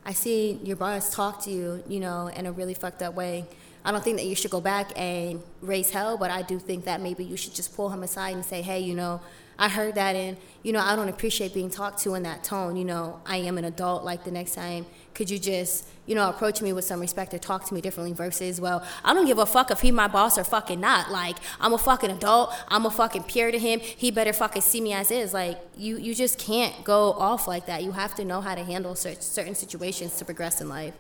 I 0.10 0.14
see 0.14 0.60
your 0.64 0.76
boss 0.76 1.14
talk 1.14 1.44
to 1.44 1.52
you, 1.52 1.84
you 1.88 2.00
know, 2.00 2.32
in 2.36 2.48
a 2.48 2.52
really 2.52 2.74
fucked 2.74 3.04
up 3.04 3.14
way. 3.14 3.46
I 3.86 3.92
don't 3.92 4.04
think 4.04 4.18
that 4.18 4.26
you 4.26 4.34
should 4.34 4.50
go 4.50 4.60
back 4.60 4.92
and 4.96 5.40
raise 5.62 5.92
hell, 5.92 6.18
but 6.18 6.32
I 6.32 6.42
do 6.42 6.58
think 6.58 6.86
that 6.86 7.00
maybe 7.00 7.24
you 7.24 7.38
should 7.38 7.54
just 7.54 7.76
pull 7.76 7.90
him 7.90 8.02
aside 8.02 8.34
and 8.34 8.44
say, 8.44 8.64
hey, 8.64 8.80
you 8.80 8.96
know, 8.96 9.22
I 9.60 9.68
heard 9.68 9.96
that 9.96 10.16
and, 10.16 10.38
you 10.64 10.72
know, 10.72 10.80
I 10.80 10.96
don't 10.96 11.10
appreciate 11.10 11.54
being 11.54 11.70
talked 11.70 12.00
to 12.04 12.16
in 12.16 12.24
that 12.24 12.46
tone. 12.46 12.78
You 12.78 12.86
know, 12.86 13.20
I 13.26 13.38
am 13.38 13.58
an 13.58 13.66
adult. 13.66 14.06
Like 14.06 14.24
the 14.24 14.32
next 14.32 14.56
time, 14.56 14.86
could 15.14 15.30
you 15.30 15.38
just, 15.38 15.86
you 16.06 16.16
know, 16.16 16.30
approach 16.30 16.62
me 16.62 16.72
with 16.72 16.86
some 16.86 17.02
respect 17.02 17.34
or 17.34 17.40
talk 17.40 17.66
to 17.66 17.74
me 17.74 17.82
differently 17.82 18.14
versus, 18.14 18.62
well, 18.62 18.82
I 19.04 19.14
don't 19.14 19.26
give 19.26 19.38
a 19.38 19.46
fuck 19.46 19.70
if 19.70 19.82
he 19.82 19.92
my 19.92 20.08
boss 20.08 20.38
or 20.38 20.46
fucking 20.46 20.80
not. 20.80 21.12
Like, 21.12 21.36
I'm 21.60 21.74
a 21.74 21.78
fucking 21.78 22.10
adult. 22.10 22.54
I'm 22.70 22.86
a 22.86 22.90
fucking 22.90 23.24
peer 23.24 23.52
to 23.52 23.60
him. 23.60 23.82
He 23.82 24.12
better 24.12 24.32
fucking 24.32 24.62
see 24.62 24.80
me 24.80 24.94
as 24.94 25.12
is. 25.12 25.34
Like, 25.34 25.60
you, 25.76 25.98
you 25.98 26.16
just 26.16 26.40
can't 26.40 26.86
go 26.86 27.12
off 27.12 27.46
like 27.46 27.66
that. 27.66 27.84
You 27.84 27.92
have 27.92 28.16
to 28.16 28.24
know 28.24 28.40
how 28.40 28.56
to 28.56 28.64
handle 28.64 28.96
certain 28.96 29.56
situations 29.56 30.16
to 30.18 30.26
progress 30.26 30.62
in 30.62 30.70
life. 30.70 30.94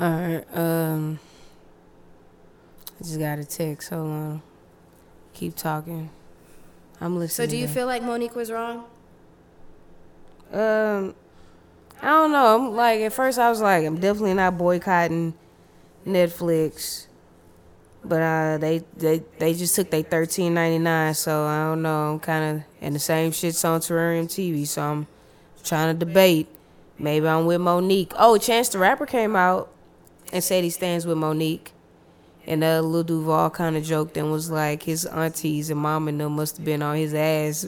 All 0.00 0.10
right. 0.10 0.44
Um, 0.52 1.20
I 2.98 3.04
just 3.04 3.18
got 3.20 3.38
a 3.38 3.44
text. 3.44 3.90
Hold 3.90 4.10
on. 4.10 4.42
Keep 5.34 5.54
talking. 5.54 6.10
I'm 7.02 7.18
listening. 7.18 7.48
So, 7.48 7.50
do 7.50 7.56
you 7.56 7.66
feel 7.66 7.86
like 7.86 8.00
Monique 8.04 8.36
was 8.36 8.52
wrong? 8.52 8.84
Um, 10.52 11.16
I 12.00 12.06
don't 12.06 12.30
know. 12.30 12.54
I'm 12.54 12.76
like 12.76 13.00
at 13.00 13.12
first 13.12 13.40
I 13.40 13.50
was 13.50 13.60
like, 13.60 13.84
I'm 13.84 13.98
definitely 13.98 14.34
not 14.34 14.56
boycotting 14.56 15.34
Netflix, 16.06 17.08
but 18.04 18.22
uh, 18.22 18.58
they 18.58 18.84
they 18.96 19.24
they 19.40 19.52
just 19.52 19.74
took 19.74 19.90
their 19.90 20.04
thirteen 20.04 20.54
ninety 20.54 20.78
nine. 20.78 21.12
So 21.14 21.44
I 21.44 21.64
don't 21.64 21.82
know. 21.82 22.12
I'm 22.12 22.20
kind 22.20 22.58
of 22.58 22.64
and 22.80 22.94
the 22.94 23.00
same 23.00 23.32
shit's 23.32 23.64
on 23.64 23.80
Terrarium 23.80 24.26
TV. 24.26 24.64
So 24.64 24.82
I'm 24.82 25.06
trying 25.64 25.98
to 25.98 26.04
debate. 26.04 26.46
Maybe 27.00 27.26
I'm 27.26 27.46
with 27.46 27.60
Monique. 27.60 28.12
Oh, 28.16 28.38
Chance 28.38 28.68
the 28.68 28.78
Rapper 28.78 29.06
came 29.06 29.34
out 29.34 29.72
and 30.32 30.44
said 30.44 30.62
he 30.62 30.70
stands 30.70 31.04
with 31.04 31.18
Monique. 31.18 31.72
And 32.46 32.64
uh, 32.64 32.80
Lil 32.80 33.04
Duval 33.04 33.50
kind 33.50 33.76
of 33.76 33.84
joked 33.84 34.16
and 34.16 34.32
was 34.32 34.50
like, 34.50 34.82
his 34.82 35.06
aunties 35.06 35.70
and 35.70 35.80
mom 35.80 36.08
and 36.08 36.20
them 36.20 36.32
must 36.36 36.56
have 36.56 36.66
been 36.66 36.82
on 36.82 36.96
his 36.96 37.14
ass 37.14 37.66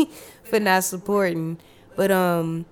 for 0.44 0.58
not 0.58 0.84
supporting. 0.84 1.58
But 1.94 2.10
um, 2.10 2.66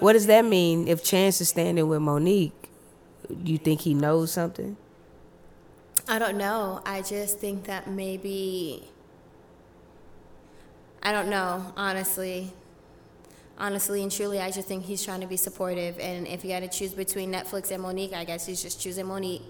what 0.00 0.14
does 0.14 0.26
that 0.26 0.44
mean 0.44 0.88
if 0.88 1.04
Chance 1.04 1.40
is 1.40 1.48
standing 1.50 1.88
with 1.88 2.00
Monique? 2.00 2.70
Do 3.28 3.52
you 3.52 3.58
think 3.58 3.82
he 3.82 3.94
knows 3.94 4.32
something? 4.32 4.76
I 6.08 6.18
don't 6.18 6.36
know. 6.36 6.82
I 6.84 7.02
just 7.02 7.38
think 7.38 7.64
that 7.64 7.88
maybe. 7.88 8.84
I 11.02 11.12
don't 11.12 11.28
know, 11.28 11.72
honestly 11.76 12.52
honestly 13.58 14.02
and 14.02 14.12
truly, 14.12 14.40
I 14.40 14.50
just 14.50 14.68
think 14.68 14.84
he's 14.84 15.04
trying 15.04 15.20
to 15.20 15.26
be 15.26 15.36
supportive. 15.36 15.98
And 15.98 16.26
if 16.26 16.44
you 16.44 16.50
got 16.50 16.60
to 16.60 16.68
choose 16.68 16.94
between 16.94 17.32
Netflix 17.32 17.70
and 17.70 17.82
Monique, 17.82 18.12
I 18.12 18.24
guess 18.24 18.46
he's 18.46 18.62
just 18.62 18.80
choosing 18.80 19.06
Monique. 19.06 19.42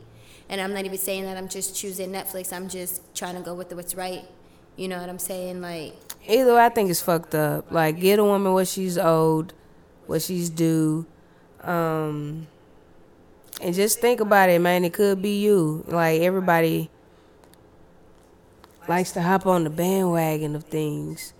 And 0.49 0.61
I'm 0.61 0.73
not 0.73 0.85
even 0.85 0.99
saying 0.99 1.25
that 1.25 1.37
I'm 1.37 1.49
just 1.49 1.77
choosing 1.77 2.11
Netflix. 2.11 2.53
I'm 2.53 2.69
just 2.69 3.03
trying 3.15 3.35
to 3.35 3.41
go 3.41 3.55
with 3.55 3.73
what's 3.73 3.95
right. 3.95 4.25
You 4.77 4.89
know 4.89 5.01
what 5.01 5.09
I'm 5.09 5.19
saying? 5.19 5.61
Like 5.61 5.95
either 6.29 6.55
way, 6.55 6.65
I 6.65 6.69
think 6.69 6.91
it's 6.91 7.01
fucked 7.01 7.35
up. 7.35 7.73
Like 7.73 7.99
get 8.01 8.19
a 8.19 8.25
woman 8.25 8.53
what 8.53 8.69
she's 8.69 8.99
owed, 8.99 9.53
what 10.07 10.23
she's 10.23 10.51
due, 10.51 11.07
um, 11.63 12.47
and 13.63 13.75
just 13.75 14.01
think 14.01 14.21
about 14.21 14.51
it, 14.51 14.61
man. 14.61 14.85
It 14.85 14.93
could 14.93 15.23
be 15.23 15.41
you. 15.41 15.85
Like 15.89 16.21
everybody 16.21 16.91
likes 18.87 19.13
to 19.13 19.23
hop 19.23 19.47
on 19.47 19.65
the 19.65 19.71
bandwagon 19.71 20.55
of 20.55 20.65
things 20.65 21.33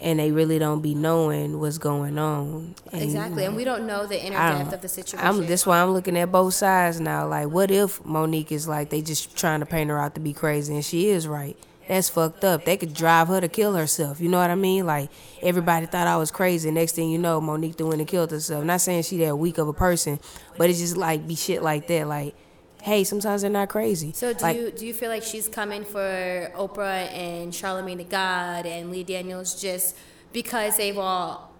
and 0.00 0.18
they 0.18 0.30
really 0.30 0.58
don't 0.58 0.80
be 0.80 0.94
knowing 0.94 1.58
what's 1.58 1.78
going 1.78 2.18
on. 2.18 2.74
And, 2.92 3.02
exactly, 3.02 3.44
and 3.44 3.56
we 3.56 3.64
don't 3.64 3.86
know 3.86 4.06
the 4.06 4.24
inner 4.24 4.36
depth 4.36 4.72
of 4.72 4.80
the 4.80 4.88
situation. 4.88 5.26
I'm, 5.26 5.46
that's 5.46 5.66
why 5.66 5.80
I'm 5.80 5.90
looking 5.90 6.16
at 6.16 6.30
both 6.30 6.54
sides 6.54 7.00
now. 7.00 7.26
Like, 7.26 7.48
what 7.48 7.70
if 7.70 8.04
Monique 8.04 8.52
is 8.52 8.68
like 8.68 8.90
they 8.90 9.02
just 9.02 9.36
trying 9.36 9.60
to 9.60 9.66
paint 9.66 9.90
her 9.90 9.98
out 9.98 10.14
to 10.14 10.20
be 10.20 10.32
crazy, 10.32 10.74
and 10.74 10.84
she 10.84 11.08
is 11.08 11.26
right? 11.26 11.56
That's 11.88 12.10
fucked 12.10 12.44
up. 12.44 12.66
They 12.66 12.76
could 12.76 12.92
drive 12.92 13.28
her 13.28 13.40
to 13.40 13.48
kill 13.48 13.74
herself. 13.74 14.20
You 14.20 14.28
know 14.28 14.38
what 14.38 14.50
I 14.50 14.54
mean? 14.54 14.84
Like 14.84 15.10
everybody 15.40 15.86
thought 15.86 16.06
I 16.06 16.18
was 16.18 16.30
crazy. 16.30 16.70
Next 16.70 16.92
thing 16.92 17.10
you 17.10 17.18
know, 17.18 17.40
Monique 17.40 17.76
the 17.76 17.86
one 17.86 17.96
that 17.96 18.08
killed 18.08 18.30
herself. 18.30 18.62
Not 18.62 18.82
saying 18.82 19.04
she 19.04 19.16
that 19.18 19.36
weak 19.36 19.56
of 19.56 19.68
a 19.68 19.72
person, 19.72 20.20
but 20.58 20.68
it's 20.68 20.80
just 20.80 20.98
like 20.98 21.26
be 21.26 21.34
shit 21.34 21.62
like 21.62 21.86
that. 21.88 22.06
Like 22.06 22.34
hey, 22.82 23.04
sometimes 23.04 23.42
they're 23.42 23.50
not 23.50 23.68
crazy. 23.68 24.12
So 24.12 24.32
do 24.32 24.42
like, 24.42 24.56
you 24.56 24.70
do 24.70 24.86
you 24.86 24.94
feel 24.94 25.10
like 25.10 25.22
she's 25.22 25.48
coming 25.48 25.84
for 25.84 26.50
Oprah 26.56 27.12
and 27.12 27.52
Charlamagne 27.52 27.98
the 27.98 28.04
God 28.04 28.66
and 28.66 28.90
Lee 28.90 29.04
Daniels 29.04 29.60
just 29.60 29.96
because 30.32 30.76
they've 30.76 30.98
all 30.98 31.52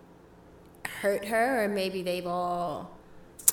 hurt 1.00 1.26
her, 1.26 1.64
or 1.64 1.68
maybe 1.68 2.02
they've 2.02 2.26
all. 2.26 2.90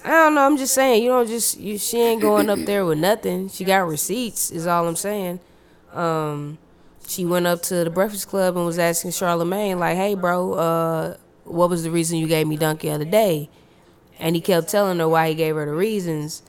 I 0.03 0.09
don't 0.09 0.35
know. 0.35 0.45
I'm 0.45 0.57
just 0.57 0.73
saying, 0.73 1.03
you 1.03 1.09
don't 1.09 1.27
just 1.27 1.59
you. 1.59 1.77
She 1.77 1.99
ain't 1.99 2.21
going 2.21 2.49
up 2.49 2.59
there 2.59 2.85
with 2.85 2.99
nothing. 2.99 3.49
She 3.49 3.63
got 3.63 3.87
receipts. 3.87 4.51
Is 4.51 4.67
all 4.67 4.87
I'm 4.87 4.95
saying. 4.95 5.39
Um, 5.93 6.57
she 7.07 7.23
went 7.25 7.47
up 7.47 7.61
to 7.63 7.83
the 7.83 7.89
Breakfast 7.89 8.27
Club 8.27 8.55
and 8.57 8.65
was 8.65 8.79
asking 8.79 9.11
Charlamagne, 9.11 9.79
like, 9.79 9.95
"Hey, 9.95 10.15
bro, 10.15 10.53
uh, 10.53 11.17
what 11.43 11.69
was 11.69 11.83
the 11.83 11.91
reason 11.91 12.19
you 12.19 12.27
gave 12.27 12.47
me 12.47 12.57
Dunk 12.57 12.81
the 12.81 12.91
other 12.91 13.05
day?" 13.05 13.49
And 14.19 14.35
he 14.35 14.41
kept 14.41 14.69
telling 14.69 14.99
her 14.99 15.07
why 15.07 15.29
he 15.29 15.35
gave 15.35 15.55
her 15.55 15.65
the 15.65 15.73
reasons 15.73 16.41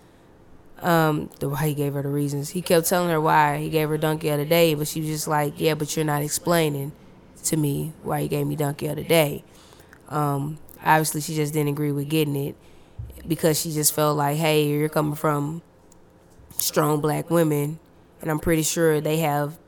um, 0.83 1.31
the 1.41 1.49
why 1.49 1.69
he 1.69 1.75
gave 1.75 1.95
her 1.95 2.03
the 2.03 2.09
reasons. 2.09 2.51
He 2.51 2.63
kept 2.63 2.87
telling 2.89 3.11
her 3.11 3.21
why 3.21 3.59
he 3.59 3.71
gave 3.71 3.89
her 3.89 3.99
donkey 3.99 4.29
of 4.29 4.39
the 4.39 4.45
day, 4.45 4.75
but 4.75 4.89
she 4.89 5.01
was 5.01 5.09
just 5.09 5.29
like, 5.29 5.55
"Yeah, 5.57 5.75
but 5.75 5.95
you're 5.97 6.05
not 6.05 6.23
explaining 6.23 6.93
to 7.45 7.57
me 7.57 7.93
why 8.03 8.21
you 8.21 8.29
gave 8.29 8.47
me 8.47 8.57
donkey 8.57 8.87
of 8.87 8.97
the 8.97 9.05
day." 9.05 9.45
Um, 10.09 10.59
obviously, 10.85 11.21
she 11.21 11.35
just 11.35 11.53
didn't 11.53 11.71
agree 11.71 11.93
with 11.93 12.09
getting 12.09 12.37
it 12.37 12.57
because 13.27 13.61
she 13.61 13.73
just 13.73 13.95
felt 13.95 14.17
like, 14.17 14.37
"Hey, 14.37 14.67
you're 14.67 14.89
coming 14.89 15.15
from 15.15 15.63
strong 16.59 17.01
black 17.01 17.31
women, 17.31 17.79
and 18.21 18.31
I'm 18.31 18.39
pretty 18.39 18.63
sure 18.63 19.01
they 19.01 19.19
have 19.19 19.59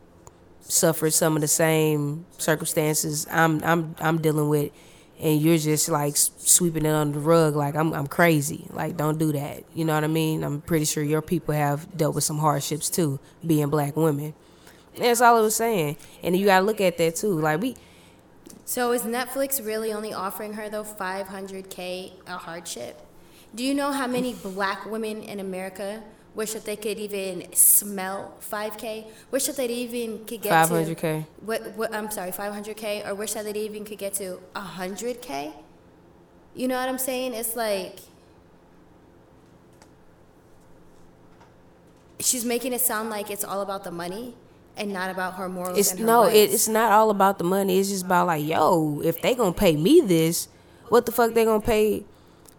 suffered 0.61 1.13
some 1.13 1.35
of 1.35 1.41
the 1.41 1.49
same 1.49 2.27
circumstances 2.37 3.27
I'm 3.31 3.63
I'm 3.65 3.95
I'm 4.01 4.21
dealing 4.21 4.49
with." 4.49 4.73
And 5.21 5.41
you're 5.41 5.59
just 5.59 5.89
like 5.89 6.17
sweeping 6.17 6.85
it 6.85 6.91
under 6.91 7.19
the 7.19 7.25
rug 7.25 7.57
like 7.57 7.75
I'm 7.75 7.93
I'm 7.93 8.07
crazy. 8.07 8.67
Like 8.71 8.97
don't 8.97 9.19
do 9.19 9.33
that. 9.33 9.65
You 9.75 9.85
know 9.85 9.95
what 9.95 10.05
I 10.05 10.09
mean? 10.09 10.45
I'm 10.45 10.61
pretty 10.61 10.85
sure 10.85 11.03
your 11.03 11.23
people 11.23 11.55
have 11.55 11.97
dealt 11.97 12.15
with 12.15 12.25
some 12.25 12.39
hardships 12.39 12.89
too, 12.89 13.19
being 13.45 13.69
black 13.69 13.97
women. 13.97 14.35
that's 14.97 15.21
all 15.21 15.37
I 15.37 15.41
was 15.41 15.57
saying. 15.57 15.97
And 16.23 16.37
you 16.37 16.47
gotta 16.47 16.65
look 16.65 16.81
at 16.81 16.99
that 16.99 17.17
too. 17.17 17.41
Like 17.41 17.61
we 17.61 17.77
So 18.65 18.93
is 18.93 19.03
Netflix 19.03 19.65
really 19.65 19.93
only 19.93 20.13
offering 20.13 20.53
her 20.55 20.69
though 20.69 20.85
500k 20.85 22.13
a 22.27 22.37
hardship? 22.37 23.01
Do 23.55 23.65
you 23.65 23.75
know 23.75 23.93
how 23.93 24.07
many 24.07 24.35
black 24.35 24.85
women 24.87 25.23
in 25.23 25.41
America 25.41 26.03
Wish 26.39 26.53
that 26.53 26.65
they 26.65 26.77
could 26.77 27.01
even 27.01 27.53
smell 27.53 28.33
5K. 28.49 29.07
Wish 29.33 29.47
that 29.47 29.57
they 29.57 29.67
even 29.67 30.25
could 30.25 30.41
get 30.41 30.69
500K. 30.69 31.01
to 31.01 31.27
what, 31.45 31.77
what 31.77 31.93
I'm 31.93 32.13
sorry, 32.13 32.31
500K, 32.31 33.09
or 33.09 33.17
wish 33.17 33.33
that 33.33 33.43
they 33.43 33.59
even 33.59 33.85
could 33.85 33.99
get 33.99 34.15
to 34.15 34.39
100K. 34.55 35.53
You 36.55 36.69
know 36.69 36.77
what 36.77 36.89
I'm 36.89 36.99
saying? 36.99 37.35
It's 37.35 37.57
like 37.57 37.99
she's 42.21 42.45
making 42.45 42.73
it 42.73 42.83
sound 42.83 43.11
like 43.11 43.33
it's 43.33 43.43
all 43.43 43.61
about 43.61 43.83
the 43.83 43.91
money 43.91 44.37
and 44.77 44.93
not 44.93 45.11
about 45.11 45.35
her 45.35 45.49
morals. 45.49 45.77
It's 45.77 45.99
her 45.99 46.07
no, 46.07 46.23
it, 46.23 46.53
it's 46.53 46.69
not 46.69 46.93
all 46.93 47.11
about 47.11 47.39
the 47.39 47.45
money. 47.45 47.81
It's 47.81 47.89
just 47.89 48.05
about 48.05 48.29
like, 48.29 48.47
yo, 48.47 49.01
if 49.03 49.21
they 49.23 49.35
gonna 49.35 49.53
pay 49.53 49.75
me 49.75 50.03
this, 50.03 50.47
what 50.89 51.05
the 51.05 51.11
fuck 51.11 51.35
they 51.35 51.45
gonna 51.45 51.61
pay 51.61 52.05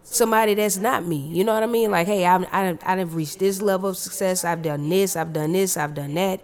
somebody 0.03 0.53
that's 0.53 0.77
not 0.77 1.05
me. 1.05 1.17
You 1.17 1.43
know 1.43 1.53
what 1.53 1.63
I 1.63 1.67
mean? 1.67 1.91
Like, 1.91 2.07
hey, 2.07 2.25
I've 2.25 2.45
I, 2.51 2.77
I've 2.83 3.15
reached 3.15 3.39
this 3.39 3.61
level 3.61 3.89
of 3.89 3.97
success. 3.97 4.43
I've 4.43 4.61
done 4.61 4.89
this. 4.89 5.15
I've 5.15 5.33
done 5.33 5.53
this. 5.53 5.77
I've 5.77 5.93
done 5.93 6.13
that. 6.15 6.41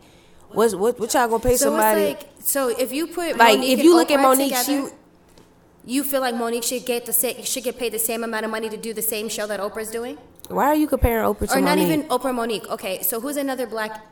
What's 0.49 0.75
what? 0.75 0.99
What 0.99 1.13
y'all 1.13 1.27
gonna 1.27 1.43
pay 1.43 1.57
so 1.57 1.65
somebody? 1.65 2.05
Like, 2.05 2.29
so 2.39 2.69
if 2.69 2.91
you 2.93 3.07
put 3.07 3.37
like 3.37 3.59
Monique 3.59 3.77
if 3.77 3.83
you 3.83 3.95
look 3.95 4.09
Oprah 4.09 4.15
at 4.15 4.21
Monique, 4.21 4.57
together, 4.57 4.89
she 4.89 4.95
you 5.85 6.03
feel 6.03 6.21
like 6.21 6.35
Monique 6.35 6.63
should 6.63 6.85
get 6.85 7.05
the 7.05 7.13
same, 7.13 7.43
should 7.43 7.63
get 7.63 7.77
paid 7.77 7.93
the 7.93 7.99
same 7.99 8.23
amount 8.23 8.45
of 8.45 8.51
money 8.51 8.69
to 8.69 8.77
do 8.77 8.93
the 8.93 9.01
same 9.01 9.29
show 9.29 9.45
that 9.47 9.59
Oprah's 9.59 9.91
doing, 9.91 10.17
Why 10.47 10.65
are 10.65 10.75
you 10.75 10.87
comparing 10.87 11.23
Oprah 11.25 11.47
to 11.49 11.57
or 11.57 11.61
not 11.61 11.77
even 11.77 12.03
Oprah 12.03 12.33
Monique? 12.33 12.67
Okay, 12.69 13.03
so 13.03 13.19
who's 13.19 13.37
another 13.37 13.67
black 13.67 14.03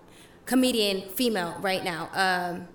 comedian 0.46 1.10
female 1.10 1.58
right 1.62 1.84
now? 1.84 2.10
Um, 2.14 2.68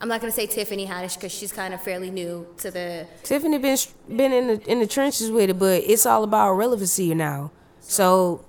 I'm 0.00 0.08
not 0.08 0.20
gonna 0.20 0.32
say 0.32 0.46
Tiffany 0.46 0.86
Haddish 0.86 1.14
because 1.14 1.32
she's 1.32 1.52
kind 1.52 1.72
of 1.72 1.82
fairly 1.82 2.10
new 2.10 2.46
to 2.58 2.70
the. 2.70 3.06
Tiffany 3.22 3.58
been 3.58 3.78
been 4.08 4.32
in 4.32 4.46
the 4.48 4.70
in 4.70 4.80
the 4.80 4.86
trenches 4.86 5.30
with 5.30 5.50
it, 5.50 5.58
but 5.58 5.82
it's 5.84 6.04
all 6.04 6.22
about 6.22 6.52
relevancy 6.52 7.14
now. 7.14 7.50
So 7.80 8.44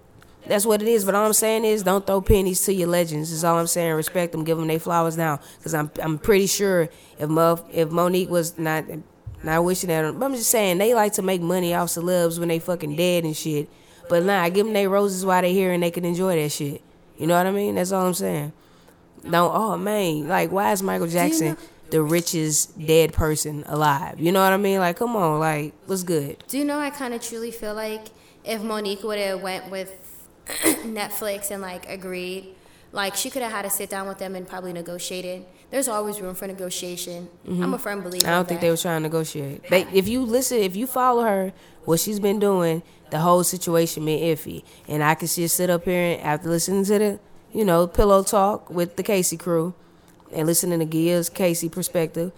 that's 0.46 0.66
what 0.66 0.82
it 0.82 0.88
is. 0.88 1.06
But 1.06 1.16
all 1.16 1.26
I'm 1.26 1.34
saying 1.34 1.64
is, 1.64 1.84
don't 1.84 2.06
throw 2.06 2.22
pennies 2.22 2.64
to 2.66 2.74
your 2.74 2.90
legends. 2.90 3.32
Is 3.32 3.44
all 3.44 3.58
I'm 3.58 3.68
saying. 3.68 3.94
Respect 3.94 4.34
them, 4.34 4.44
give 4.44 4.58
them 4.58 4.68
their 4.68 4.80
flowers 4.80 5.16
now. 5.16 5.40
Because 5.58 5.74
I'm 5.74 5.90
I'm 6.02 6.18
pretty 6.20 6.48
sure 6.48 6.90
if 7.18 7.30
Mo, 7.30 7.64
if 7.72 7.92
Monique 7.92 8.30
was 8.30 8.58
not 8.58 8.84
not 9.44 9.64
wishing 9.64 9.88
that, 9.90 10.20
but 10.20 10.26
I'm 10.26 10.36
just 10.36 10.50
saying 10.50 10.80
they 10.80 10.94
like 10.94 11.14
to 11.14 11.22
make 11.22 11.42
money 11.42 11.74
off 11.74 11.90
celebs 11.90 12.40
when 12.40 12.50
they 12.50 12.60
fucking 12.60 12.96
dead 12.98 13.24
and 13.24 13.36
shit. 13.36 13.70
But 14.10 14.24
nah, 14.24 14.50
give 14.50 14.66
them 14.66 14.74
their 14.74 14.90
roses 14.90 15.26
while 15.26 15.42
they 15.42 15.54
here 15.54 15.72
and 15.72 15.82
they 15.82 15.92
can 15.92 16.04
enjoy 16.06 16.42
that 16.42 16.52
shit. 16.52 16.82
You 17.18 17.28
know 17.28 17.38
what 17.38 17.48
I 17.48 17.52
mean? 17.52 17.76
That's 17.76 17.92
all 17.92 18.06
I'm 18.06 18.14
saying. 18.14 18.54
Don't 19.24 19.52
oh 19.56 19.78
man, 19.78 20.28
like 20.28 20.52
why 20.52 20.72
is 20.72 20.82
Michael 20.84 21.08
Jackson 21.08 21.50
know- 21.50 21.58
the 21.90 22.02
richest 22.02 22.78
dead 22.86 23.14
person 23.14 23.64
alive? 23.68 24.20
You 24.20 24.32
know 24.32 24.44
what 24.44 24.54
I 24.54 24.58
mean? 24.58 24.80
Like 24.80 24.98
come 24.98 25.16
on, 25.16 25.40
like 25.40 25.74
what's 25.86 26.04
good? 26.04 26.44
Do 26.48 26.58
you 26.58 26.66
know? 26.66 26.80
I 26.80 26.90
kind 26.90 27.14
of 27.14 27.22
truly 27.22 27.52
feel 27.52 27.74
like 27.74 28.08
if 28.44 28.62
Monique 28.62 29.04
would 29.04 29.20
have 29.20 29.42
went 29.42 29.70
with 29.70 29.92
Netflix 30.48 31.52
and 31.52 31.62
like 31.62 31.88
agreed, 31.90 32.56
like 32.92 33.16
she 33.16 33.30
could 33.30 33.42
have 33.42 33.52
had 33.52 33.64
to 33.64 33.70
sit 33.70 33.90
down 33.90 34.08
with 34.08 34.18
them 34.18 34.36
and 34.36 34.48
probably 34.48 34.74
negotiated. 34.74 35.46
There's 35.70 35.90
always 35.90 36.22
room 36.22 36.34
for 36.34 36.48
negotiation. 36.48 37.28
I'm 37.46 37.74
a 37.74 37.78
firm 37.78 38.00
believer. 38.02 38.20
Mm-hmm. 38.26 38.28
I 38.30 38.32
don't 38.38 38.48
think 38.48 38.62
that. 38.62 38.68
they 38.68 38.72
was 38.72 38.82
trying 38.82 39.02
to 39.02 39.10
negotiate. 39.10 39.70
They, 39.70 39.82
if 39.92 40.08
you 40.08 40.22
listen, 40.22 40.60
if 40.60 40.78
you 40.78 40.88
follow 40.88 41.24
her, 41.24 41.52
what 41.84 42.00
she's 42.00 42.22
been 42.22 42.40
doing, 42.40 42.84
the 43.10 43.20
whole 43.20 43.44
situation 43.44 44.06
been 44.06 44.20
iffy. 44.20 44.64
And 44.88 45.04
I 45.04 45.16
can 45.16 45.28
just 45.28 45.58
sit 45.58 45.70
up 45.70 45.84
here 45.84 46.14
and 46.14 46.22
after 46.22 46.48
listening 46.50 46.86
to 46.86 47.00
the, 47.00 47.20
you 47.54 47.66
know, 47.66 47.88
pillow 47.88 48.24
talk 48.24 48.70
with 48.70 48.96
the 48.96 49.04
Casey 49.04 49.38
crew, 49.38 49.74
and 50.32 50.46
listening 50.48 50.80
to 50.80 50.86
Gia's 50.86 51.30
Casey 51.30 51.70
perspective, 51.70 52.32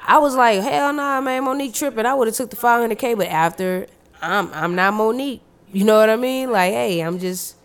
I 0.00 0.18
was 0.18 0.34
like, 0.34 0.62
hell 0.62 0.92
nah, 0.92 1.20
man, 1.20 1.44
Monique 1.44 1.74
tripping. 1.74 2.06
I 2.06 2.14
would 2.14 2.28
have 2.28 2.36
took 2.36 2.50
the 2.50 2.56
500k, 2.56 3.16
but 3.16 3.26
after 3.28 3.86
I'm 4.22 4.52
I'm 4.52 4.74
not 4.74 4.94
Monique. 4.94 5.42
You 5.72 5.84
know 5.84 5.98
what 5.98 6.10
I 6.10 6.16
mean? 6.16 6.50
Like, 6.50 6.72
hey, 6.72 7.00
I'm 7.00 7.18
just 7.18 7.56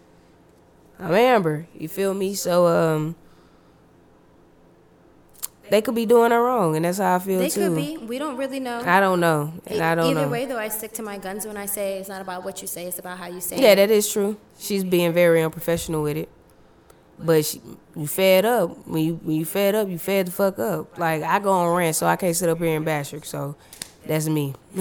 I'm 0.99 1.13
Amber. 1.13 1.67
You 1.77 1.87
feel 1.87 2.13
me? 2.13 2.33
So 2.35 2.67
um. 2.67 3.15
They 5.69 5.81
could 5.81 5.95
be 5.95 6.05
doing 6.05 6.31
her 6.31 6.43
wrong, 6.43 6.75
and 6.75 6.83
that's 6.83 6.97
how 6.97 7.15
I 7.15 7.19
feel 7.19 7.39
They 7.39 7.47
too. 7.47 7.69
could 7.69 7.75
be. 7.77 7.97
We 7.97 8.19
don't 8.19 8.35
really 8.35 8.59
know. 8.59 8.81
I 8.85 8.99
don't 8.99 9.21
know, 9.21 9.53
and 9.65 9.81
I 9.81 9.95
don't 9.95 10.11
Either 10.11 10.23
know. 10.23 10.27
way, 10.27 10.45
though, 10.45 10.57
I 10.57 10.67
stick 10.67 10.91
to 10.93 11.01
my 11.01 11.17
guns 11.17 11.45
when 11.45 11.55
I 11.55 11.65
say 11.65 11.97
it's 11.97 12.09
not 12.09 12.21
about 12.21 12.43
what 12.43 12.61
you 12.61 12.67
say; 12.67 12.87
it's 12.87 12.99
about 12.99 13.17
how 13.17 13.27
you 13.27 13.39
say 13.39 13.55
yeah, 13.55 13.61
it. 13.61 13.65
Yeah, 13.69 13.75
that 13.75 13.89
is 13.91 14.11
true. 14.11 14.35
She's 14.59 14.83
being 14.83 15.13
very 15.13 15.41
unprofessional 15.41 16.03
with 16.03 16.17
it. 16.17 16.29
But 17.25 17.45
she, 17.45 17.61
you 17.95 18.07
fed 18.07 18.45
up. 18.45 18.87
When 18.87 19.03
you 19.03 19.13
when 19.23 19.35
you 19.35 19.45
fed 19.45 19.75
up, 19.75 19.89
you 19.89 19.97
fed 19.97 20.27
the 20.27 20.31
fuck 20.31 20.59
up. 20.59 20.97
Like 20.97 21.23
I 21.23 21.39
go 21.39 21.51
on 21.51 21.75
rant, 21.75 21.95
so 21.95 22.05
I 22.05 22.15
can't 22.15 22.35
sit 22.35 22.49
up 22.49 22.57
here 22.59 22.75
and 22.75 22.85
bash 22.85 23.11
her. 23.11 23.21
So 23.23 23.55
that's 24.05 24.27
me. 24.27 24.53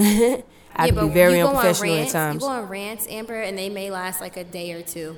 I 0.74 0.90
can 0.90 1.08
be 1.08 1.12
very 1.12 1.38
you 1.38 1.42
go 1.42 1.48
on 1.48 1.56
unprofessional 1.56 1.94
rants, 1.96 2.14
at 2.14 2.18
times. 2.18 2.34
You 2.42 2.48
go 2.48 2.54
on 2.54 2.68
rants, 2.68 3.06
Amber, 3.08 3.40
and 3.40 3.58
they 3.58 3.68
may 3.68 3.90
last 3.90 4.20
like 4.20 4.36
a 4.36 4.44
day 4.44 4.72
or 4.72 4.82
two, 4.82 5.16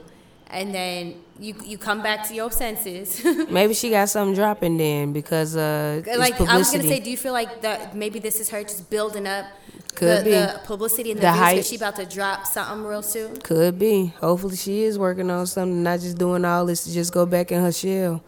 and 0.53 0.75
then 0.75 1.15
you 1.41 1.55
you 1.65 1.79
come 1.79 2.03
back 2.03 2.29
to 2.29 2.35
your 2.35 2.51
senses. 2.51 3.25
Maybe 3.51 3.75
she 3.75 3.91
got 3.91 4.09
something 4.09 4.35
dropping 4.35 4.77
then 4.77 5.13
because 5.13 5.57
uh, 5.57 6.03
like. 6.17 6.41
I 6.41 6.59
was 6.59 6.71
gonna 6.71 6.85
say, 6.85 7.01
do 7.01 7.11
you 7.11 7.17
feel 7.17 7.33
like 7.33 7.63
that 7.63 7.97
maybe 7.97 8.19
this 8.19 8.39
is 8.39 8.51
her 8.51 8.63
just 8.63 8.91
building 8.91 9.27
up 9.27 9.47
Could 9.95 10.21
the, 10.21 10.25
be. 10.25 10.31
the 10.31 10.61
publicity 10.65 11.11
and 11.13 11.19
the, 11.19 11.23
The 11.23 11.33
hype. 11.33 11.65
she 11.65 11.77
about 11.77 11.97
to 11.97 12.07
drop 12.07 12.47
something 12.47 12.85
real 12.85 13.03
soon? 13.03 13.37
Could 13.41 13.79
be. 13.79 14.13
Hopefully, 14.21 14.57
she 14.57 14.83
is 14.83 14.99
working 14.99 15.31
on 15.31 15.47
something, 15.47 15.83
not 15.83 16.01
just 16.01 16.19
doing 16.19 16.45
all 16.45 16.67
this 16.67 16.85
to 16.85 16.93
just 16.93 17.13
go 17.13 17.25
back 17.27 17.51
in 17.51 17.63
her 17.63 17.73
shell. 17.73 18.23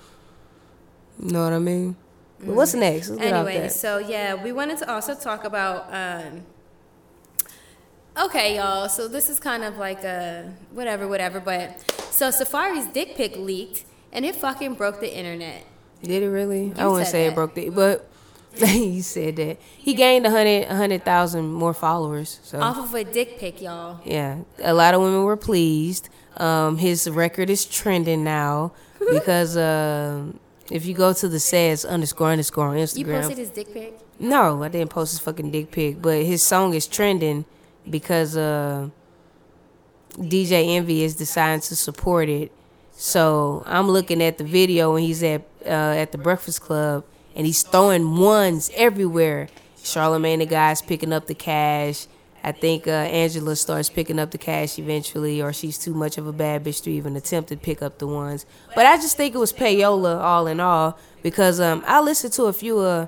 You 1.20 1.30
know 1.32 1.44
what 1.44 1.52
I 1.52 1.58
mean? 1.58 1.96
But 2.40 2.56
what's 2.56 2.74
next? 2.74 3.10
Let's 3.10 3.22
get 3.22 3.32
Anyway, 3.32 3.68
so 3.68 3.98
yeah, 3.98 4.42
we 4.42 4.50
wanted 4.52 4.78
to 4.78 4.90
also 4.92 5.14
talk 5.14 5.44
about. 5.44 5.86
Um, 5.92 6.42
okay, 8.16 8.56
y'all. 8.56 8.88
So 8.88 9.08
this 9.08 9.28
is 9.28 9.40
kind 9.40 9.64
of 9.64 9.78
like 9.78 10.04
a 10.04 10.52
whatever, 10.72 11.08
whatever. 11.08 11.40
But 11.40 11.80
so 12.10 12.30
Safaree's 12.30 12.86
dick 12.92 13.16
pic 13.16 13.36
leaked, 13.36 13.84
and 14.12 14.24
it 14.24 14.36
fucking 14.36 14.74
broke 14.74 15.00
the 15.00 15.14
internet. 15.16 15.64
Did 16.02 16.22
it 16.22 16.28
really? 16.28 16.72
I 16.76 16.86
wouldn't 16.86 17.08
say 17.08 17.24
that. 17.24 17.32
it 17.32 17.34
broke 17.34 17.54
the, 17.54 17.70
but 17.70 18.08
you 18.56 19.02
said 19.02 19.36
that 19.36 19.58
he 19.76 19.94
gained 19.94 20.26
a 20.26 20.30
hundred, 20.30 20.64
a 20.68 20.76
hundred 20.76 21.04
thousand 21.04 21.52
more 21.52 21.74
followers. 21.74 22.40
So 22.42 22.60
Off 22.60 22.78
of 22.78 22.94
a 22.94 23.04
dick 23.04 23.38
pic, 23.38 23.60
y'all. 23.60 24.00
yeah, 24.04 24.38
a 24.62 24.74
lot 24.74 24.94
of 24.94 25.00
women 25.00 25.24
were 25.24 25.36
pleased. 25.36 26.08
Um, 26.36 26.78
his 26.78 27.08
record 27.08 27.48
is 27.48 27.64
trending 27.64 28.24
now 28.24 28.72
because 29.10 29.56
um, 29.56 30.38
if 30.70 30.84
you 30.84 30.94
go 30.94 31.12
to 31.12 31.28
the 31.28 31.40
says 31.40 31.84
underscore 31.84 32.30
underscore 32.30 32.68
on 32.68 32.76
You 32.76 33.04
posted 33.04 33.38
his 33.38 33.50
dick 33.50 33.72
pic. 33.72 33.98
no, 34.18 34.62
I 34.62 34.68
didn't 34.68 34.90
post 34.90 35.12
his 35.12 35.20
fucking 35.20 35.50
dick 35.50 35.70
pic, 35.70 36.02
but 36.02 36.22
his 36.22 36.42
song 36.42 36.74
is 36.74 36.86
trending 36.86 37.44
because 37.88 38.36
uh, 38.36 38.88
DJ 40.18 40.76
Envy 40.76 41.02
is 41.02 41.14
deciding 41.14 41.60
to 41.62 41.76
support 41.76 42.28
it. 42.28 42.52
So 42.92 43.62
I'm 43.66 43.88
looking 43.88 44.22
at 44.22 44.38
the 44.38 44.44
video 44.44 44.94
when 44.94 45.02
he's 45.02 45.22
at 45.22 45.42
uh, 45.66 45.68
at 45.68 46.12
the 46.12 46.18
Breakfast 46.18 46.60
Club 46.60 47.04
and 47.34 47.46
he's 47.46 47.62
throwing 47.62 48.16
ones 48.16 48.70
everywhere. 48.74 49.48
Charlamagne 49.78 50.38
the 50.38 50.46
guy's 50.46 50.80
picking 50.80 51.12
up 51.12 51.26
the 51.26 51.34
cash. 51.34 52.06
I 52.42 52.52
think 52.52 52.86
uh, 52.86 52.90
Angela 52.90 53.56
starts 53.56 53.88
picking 53.88 54.18
up 54.18 54.30
the 54.30 54.38
cash 54.38 54.78
eventually, 54.78 55.40
or 55.40 55.52
she's 55.54 55.78
too 55.78 55.94
much 55.94 56.18
of 56.18 56.26
a 56.26 56.32
bad 56.32 56.62
bitch 56.62 56.82
to 56.82 56.90
even 56.90 57.16
attempt 57.16 57.48
to 57.48 57.56
pick 57.56 57.80
up 57.80 57.98
the 57.98 58.06
ones. 58.06 58.44
But 58.74 58.84
I 58.84 58.96
just 58.96 59.16
think 59.16 59.34
it 59.34 59.38
was 59.38 59.52
payola 59.52 60.20
all 60.20 60.46
in 60.46 60.60
all 60.60 60.98
because 61.22 61.58
um, 61.58 61.82
I 61.86 62.00
listened 62.00 62.34
to 62.34 62.44
a 62.44 62.52
few 62.52 62.80
uh, 62.80 63.06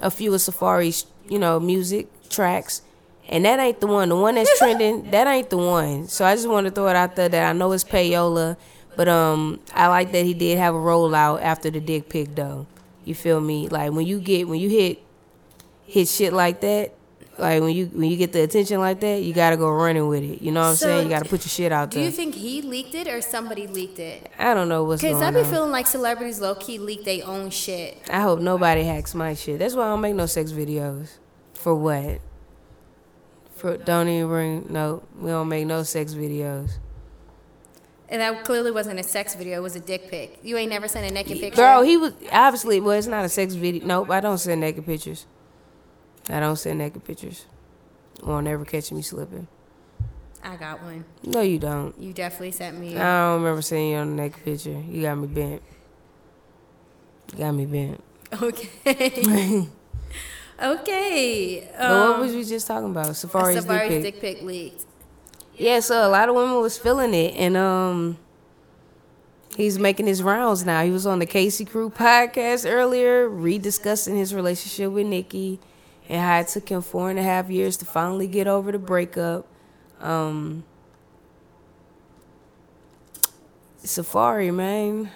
a 0.00 0.10
few 0.10 0.32
of 0.32 0.40
Safaree's, 0.40 1.06
you 1.28 1.38
know, 1.38 1.60
music 1.60 2.08
tracks. 2.30 2.82
And 3.30 3.44
that 3.44 3.58
ain't 3.60 3.80
the 3.80 3.86
one. 3.86 4.08
The 4.08 4.16
one 4.16 4.36
that's 4.36 4.58
trending, 4.58 5.10
that 5.10 5.26
ain't 5.26 5.50
the 5.50 5.58
one. 5.58 6.08
So 6.08 6.24
I 6.24 6.34
just 6.34 6.48
want 6.48 6.66
to 6.66 6.70
throw 6.70 6.88
it 6.88 6.96
out 6.96 7.14
there 7.16 7.28
that 7.28 7.50
I 7.50 7.52
know 7.52 7.70
it's 7.72 7.84
payola, 7.84 8.56
but 8.96 9.08
um 9.08 9.60
I 9.74 9.88
like 9.88 10.12
that 10.12 10.24
he 10.24 10.34
did 10.34 10.58
have 10.58 10.74
a 10.74 10.78
rollout 10.78 11.42
after 11.42 11.70
the 11.70 11.80
dick 11.80 12.08
pic 12.08 12.34
though. 12.34 12.66
You 13.04 13.14
feel 13.14 13.40
me? 13.40 13.68
Like 13.68 13.92
when 13.92 14.06
you 14.06 14.20
get 14.20 14.48
when 14.48 14.60
you 14.60 14.70
hit 14.70 15.02
hit 15.84 16.08
shit 16.08 16.32
like 16.32 16.60
that, 16.62 16.94
like 17.38 17.60
when 17.62 17.74
you 17.74 17.86
when 17.86 18.10
you 18.10 18.16
get 18.16 18.32
the 18.32 18.40
attention 18.42 18.80
like 18.80 19.00
that, 19.00 19.22
you 19.22 19.32
gotta 19.34 19.56
go 19.58 19.68
running 19.70 20.08
with 20.08 20.22
it. 20.24 20.40
You 20.42 20.50
know 20.50 20.60
what 20.62 20.66
I'm 20.70 20.76
So, 20.76 20.86
saying? 20.86 21.04
You 21.04 21.10
gotta 21.10 21.28
put 21.28 21.40
your 21.42 21.50
shit 21.50 21.70
out 21.70 21.90
there. 21.90 22.00
Do 22.00 22.06
you 22.06 22.10
think 22.10 22.34
he 22.34 22.62
leaked 22.62 22.94
it 22.94 23.08
or 23.08 23.20
somebody 23.20 23.66
leaked 23.66 23.98
it? 23.98 24.30
I 24.38 24.54
don't 24.54 24.68
know 24.70 24.84
what's 24.84 25.02
Because 25.02 25.20
going 25.20 25.34
I 25.34 25.38
on. 25.38 25.44
be 25.44 25.50
feeling 25.50 25.70
like 25.70 25.86
celebrities 25.86 26.40
low 26.40 26.54
key 26.54 26.78
leak 26.78 27.04
their 27.04 27.26
own 27.26 27.50
shit. 27.50 27.98
I 28.10 28.20
hope 28.22 28.40
nobody 28.40 28.84
hacks 28.84 29.14
my 29.14 29.34
shit. 29.34 29.58
That's 29.58 29.74
why 29.74 29.82
I 29.84 29.88
don't 29.88 30.00
make 30.00 30.14
no 30.14 30.26
sex 30.26 30.50
videos. 30.52 31.18
For 31.54 31.74
what? 31.74 32.20
For 33.58 33.76
don't 33.76 34.08
even 34.08 34.28
bring 34.28 34.66
no. 34.70 35.02
We 35.18 35.30
don't 35.30 35.48
make 35.48 35.66
no 35.66 35.82
sex 35.82 36.14
videos. 36.14 36.78
And 38.08 38.22
that 38.22 38.44
clearly 38.44 38.70
wasn't 38.70 39.00
a 39.00 39.02
sex 39.02 39.34
video, 39.34 39.58
it 39.58 39.62
was 39.62 39.76
a 39.76 39.80
dick 39.80 40.08
pic. 40.08 40.38
You 40.42 40.56
ain't 40.56 40.70
never 40.70 40.88
sent 40.88 41.10
a 41.10 41.12
naked 41.12 41.40
picture. 41.40 41.56
Girl, 41.56 41.82
he 41.82 41.96
was 41.96 42.12
obviously. 42.30 42.80
Well, 42.80 42.96
it's 42.96 43.08
not 43.08 43.24
a 43.24 43.28
sex 43.28 43.54
video. 43.54 43.84
Nope, 43.84 44.10
I 44.10 44.20
don't 44.20 44.38
send 44.38 44.60
naked 44.60 44.86
pictures. 44.86 45.26
I 46.30 46.38
don't 46.38 46.56
send 46.56 46.78
naked 46.78 47.04
pictures. 47.04 47.46
Won't 48.22 48.46
ever 48.46 48.64
catch 48.64 48.92
me 48.92 49.02
slipping. 49.02 49.48
I 50.42 50.54
got 50.56 50.80
one. 50.82 51.04
No, 51.24 51.40
you 51.40 51.58
don't. 51.58 51.98
You 51.98 52.12
definitely 52.12 52.52
sent 52.52 52.78
me. 52.78 52.96
I 52.96 53.26
don't 53.26 53.42
remember 53.42 53.60
seeing 53.60 53.90
you 53.90 53.96
on 53.96 54.14
the 54.14 54.22
naked 54.22 54.44
picture. 54.44 54.80
You 54.88 55.02
got 55.02 55.16
me 55.16 55.26
bent. 55.26 55.62
You 57.32 57.38
got 57.38 57.52
me 57.52 57.66
bent. 57.66 58.04
Okay. 58.42 59.66
okay. 60.62 61.68
But 61.78 61.90
what 61.90 62.14
Um, 62.16 62.20
was 62.20 62.34
we 62.34 62.44
just 62.44 62.66
talking 62.66 62.90
about? 62.90 63.06
Safaree's, 63.08 63.64
Safaree's 63.64 64.02
dick 64.02 64.02
pic. 64.02 64.02
dick 64.02 64.20
pic 64.20 64.42
leaked. 64.42 64.84
Yeah, 65.56 65.80
so 65.80 66.06
a 66.06 66.10
lot 66.10 66.28
of 66.28 66.34
women 66.36 66.60
was 66.60 66.78
feeling 66.78 67.14
it, 67.14 67.34
and 67.36 67.56
um, 67.56 68.16
he's 69.56 69.78
making 69.78 70.06
his 70.06 70.22
rounds 70.22 70.64
now. 70.64 70.84
He 70.84 70.90
was 70.90 71.04
on 71.06 71.18
the 71.18 71.26
Casey 71.26 71.64
Crew 71.64 71.90
podcast 71.90 72.70
earlier, 72.70 73.28
rediscussing 73.28 74.16
his 74.16 74.32
relationship 74.34 74.92
with 74.92 75.06
Nikki, 75.06 75.58
and 76.08 76.22
how 76.22 76.38
it 76.40 76.48
took 76.48 76.68
him 76.68 76.80
four 76.80 77.10
and 77.10 77.18
a 77.18 77.22
half 77.24 77.50
years 77.50 77.76
to 77.78 77.84
finally 77.84 78.28
get 78.28 78.46
over 78.46 78.70
the 78.70 78.78
breakup. 78.78 79.46
Um, 80.00 80.62
Safaree, 83.82 84.54
man, 84.54 85.10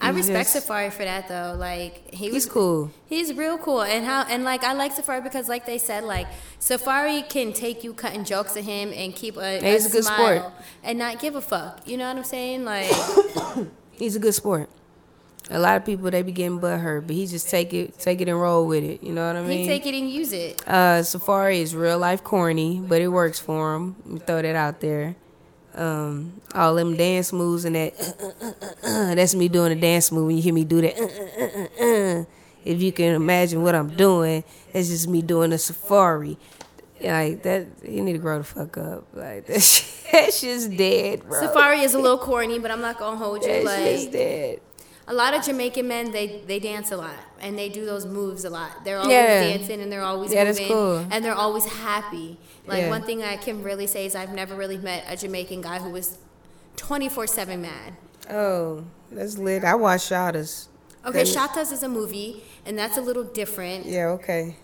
I 0.00 0.10
respect 0.10 0.52
just- 0.52 0.68
Safaree 0.68 0.92
for 0.92 1.04
that 1.04 1.28
though. 1.28 1.54
Like 1.58 2.12
he 2.12 2.26
was 2.26 2.44
he's 2.44 2.46
cool. 2.46 2.90
He's 3.06 3.32
real 3.32 3.58
cool, 3.58 3.82
and 3.82 4.04
how 4.04 4.22
and 4.28 4.44
like 4.44 4.64
I 4.64 4.72
like 4.72 4.94
Safaree 4.94 5.22
because 5.22 5.48
like 5.48 5.66
they 5.66 5.78
said, 5.78 6.04
like 6.04 6.26
Safaree 6.60 7.28
can 7.28 7.52
take 7.52 7.84
you 7.84 7.94
cutting 7.94 8.24
jokes 8.24 8.56
at 8.56 8.64
him 8.64 8.92
and 8.94 9.14
keep 9.14 9.36
a, 9.36 9.60
Yeah, 9.60 9.70
he's 9.72 9.86
a 9.86 9.90
good 9.90 10.04
smile 10.04 10.38
sport. 10.40 10.52
and 10.82 10.98
not 10.98 11.20
give 11.20 11.36
a 11.36 11.40
fuck. 11.40 11.86
You 11.86 11.96
know 11.96 12.08
what 12.08 12.16
I'm 12.16 12.24
saying? 12.24 12.64
Like 12.64 12.90
He's 13.92 14.16
a 14.16 14.18
good 14.18 14.34
sport. 14.34 14.68
A 15.50 15.58
lot 15.58 15.76
of 15.76 15.84
people 15.84 16.10
they 16.10 16.22
be 16.22 16.32
getting 16.32 16.58
butt 16.58 16.80
hurt, 16.80 17.06
but 17.06 17.14
he 17.14 17.26
just 17.26 17.50
take 17.50 17.74
it, 17.74 17.98
take 17.98 18.20
it 18.22 18.28
and 18.28 18.40
roll 18.40 18.66
with 18.66 18.82
it. 18.82 19.02
You 19.02 19.12
know 19.12 19.26
what 19.26 19.36
I 19.36 19.42
mean? 19.42 19.58
He 19.60 19.66
take 19.66 19.84
it 19.86 19.94
and 19.94 20.10
use 20.10 20.32
it. 20.32 20.62
Uh, 20.66 21.00
Safaree 21.02 21.58
is 21.60 21.74
real 21.76 21.98
life 21.98 22.24
corny, 22.24 22.80
but 22.80 23.02
it 23.02 23.08
works 23.08 23.38
for 23.38 23.74
him. 23.74 23.94
Let 24.06 24.14
me 24.14 24.20
throw 24.20 24.40
that 24.42 24.54
out 24.56 24.80
there. 24.80 25.16
Um, 25.74 26.40
all 26.54 26.74
them 26.76 26.96
dance 26.96 27.32
moves 27.32 27.64
and 27.64 27.74
that. 27.74 27.94
that's 28.82 29.34
me 29.34 29.48
doing 29.48 29.72
a 29.72 29.74
dance 29.80 30.12
move. 30.12 30.26
When 30.28 30.36
you 30.36 30.42
hear 30.42 30.54
me 30.54 30.64
do 30.64 30.80
that, 30.82 30.94
if 32.64 32.80
you 32.82 32.92
can 32.92 33.14
imagine 33.14 33.62
what 33.62 33.74
I'm 33.74 33.88
doing, 33.96 34.44
that's 34.72 34.88
just 34.88 35.08
me 35.08 35.22
doing 35.22 35.52
a 35.52 35.56
Safaree. 35.56 36.36
Like 37.00 37.42
that, 37.42 37.66
you 37.82 38.02
need 38.02 38.12
to 38.14 38.18
grow 38.18 38.38
the 38.38 38.44
fuck 38.44 38.78
up. 38.78 39.06
Like 39.12 39.46
that, 39.48 39.60
shit, 39.60 40.12
that 40.12 40.32
shit's 40.32 40.68
dead, 40.68 41.28
bro. 41.28 41.40
Safaree 41.40 41.82
is 41.82 41.94
a 41.94 41.98
little 41.98 42.18
corny, 42.18 42.58
but 42.58 42.70
I'm 42.70 42.80
not 42.80 42.98
gonna 42.98 43.16
hold 43.16 43.42
you. 43.42 43.48
That 43.48 43.84
shit's 43.84 44.04
Like 44.04 44.12
dead. 44.12 44.60
a 45.08 45.12
lot 45.12 45.34
of 45.34 45.44
Jamaican 45.44 45.86
men, 45.88 46.12
they 46.12 46.42
they 46.46 46.60
dance 46.60 46.92
a 46.92 46.96
lot 46.96 47.16
and 47.40 47.58
they 47.58 47.68
do 47.68 47.84
those 47.84 48.06
moves 48.06 48.44
a 48.44 48.50
lot. 48.50 48.84
They're 48.84 48.98
always 48.98 49.12
Yeah. 49.12 49.40
dancing 49.40 49.80
and 49.82 49.90
they're 49.92 50.02
always 50.04 50.32
Yeah, 50.32 50.44
that's 50.44 50.58
moving 50.60 50.72
cool. 50.74 51.06
and 51.10 51.22
they're 51.24 51.34
always 51.34 51.66
happy. 51.66 52.38
Like 52.66 52.82
Yeah. 52.82 52.90
one 52.90 53.02
thing 53.02 53.22
I 53.22 53.36
can 53.36 53.62
really 53.62 53.86
say 53.86 54.06
is 54.06 54.14
I've 54.14 54.32
never 54.34 54.54
really 54.54 54.78
met 54.78 55.04
a 55.08 55.16
Jamaican 55.16 55.60
guy 55.60 55.78
who 55.78 55.90
was 55.90 56.18
24/7 56.76 57.60
mad. 57.60 57.94
Oh, 58.30 58.84
that's 59.10 59.36
lit. 59.38 59.64
I 59.64 59.74
watch 59.74 60.00
Shottas. 60.02 60.68
Okay, 61.06 61.22
Shottas 61.22 61.72
is 61.72 61.82
a 61.82 61.88
movie 61.88 62.42
and 62.64 62.78
that's 62.78 62.96
a 62.96 63.02
little 63.02 63.24
different. 63.24 63.86
Yeah, 63.86 64.06
okay. 64.08 64.56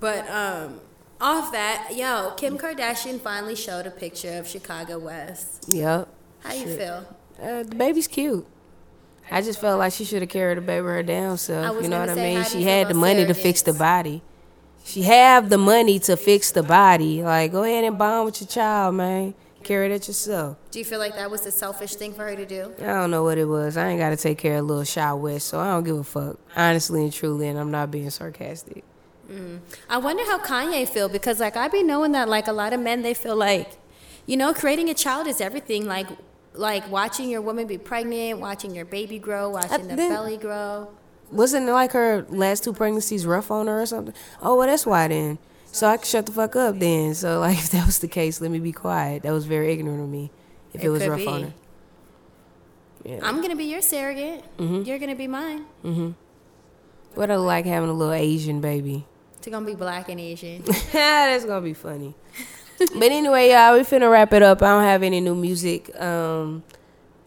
But 0.00 0.28
um 0.30 0.80
off 1.20 1.52
that, 1.52 1.92
yo, 1.94 2.32
Kim 2.36 2.56
Kardashian 2.56 3.20
finally 3.20 3.54
showed 3.54 3.86
a 3.86 3.90
picture 3.90 4.38
of 4.38 4.48
Chicago 4.48 4.98
West. 4.98 5.66
Yep. 5.68 6.08
How 6.40 6.54
you 6.54 6.66
feel? 6.76 7.06
Uh, 7.40 7.62
the 7.62 7.74
baby's 7.76 8.08
cute. 8.08 8.46
I 9.30 9.42
just 9.42 9.60
felt 9.60 9.78
like 9.78 9.92
she 9.92 10.04
should 10.04 10.22
have 10.22 10.28
carried 10.30 10.56
the 10.58 10.62
baby 10.62 10.86
her 10.86 11.02
I 11.02 11.36
self. 11.36 11.82
You 11.82 11.88
know 11.88 12.00
what 12.00 12.08
I 12.10 12.14
mean? 12.14 12.42
She 12.44 12.64
had 12.64 12.88
the 12.88 12.94
money 12.94 13.24
to 13.26 13.34
fix 13.34 13.62
the 13.62 13.72
surrogates? 13.72 14.22
She 14.84 15.02
have 15.02 15.50
the 15.50 15.58
money 15.58 15.98
to 16.00 16.16
fix 16.16 16.50
the 16.50 16.62
body. 16.62 17.22
Like, 17.22 17.52
go 17.52 17.62
ahead 17.62 17.84
and 17.84 17.98
bond 17.98 18.26
with 18.26 18.40
your 18.40 18.48
child, 18.48 18.94
man. 18.96 19.34
Carry 19.62 19.88
that 19.88 20.08
yourself. 20.08 20.56
Do 20.70 20.78
you 20.78 20.84
feel 20.84 20.98
like 20.98 21.14
that 21.16 21.30
was 21.30 21.44
a 21.44 21.50
selfish 21.50 21.94
thing 21.94 22.14
for 22.14 22.24
her 22.24 22.34
to 22.34 22.46
do? 22.46 22.72
I 22.80 22.86
don't 22.86 23.10
know 23.10 23.22
what 23.22 23.36
it 23.36 23.44
was. 23.44 23.76
I 23.76 23.88
ain't 23.88 24.00
got 24.00 24.10
to 24.10 24.16
take 24.16 24.38
care 24.38 24.58
of 24.58 24.64
little 24.64 24.84
Chi 24.84 25.12
West, 25.12 25.48
so 25.48 25.60
I 25.60 25.72
don't 25.72 25.84
give 25.84 25.98
a 25.98 26.04
fuck. 26.04 26.38
Honestly 26.56 27.02
and 27.02 27.12
truly, 27.12 27.46
and 27.48 27.58
I'm 27.58 27.70
not 27.70 27.90
being 27.90 28.08
sarcastic. 28.08 28.84
Mm. 29.30 29.60
I 29.88 29.98
wonder 29.98 30.24
how 30.24 30.38
Kanye 30.38 30.88
feel 30.88 31.08
because 31.08 31.38
like 31.38 31.56
I 31.56 31.68
be 31.68 31.82
knowing 31.82 32.12
that 32.12 32.28
like 32.28 32.48
a 32.48 32.52
lot 32.52 32.72
of 32.72 32.80
men 32.80 33.02
they 33.02 33.14
feel 33.14 33.36
like, 33.36 33.70
you 34.26 34.36
know, 34.36 34.52
creating 34.52 34.88
a 34.88 34.94
child 34.94 35.26
is 35.28 35.40
everything. 35.40 35.86
Like 35.86 36.08
like 36.54 36.90
watching 36.90 37.28
your 37.28 37.40
woman 37.40 37.66
be 37.66 37.78
pregnant, 37.78 38.40
watching 38.40 38.74
your 38.74 38.84
baby 38.84 39.18
grow, 39.18 39.50
watching 39.50 39.86
the 39.86 39.96
belly 39.96 40.36
grow. 40.36 40.90
Wasn't 41.32 41.66
like 41.66 41.92
her 41.92 42.26
last 42.28 42.64
two 42.64 42.72
pregnancies 42.72 43.24
rough 43.26 43.50
on 43.50 43.66
her 43.68 43.80
or 43.82 43.86
something? 43.86 44.14
Oh, 44.42 44.56
well, 44.56 44.66
that's 44.66 44.84
why 44.84 45.08
then. 45.08 45.38
So 45.72 45.86
I 45.86 45.96
can 45.96 46.06
shut 46.06 46.26
the 46.26 46.32
fuck 46.32 46.56
up 46.56 46.78
then. 46.78 47.14
So, 47.14 47.38
like, 47.46 47.58
if 47.58 47.70
that 47.70 47.86
was 47.86 48.00
the 48.00 48.08
case, 48.08 48.40
let 48.40 48.50
me 48.50 48.58
be 48.58 48.72
quiet. 48.72 49.22
That 49.22 49.32
was 49.32 49.46
very 49.46 49.72
ignorant 49.72 50.02
of 50.02 50.08
me. 50.08 50.30
If 50.72 50.82
it, 50.82 50.86
It 50.86 50.90
was 50.90 51.02
could 51.02 51.10
rough 51.10 51.26
on 51.26 51.42
her. 51.42 51.52
Yeah. 53.04 53.20
I'm 53.22 53.40
gonna 53.40 53.56
be 53.56 53.64
your 53.64 53.80
surrogate. 53.80 54.44
Mm-hmm. 54.58 54.82
You're 54.82 54.98
gonna 54.98 55.14
be 55.16 55.26
mine. 55.26 55.64
What 57.14 57.30
I 57.30 57.36
like 57.36 57.64
having 57.64 57.88
a 57.88 57.92
little 57.92 58.12
Asian 58.14 58.60
baby. 58.60 59.06
It's 59.38 59.48
gonna 59.48 59.64
be 59.66 59.74
black 59.74 60.08
and 60.10 60.20
Asian. 60.20 60.62
That's 60.92 61.44
gonna 61.46 61.62
be 61.62 61.72
funny. 61.74 62.14
but 62.78 63.10
anyway, 63.10 63.50
y'all, 63.50 63.74
we 63.74 63.80
finna 63.80 64.10
wrap 64.10 64.32
it 64.34 64.42
up. 64.42 64.62
I 64.62 64.68
don't 64.68 64.84
have 64.84 65.02
any 65.02 65.20
new 65.20 65.34
music 65.34 65.90
um 66.00 66.62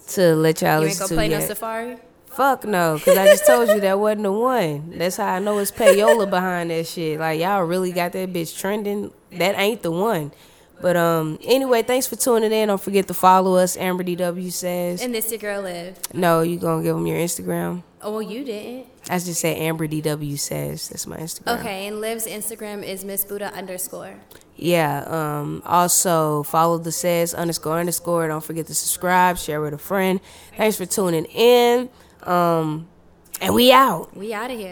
to 0.10 0.36
let 0.36 0.62
y'all 0.62 0.80
listen 0.82 1.08
to. 1.08 1.16
you 1.16 1.22
ain't 1.22 1.32
gonna 1.32 1.48
to 1.48 1.56
play 1.56 1.88
no 1.90 1.96
Safaree. 1.96 2.00
Fuck 2.36 2.66
no, 2.66 3.00
cause 3.04 3.16
I 3.16 3.28
just 3.28 3.46
told 3.46 3.70
you 3.70 3.80
that 3.82 4.00
wasn't 4.00 4.24
the 4.24 4.32
one. 4.32 4.98
That's 4.98 5.18
how 5.18 5.28
I 5.36 5.40
know 5.40 5.60
it's 5.60 5.72
payola 5.72 6.28
behind 6.30 6.72
that 6.72 6.88
shit. 6.88 7.20
Like 7.20 7.40
y'all 7.40 7.62
really 7.64 7.92
got 7.92 8.12
that 8.14 8.34
bitch 8.34 8.58
trending. 8.60 9.12
That 9.34 9.56
ain't 9.58 9.84
the 9.84 9.92
one. 9.92 10.32
But 10.82 10.98
um, 10.98 11.40
anyway, 11.44 11.84
thanks 11.84 12.08
for 12.08 12.16
tuning 12.16 12.52
in. 12.52 12.68
Don't 12.68 12.82
forget 12.82 13.08
to 13.08 13.14
follow 13.14 13.56
us. 13.56 13.78
Amber 13.78 14.04
DW 14.04 14.52
says. 14.52 15.02
And 15.02 15.14
this 15.14 15.30
your 15.32 15.40
girl 15.40 15.62
live. 15.62 15.98
no, 16.14 16.42
you 16.42 16.58
gonna 16.58 16.84
give 16.84 16.96
them 16.96 17.08
your 17.08 17.20
Instagram? 17.20 17.84
Oh 18.02 18.12
well, 18.12 18.22
you 18.22 18.44
didn't. 18.44 18.88
I 19.10 19.20
just 19.20 19.40
say 19.40 19.56
Amber 19.56 19.88
DW 19.88 20.38
says. 20.38 20.90
That's 20.90 21.08
my 21.08 21.18
Instagram. 21.18 21.60
Okay, 21.60 21.88
and 21.88 22.02
Liv's 22.02 22.26
Instagram 22.28 22.84
is 22.84 23.06
Miss 23.06 23.24
Buddha 23.24 23.54
underscore. 23.54 24.16
Yeah. 24.58 25.04
Um. 25.08 25.62
Also 25.66 26.44
follow 26.44 26.80
the 26.80 26.92
says 26.92 27.34
underscore 27.34 27.80
underscore. 27.80 28.28
Don't 28.28 28.44
forget 28.44 28.68
to 28.68 28.76
subscribe, 28.76 29.38
share 29.38 29.62
with 29.62 29.74
a 29.74 29.78
friend. 29.78 30.20
Thanks 30.58 30.78
for 30.78 30.86
tuning 30.86 31.26
in. 31.26 31.90
Um, 32.28 32.88
and 33.42 33.54
we 33.54 33.72
out. 33.72 34.16
We 34.16 34.34
out 34.34 34.52
of 34.52 34.58
here. 34.58 34.72